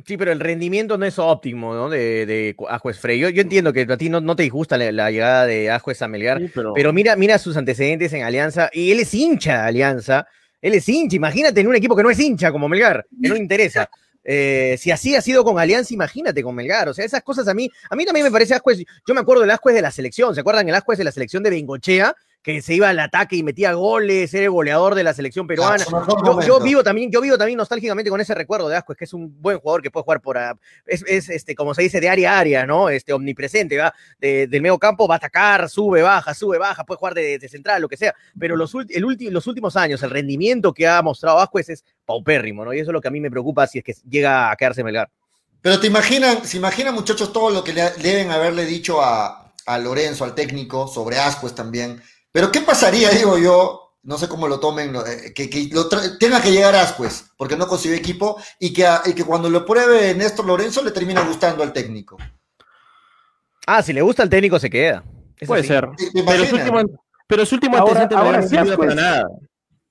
[0.07, 1.89] Sí, pero el rendimiento no es óptimo, ¿no?
[1.89, 3.19] De, de Ajuez Frey.
[3.19, 6.93] Yo, entiendo que a ti no, te disgusta la, llegada de Ajuez a Melgar, pero...
[6.93, 10.27] mira, mira sus antecedentes en Alianza, y él es hincha de Alianza,
[10.63, 13.35] él es hincha, imagínate en un equipo que no es hincha como Melgar, que no
[13.35, 13.89] le interesa.
[14.31, 16.91] Eh, si así ha sido con Alianza, imagínate con Melgar.
[16.91, 18.79] O sea, esas cosas a mí, a mí también me parece Ascuez.
[18.79, 20.35] Yo me acuerdo del Ascuez de la selección.
[20.35, 22.15] ¿Se acuerdan el Ascuez de la selección de Bengochea?
[22.43, 25.85] Que se iba al ataque y metía goles, era el goleador de la selección peruana.
[26.47, 29.41] yo, vivo también, yo vivo también nostálgicamente con ese recuerdo de Ascuez, que es un
[29.43, 30.39] buen jugador que puede jugar por
[30.87, 32.89] es, es este, como se dice, de área a área, ¿no?
[32.89, 37.15] Este omnipresente, va, del medio campo va a atacar, sube, baja, sube, baja, puede jugar
[37.15, 38.15] de, central, lo que sea.
[38.39, 42.73] Pero los, el los últimos años, el rendimiento que ha mostrado Ascuez es paupérrimo, ¿no?
[42.73, 44.85] Y eso es lo que a mí me preocupa si es que llega a quedarse
[44.85, 45.11] Melgar.
[45.61, 49.79] Pero te imaginan, se imaginan, muchachos, todo lo que le, deben haberle dicho a, a
[49.79, 52.01] Lorenzo, al técnico, sobre Ascuez también
[52.39, 55.49] pero ¿qué pasaría, digo yo, no sé cómo lo tomen, eh, que,
[56.21, 58.87] tenga que llegar a Ascuez, porque no consiguió equipo, y que,
[59.17, 62.17] que cuando lo pruebe Néstor Lorenzo le termina gustando al técnico?
[63.67, 65.03] Ah, si le gusta al técnico se queda.
[65.49, 65.89] Puede ser.
[67.27, 69.27] Pero su último, ahora, ahora, si Ascuez, nada.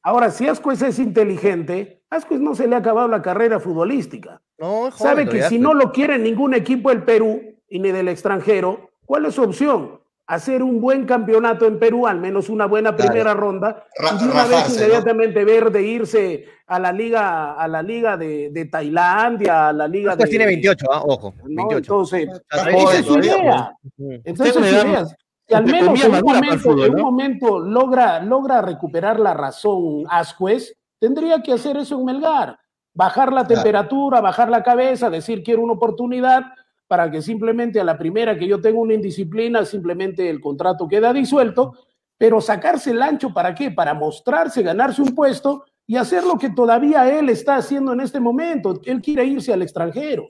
[0.01, 4.41] Ahora, si Ascuez es inteligente, Ascuez no se le ha acabado la carrera futbolística.
[4.57, 8.89] No, Sabe que si no lo quiere ningún equipo del Perú y ni del extranjero,
[9.05, 9.99] ¿cuál es su opción?
[10.27, 13.85] Hacer un buen campeonato en Perú, al menos una buena primera ronda,
[14.19, 19.69] y una vez inmediatamente ver de irse a la liga, a la liga de, Tailandia,
[19.69, 20.27] a la liga de.
[20.27, 21.01] tiene 28, ¿ah?
[21.05, 21.33] ojo.
[21.45, 21.77] 28.
[21.77, 23.71] Entonces, esa es su idea.
[23.97, 25.05] Entonces, su idea.
[25.47, 30.75] Si al menos en un momento, en un momento logra, logra recuperar la razón Ascuez,
[30.99, 32.59] tendría que hacer eso en Melgar.
[32.93, 36.47] bajar la temperatura, bajar la cabeza, decir quiero una oportunidad
[36.87, 41.13] para que simplemente a la primera que yo tengo una indisciplina, simplemente el contrato queda
[41.13, 41.73] disuelto,
[42.17, 43.71] pero sacarse el ancho para qué?
[43.71, 48.19] Para mostrarse, ganarse un puesto y hacer lo que todavía él está haciendo en este
[48.19, 48.81] momento.
[48.85, 50.27] Él quiere irse al extranjero.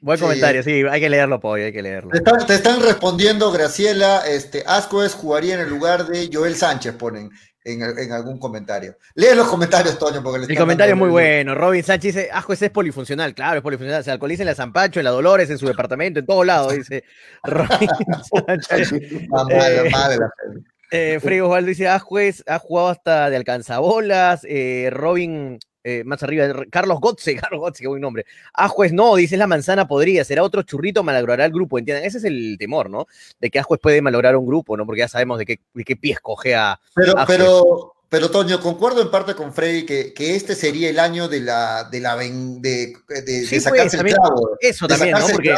[0.00, 2.10] Buen comentario, sí, hay que leerlo, Pollo, hay que leerlo.
[2.46, 7.30] Te están, respondiendo, Graciela, este, Ascuez jugaría en el lugar de Joel Sánchez, ponen
[7.66, 8.96] en, algún comentario.
[9.14, 11.54] Lee los comentarios, Toño, porque El comentario es muy bueno.
[11.54, 14.04] Robin Sánchez dice, Ascuez es polifuncional, claro, es polifuncional.
[14.04, 16.74] Se alcoholiza en la San Pancho, en la Dolores, en su departamento, en todos lados,
[16.74, 17.04] dice
[17.44, 17.88] Robin
[18.62, 18.92] Sánchez.
[20.92, 26.48] eh, eh, Osvaldo dice, Ascuez ha jugado hasta de alcanzabolas, eh, Robin eh, más arriba,
[26.68, 28.26] Carlos Gotze, Carlos Gotze, qué buen nombre.
[28.54, 32.04] Ajuez no, dice la manzana podría, será otro churrito, malogrará el grupo, entiendan.
[32.04, 33.06] Ese es el temor, ¿no?
[33.38, 34.84] De que Ajuez puede malograr un grupo, ¿no?
[34.84, 36.80] Porque ya sabemos de qué, de qué pies coge a.
[36.92, 41.26] Pero, pero, pero Toño, concuerdo en parte con Freddy que, que este sería el año
[41.26, 42.30] de la de la de,
[42.60, 44.56] de, pues, sacarse el clavo.
[44.60, 45.26] Eso también, ¿no?
[45.26, 45.52] Porque,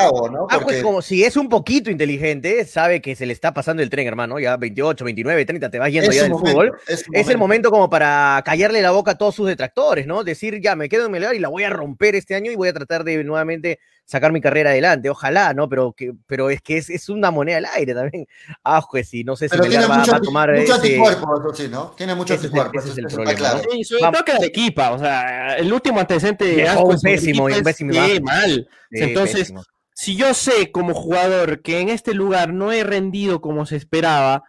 [0.50, 3.90] Ah, pues como si es un poquito inteligente, sabe que se le está pasando el
[3.90, 6.72] tren, hermano, ya 28, 29, 30, te vas yendo ya del fútbol.
[6.86, 10.24] Es, es el momento como para callarle la boca a todos sus detractores, ¿no?
[10.24, 12.68] Decir, ya, me quedo en Melgar y la voy a romper este año y voy
[12.68, 13.78] a tratar de nuevamente
[14.08, 15.68] sacar mi carrera adelante, ojalá, ¿no?
[15.68, 18.26] Pero, que, pero es que es, es una moneda al aire también.
[18.64, 20.50] Ah, pues sí, no sé si va, va, a tomar.
[20.56, 21.90] Mucho anticuerpo, sí, ¿no?
[21.90, 22.78] Tiene mucho anticuerpo.
[22.78, 23.34] Ese es el, problema.
[23.34, 23.58] Claro.
[23.58, 23.70] ¿no?
[23.70, 27.62] Sí, sobre todo que de equipa, o sea, el último antecedente de un pésimo, un
[27.62, 27.92] pésimo.
[27.92, 28.68] Sí, mal.
[28.90, 29.62] Sí, Entonces, pésimo.
[29.92, 34.42] si yo sé como jugador que en este lugar no he rendido como se esperaba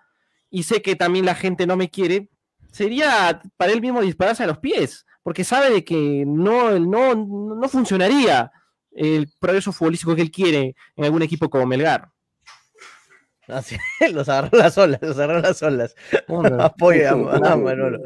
[0.49, 2.29] y sé que también la gente no me quiere,
[2.71, 7.67] sería para él mismo dispararse a los pies, porque sabe de que no, no, no
[7.67, 8.53] funcionaría
[8.91, 12.09] el progreso futbolístico que él quiere en algún equipo como Melgar.
[13.47, 13.77] Así,
[14.13, 15.95] los agarró las olas, los agarró las olas.
[16.59, 17.99] Apoya a, Manolo.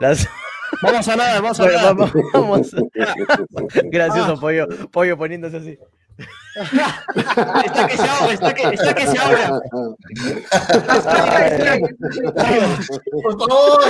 [0.00, 0.28] Las...
[0.82, 1.92] Vamos a nada, vamos a nada.
[1.92, 2.74] Vamos, vamos.
[3.84, 5.78] Gracioso, pollo, pollo poniéndose así
[6.56, 9.60] está que se ahoga, está que, está que se ahoga.
[13.22, 13.80] Por favor.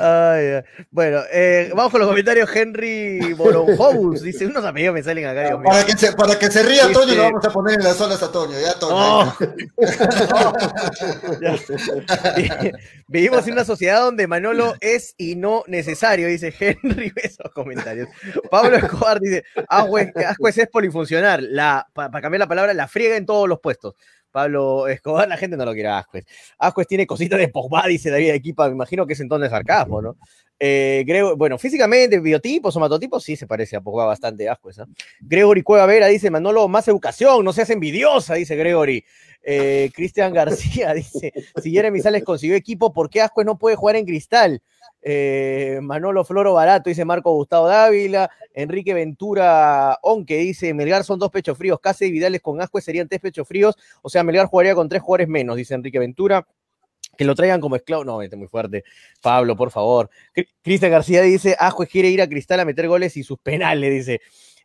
[0.00, 2.54] Ay, bueno, eh, vamos con los comentarios.
[2.54, 5.48] Henry Boronhous dice: Unos amigos me salen acá.
[5.48, 5.70] Dios mío.
[5.70, 8.00] Para, que se, para que se ría dice, Toño, lo vamos a poner en las
[8.00, 8.58] olas a Toño.
[8.60, 8.94] Ya, Toño.
[8.94, 9.36] Oh.
[11.40, 11.56] ya.
[13.08, 17.12] Vivimos en una sociedad donde Manolo es y no necesario, dice Henry.
[17.22, 18.08] Esos comentarios.
[18.50, 23.48] Pablo Escobar dice, Ascuez, es polifuncional, la, para cambiar la palabra, la friega en todos
[23.48, 23.94] los puestos.
[24.30, 26.26] Pablo Escobar, la gente no lo quiere a Ascuez.
[26.58, 29.50] Ascuez tiene cositas de Pogba, dice David Equipa, me imagino que es en tono de
[29.50, 30.16] sarcasmo, ¿no?
[30.58, 31.04] Eh,
[31.36, 34.78] bueno, físicamente, biotipos, somatotipos, sí se parece a Pogba bastante Ascuez.
[34.78, 34.84] ¿eh?
[35.20, 39.04] Gregory Cueva Vera dice, Manolo, más educación, no seas envidiosa, dice Gregory.
[39.42, 41.32] Eh, Cristian García dice,
[41.62, 44.62] si Jeremy Sales consiguió equipo, ¿por qué Ascuez no puede jugar en cristal?
[45.06, 51.30] Eh, Manolo Floro Barato, dice Marco Gustavo Dávila, Enrique Ventura Onque dice, Melgar son dos
[51.30, 54.74] pechos fríos, Case y Vidales con Ascuez serían tres pechos fríos, o sea, Melgar jugaría
[54.74, 56.46] con tres jugadores menos, dice Enrique Ventura.
[57.16, 58.04] Que lo traigan como esclavo.
[58.04, 58.82] No, vete muy fuerte.
[59.22, 60.10] Pablo, por favor.
[60.62, 64.20] Cristian García dice: Ascuez quiere ir a Cristal a meter goles y sus penales, dice.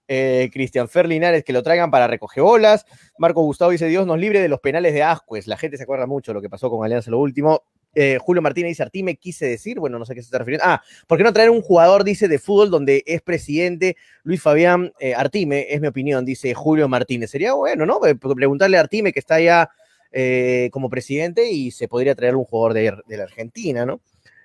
[0.08, 2.88] Eh, Cristian Ferlinares, que lo traigan para recoger bolas.
[3.20, 5.46] Marco Gustavo dice: Dios nos libre de los penales de Ascuez.
[5.46, 7.62] La gente se acuerda mucho de lo que pasó con Alianza lo último.
[7.96, 10.66] Eh, Julio Martínez dice, Artime quise decir, bueno, no sé a qué se está refiriendo.
[10.66, 14.94] Ah, ¿por qué no traer un jugador, dice, de fútbol donde es presidente Luis Fabián
[15.00, 15.68] eh, Artime?
[15.70, 17.32] Es mi opinión, dice Julio Martínez.
[17.32, 18.00] Sería bueno, ¿no?
[18.00, 19.38] Preguntarle a Artime que está
[20.12, 24.02] eh, como presidente y se podría traer un jugador de, la Argentina, ¿no?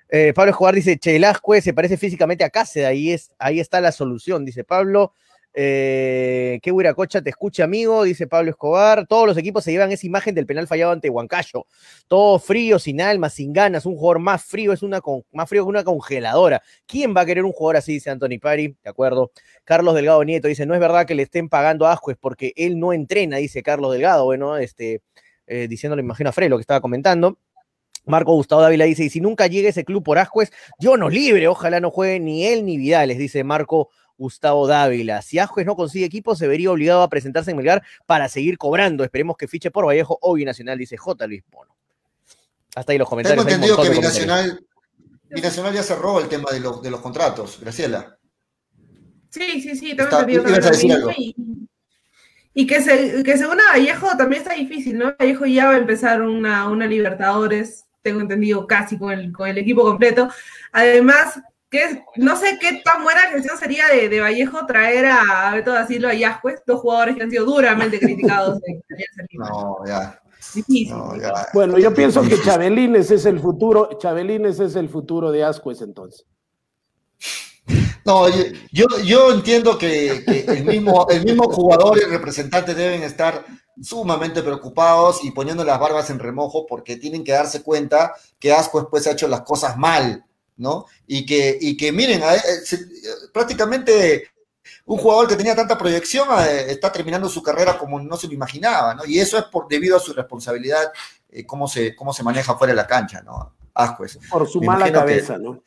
[0.09, 3.91] Eh, Pablo Escobar dice, Chelascue se parece físicamente a Cáceres, ahí, es, ahí está la
[3.91, 5.13] solución, dice Pablo.
[5.57, 9.07] Eh, qué Cocha te escucha, amigo, dice Pablo Escobar.
[9.07, 11.65] Todos los equipos se llevan esa imagen del penal fallado ante Huancayo.
[12.09, 13.85] Todo frío, sin alma, sin ganas.
[13.85, 14.99] Un jugador más frío es una
[15.31, 16.61] más frío que una congeladora.
[16.85, 17.93] ¿Quién va a querer un jugador así?
[17.93, 18.75] Dice Anthony Pari.
[18.83, 19.31] De acuerdo.
[19.63, 22.77] Carlos Delgado Nieto dice: No es verdad que le estén pagando a Ascuez porque él
[22.77, 24.25] no entrena, dice Carlos Delgado.
[24.25, 25.01] Bueno, este,
[25.47, 27.37] eh, diciéndole, imagino a Fred lo que estaba comentando.
[28.05, 31.47] Marco Gustavo Dávila dice: Y si nunca llega ese club por Ascuez, yo no libre.
[31.47, 35.21] Ojalá no juegue ni él ni Vidales, dice Marco Gustavo Dávila.
[35.21, 39.03] Si Ajuez no consigue equipo, se vería obligado a presentarse en Melgar para seguir cobrando.
[39.03, 41.27] Esperemos que fiche por Vallejo o Binacional, dice J.
[41.27, 41.75] Luis Bono.
[42.75, 43.45] Hasta ahí los comentarios.
[43.45, 44.65] Tengo entendido que Binacional,
[45.29, 48.17] Binacional, ya cerró el tema de los, de los contratos, Graciela.
[49.29, 50.43] Sí, sí, sí, también
[51.17, 51.35] y,
[52.53, 55.13] y, que, se, que según a Vallejo también está difícil, ¿no?
[55.19, 59.57] Vallejo ya va a empezar una, una Libertadores, tengo entendido, casi con el, con el
[59.57, 60.29] equipo completo.
[60.71, 61.41] Además,
[62.15, 66.13] no sé qué tan buena gestión sería de, de Vallejo traer a Beto da Silva
[66.13, 68.59] y Ascuez, dos jugadores que han sido duramente criticados
[69.33, 70.19] No, ya.
[70.53, 70.95] Difícil.
[71.53, 76.25] bueno, yo pienso que Chabelines es el futuro, Chabelines es el futuro de Ascuez entonces.
[78.05, 78.27] No,
[78.71, 83.43] yo, yo entiendo que, el, mismo, el mismo jugador y el representante deben estar
[83.81, 88.79] sumamente preocupados y poniendo las barbas en remojo porque tienen que darse cuenta que Asco
[88.79, 90.23] después ha hecho las cosas mal,
[90.57, 90.85] ¿no?
[91.07, 92.21] Y que, y que miren,
[93.33, 94.29] prácticamente
[94.85, 96.27] un jugador que tenía tanta proyección
[96.67, 99.05] está terminando su carrera como no se lo imaginaba, ¿no?
[99.05, 100.91] Y eso es por debido a su responsabilidad,
[101.29, 103.55] eh, cómo, se, cómo se maneja fuera de la cancha, ¿no?
[103.73, 104.19] Ascuez.
[104.29, 105.61] Por su mala cabeza, ¿no?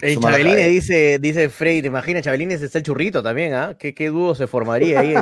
[0.00, 2.24] El Chabelines dice, dice Frey, ¿te imaginas?
[2.24, 3.76] Chabelines está el churrito también, ¿ah?
[3.78, 5.14] ¿Qué, ¿Qué, dúo se formaría ahí?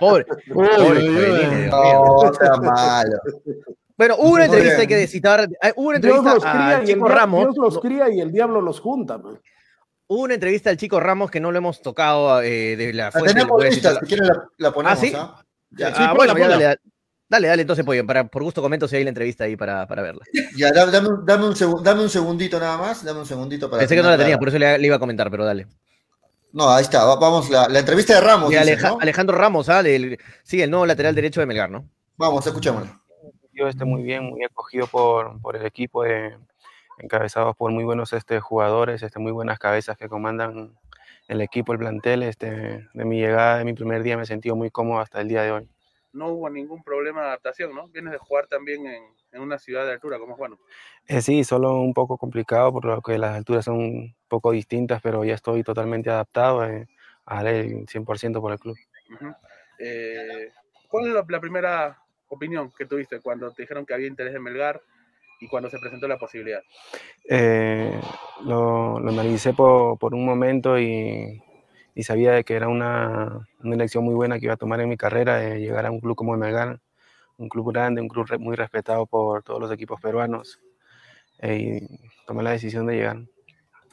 [0.00, 3.18] pobre, pobre No, malo.
[3.96, 7.42] Bueno, hubo una entrevista hay que citar, hubo una entrevista a Chico Ramos.
[7.44, 9.40] Dios los cría y el diablo los junta, man.
[10.08, 13.30] Hubo una entrevista al Chico Ramos que no lo hemos tocado eh, de la fuente.
[13.30, 14.28] La tenemos lista, si quieren
[14.58, 15.12] la, ponemos, ¿Ah, sí?
[15.16, 15.42] ¿ah?
[15.70, 16.78] Ya, ah, bueno, dale,
[17.28, 20.24] Dale, dale, entonces, para, por gusto comento si hay la entrevista ahí para, para verla.
[20.56, 21.08] Ya, dame, dame,
[21.48, 23.80] un dame un segundito nada más, dame un segundito para...
[23.80, 25.66] Pensé que no la tenía, por eso le, iba a comentar, pero dale.
[26.52, 28.54] No, ahí está, vamos, la, la entrevista de Ramos.
[28.54, 29.82] Alejandro Ramos, ¿ah?
[30.44, 31.88] sí, el nuevo lateral derecho de Melgar, ¿no?
[32.16, 33.05] Vamos, escuchémoslo.
[33.56, 36.36] Esté muy bien, muy acogido por, por el equipo, de,
[36.98, 40.76] encabezados por muy buenos este, jugadores, este, muy buenas cabezas que comandan
[41.28, 42.22] el equipo, el plantel.
[42.22, 45.28] Este, de mi llegada, de mi primer día, me he sentido muy cómodo hasta el
[45.28, 45.68] día de hoy
[46.16, 47.88] no hubo ningún problema de adaptación, ¿no?
[47.88, 49.02] Vienes de jugar también en,
[49.40, 50.58] una ciudad de altura, como es bueno.
[51.06, 55.02] Eh, sí, solo un poco complicado, por lo que las alturas son un poco distintas,
[55.02, 56.88] pero ya estoy totalmente adaptado eh,
[57.26, 58.76] a dar el 100% por el club.
[59.78, 60.50] Eh,
[60.88, 64.80] ¿Cuál es la, primera opinión que tuviste cuando te dijeron que había interés en Melgar
[65.40, 66.62] y cuando se presentó la posibilidad?
[68.44, 71.42] lo, lo, analicé por, por un momento y
[71.96, 74.88] y sabía de que era una, una, elección muy buena que iba a tomar en
[74.90, 76.78] mi carrera, de llegar a un club como Melgar,
[77.38, 80.60] un club grande, un club muy respetado por todos los equipos peruanos,
[81.38, 83.16] eh, y tomé la decisión de llegar.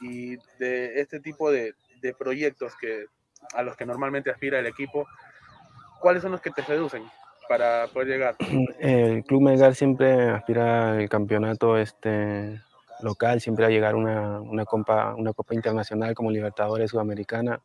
[0.02, 3.06] Y de este tipo de, de, proyectos que,
[3.54, 5.06] a los que normalmente aspira el equipo,
[5.98, 7.04] ¿cuáles son los que te seducen
[7.48, 8.36] para poder llegar?
[8.78, 12.60] El club Melgar siempre aspira al campeonato este,
[13.00, 17.60] local, siempre a llegar a una, una, copa, una copa internacional como Libertadores Sudamericana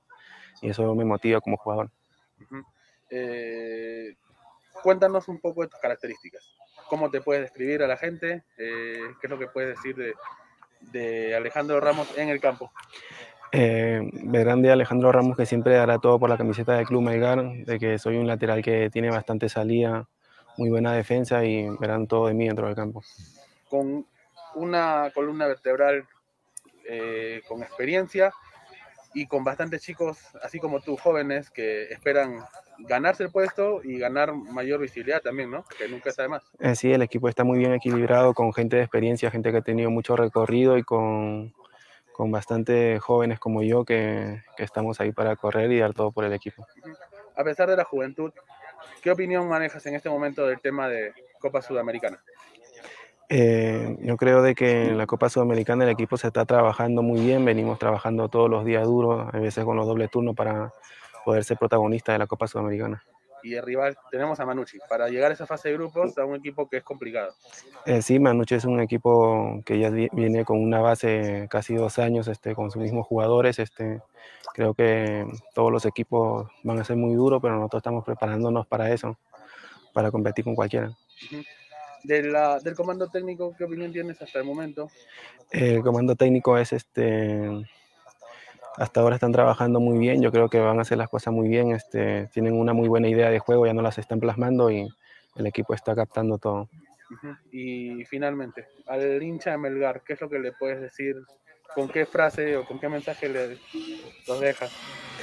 [0.62, 1.90] y eso me motiva como jugador.
[3.10, 4.16] Eh,
[4.84, 6.44] cuéntanos un poco de tus características.
[6.88, 8.44] ¿Cómo te puedes describir a la gente?
[8.58, 9.96] Eh, ¿Qué es lo que puedes decir
[10.80, 12.72] de, Alejandro Ramos en el campo?
[13.52, 17.44] Eh, verán de Alejandro Ramos que siempre dará todo por la camiseta del Club Melgar,
[17.44, 20.08] de que soy un lateral que tiene bastante salida,
[20.58, 23.04] muy buena defensa y verán todo de mí dentro del campo.
[23.70, 24.06] Con
[24.56, 26.06] una columna vertebral
[27.48, 28.34] con experiencia,
[29.14, 32.44] y con bastantes chicos, así como tú, jóvenes, que esperan
[32.80, 35.66] ganarse el puesto y ganar mayor visibilidad también, ¿no?
[35.78, 36.44] Que nunca está de más.
[36.60, 39.62] Eh, sí, el equipo está muy bien equilibrado, con gente de experiencia, gente que ha
[39.62, 41.54] tenido mucho recorrido y con,
[42.20, 46.26] con bastante jóvenes como yo que, que estamos ahí para correr y dar todo por
[46.26, 46.68] el equipo.
[47.34, 48.34] A pesar de la juventud,
[49.02, 52.22] ¿qué opinión manejas en este momento del tema de Copa Sudamericana?
[53.30, 57.22] Eh, yo creo de que en la Copa Sudamericana el equipo se está trabajando muy
[57.22, 60.74] bien, venimos trabajando todos los días duros, a veces con los dobles turnos para
[61.24, 63.02] poder ser protagonista de la Copa Sudamericana.
[63.44, 66.36] Y de rival tenemos a Manucci, para llegar a esa fase de grupos a un
[66.36, 67.34] equipo que es complicado.
[67.86, 72.28] Eh, sí, Manucci es un equipo que ya viene con una base casi dos años
[72.28, 73.60] este, con sus mismos jugadores.
[73.60, 74.02] Este,
[74.54, 78.92] creo que todos los equipos van a ser muy duros, pero nosotros estamos preparándonos para
[78.92, 79.18] eso,
[79.94, 80.96] para competir con cualquiera
[82.04, 84.90] del comando técnico, ¿qué opinión tienes hasta el momento?
[85.52, 87.66] El comando técnico es este.
[88.78, 91.48] Hasta ahora están trabajando muy bien, yo creo que van a hacer las cosas muy
[91.48, 94.88] bien, este, tienen una muy buena idea de juego, ya no las están plasmando y
[95.36, 96.70] el equipo está captando todo.
[97.52, 101.16] Y finalmente, al hincha de Melgar, ¿qué es lo que le puedes decir
[101.74, 103.58] con qué frase o con qué mensaje le,
[104.28, 104.72] los dejas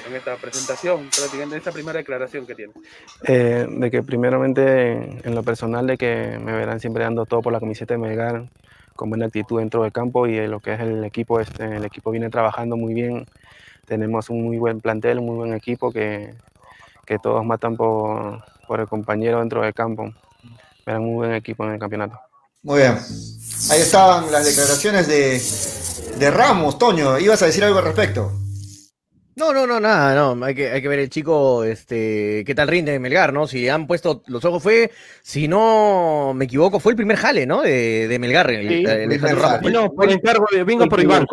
[0.07, 2.73] en esta presentación, prácticamente en esta primera declaración que tiene?
[3.27, 4.93] Eh, de que primeramente
[5.27, 8.49] en lo personal de que me verán siempre dando todo por la camiseta de Melgar,
[8.97, 12.11] con buena actitud dentro del campo y lo que es el equipo, este, el equipo
[12.11, 13.27] viene trabajando muy bien,
[13.87, 16.35] tenemos un muy buen plantel, un muy buen equipo que,
[17.05, 20.13] que todos matan por, por el compañero dentro del campo.
[20.85, 22.19] Verán un muy buen equipo en el campeonato.
[22.63, 22.99] Muy bien.
[23.71, 25.41] Ahí estaban las declaraciones de,
[26.19, 27.19] de Ramos, Toño.
[27.19, 28.33] ¿Ibas a decir algo al respecto?
[29.39, 30.43] No, no, no, nada, no.
[30.47, 33.47] Hay que, hay que ver el chico, este, qué tal rinde Melgar, ¿no?
[33.47, 34.91] Si han puesto los ojos, fue,
[35.23, 37.61] si no me equivoco, fue el primer jale, ¿no?
[37.61, 38.83] De, de Melgar, el,
[39.71, 41.27] No, por encargo de, vengo por Iván.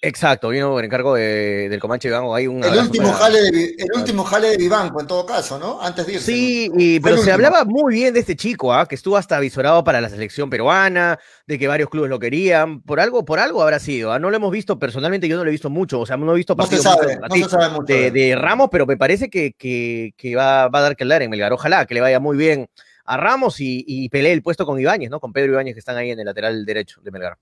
[0.00, 2.34] Exacto, vino por encargo de, del Comanche Vivanco.
[2.34, 5.78] Hay un el, último jale de, el último jale de Vivanco, en todo caso, ¿no?
[5.82, 6.24] Antes de irse.
[6.24, 8.86] Sí, y, pero se hablaba muy bien de este chico, ¿ah?
[8.86, 12.80] que estuvo hasta visorado para la selección peruana, de que varios clubes lo querían.
[12.80, 14.10] Por algo, por algo habrá sido.
[14.10, 14.18] ¿ah?
[14.18, 16.00] No lo hemos visto personalmente, yo no lo he visto mucho.
[16.00, 18.68] O sea, no he visto no se sabe, no se sabe mucho de, de, Ramos,
[18.72, 21.52] pero me parece que, que, que va, va, a dar que hablar en Melgar.
[21.52, 22.70] Ojalá que le vaya muy bien
[23.04, 25.20] a Ramos y, y pelee el puesto con Ibáñez, ¿no?
[25.20, 27.36] Con Pedro Ibáñez, que están ahí en el lateral derecho de Melgar.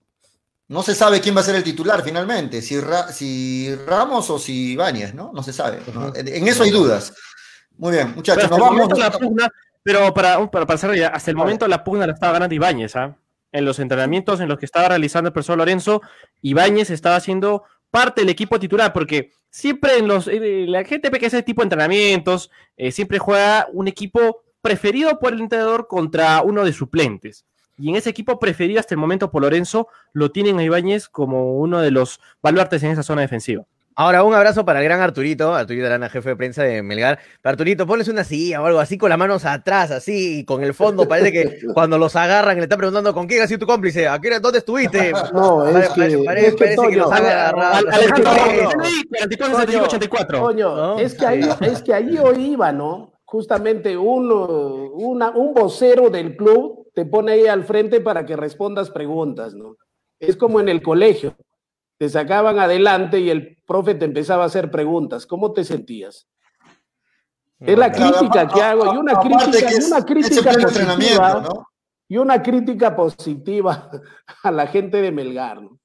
[0.73, 4.39] No se sabe quién va a ser el titular finalmente, si, Ra si Ramos o
[4.39, 5.31] si Ibáñez, ¿no?
[5.35, 5.81] No se sabe.
[5.93, 6.15] ¿no?
[6.15, 7.13] En eso hay dudas.
[7.77, 8.89] Muy bien, muchachos, nos vamos.
[9.21, 9.51] Pugna,
[9.83, 13.15] pero para, para pasar ya, hasta el momento la pugna la estaba ganando Ibáñez, ¿ah?
[13.53, 16.01] En los entrenamientos en los que estaba realizando el profesor Lorenzo,
[16.41, 21.19] Ibáñez estaba haciendo parte del equipo titular, porque siempre en los, eh, la gente ve
[21.19, 26.41] que ese tipo de entrenamientos, eh, siempre juega un equipo preferido por el entrenador contra
[26.41, 27.45] uno de suplentes.
[27.79, 31.59] Y en ese equipo preferido hasta el momento por Lorenzo, lo tienen a Ibáñez como
[31.59, 33.65] uno de los baluartes en esa zona defensiva.
[33.95, 37.19] Ahora, un abrazo para el gran Arturito, Arturito Arana, jefe de prensa de Melgar.
[37.43, 40.73] Arturito, ponles una silla o algo así con las manos atrás, así, y con el
[40.73, 41.07] fondo.
[41.07, 44.19] Parece que cuando los agarran le están preguntando con quién ha sido tu cómplice, ¿a
[44.19, 45.13] qué, ¿dónde estuviste?
[45.33, 47.89] No, es parece, que, parece, es que, parece que los han agarrado.
[47.91, 48.33] Alejandro,
[50.99, 53.13] es que ahí, es que ahí hoy iba, ¿no?
[53.25, 58.91] Justamente un, una, un vocero del club te pone ahí al frente para que respondas
[58.91, 59.77] preguntas, ¿no?
[60.19, 61.37] Es como en el colegio
[61.99, 65.25] te sacaban adelante y el profe te empezaba a hacer preguntas.
[65.25, 66.27] ¿Cómo te sentías?
[67.61, 71.67] Es la crítica que hago y una crítica, y una crítica positiva, ¿no?
[72.09, 73.89] y una crítica positiva
[74.43, 75.63] a la gente de Melgar.
[75.63, 75.79] ¿no?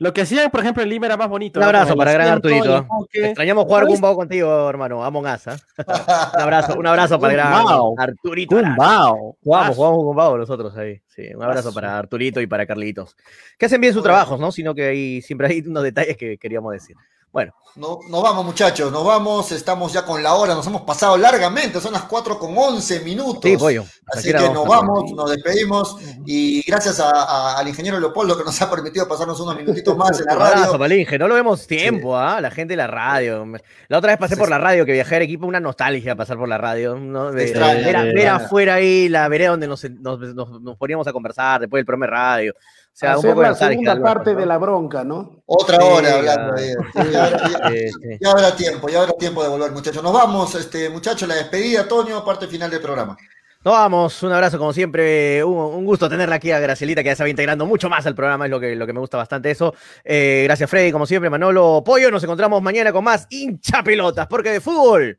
[0.00, 1.60] Lo que hacían, por ejemplo, en Lima era más bonito.
[1.60, 2.86] Un abrazo para Gran Arturito.
[3.12, 5.04] Extrañamos jugar Gumbao contigo, hermano.
[5.04, 5.46] Among Us.
[5.48, 5.50] ¿eh?
[6.34, 7.52] un abrazo, un abrazo para Gran
[7.98, 8.56] Arturito.
[8.56, 9.36] Gumbao.
[9.44, 11.02] Jugamos, jugamos Gumbao nosotros ahí.
[11.06, 13.14] Sí, un abrazo para Arturito y para Carlitos.
[13.58, 14.50] Que hacen bien su trabajo, ¿no?
[14.50, 16.96] Sino que hay, siempre hay unos detalles que queríamos decir.
[17.32, 17.52] Bueno.
[17.76, 19.52] No, nos vamos, muchachos, nos vamos.
[19.52, 23.42] Estamos ya con la hora, nos hemos pasado largamente, son las 4 con 11 minutos.
[23.44, 23.84] Sí, pollo.
[24.06, 25.96] Así que nos vamos, nos despedimos
[26.26, 30.18] y gracias a, a, al ingeniero Leopoldo que nos ha permitido pasarnos unos minutitos más
[30.18, 30.74] en la radio.
[30.74, 32.38] Abrazo, no lo vemos tiempo, ¿ah?
[32.38, 32.42] ¿eh?
[32.42, 33.46] La gente de la radio.
[33.86, 36.48] La otra vez pasé por la radio, que viajé al equipo, una nostalgia pasar por
[36.48, 36.96] la radio.
[36.96, 37.30] ¿no?
[37.30, 41.60] Ver, ver, ver, afuera ahí la vereda donde nos, nos, nos, nos poníamos a conversar
[41.60, 42.52] después del primer radio.
[42.92, 45.42] Sea, Hacer un poco la segunda parte de la bronca, ¿no?
[45.46, 49.48] Otra hora hablando de sí, ya, ya, sí, ya, habrá tiempo, ya habrá tiempo de
[49.48, 50.02] volver, muchachos.
[50.02, 53.16] Nos vamos, este, muchachos, la despedida, Toño, parte final del programa.
[53.62, 57.16] Nos vamos, un abrazo como siempre, un, un, gusto tenerla aquí a Gracielita que ya
[57.16, 59.50] se va integrando mucho más al programa, es lo que, lo que me gusta bastante
[59.50, 59.74] eso.
[60.02, 64.50] Eh, gracias Freddy, como siempre, Manolo Pollo, nos encontramos mañana con más hincha pelotas, porque
[64.50, 65.18] de fútbol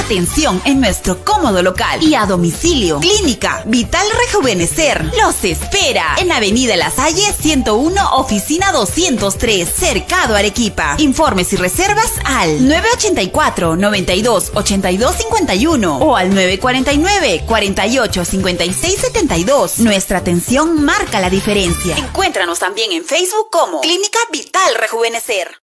[0.00, 3.00] Atención en nuestro cómodo local y a domicilio.
[3.00, 10.96] Clínica Vital Rejuvenecer los espera en Avenida La Salle 101, oficina 203, Cercado Arequipa.
[10.98, 19.78] Informes y reservas al 984 92 82 51 o al 949 48 56 72.
[19.80, 21.96] Nuestra atención marca la diferencia.
[21.96, 25.59] Encuéntranos también en Facebook como Clínica Vital Rejuvenecer.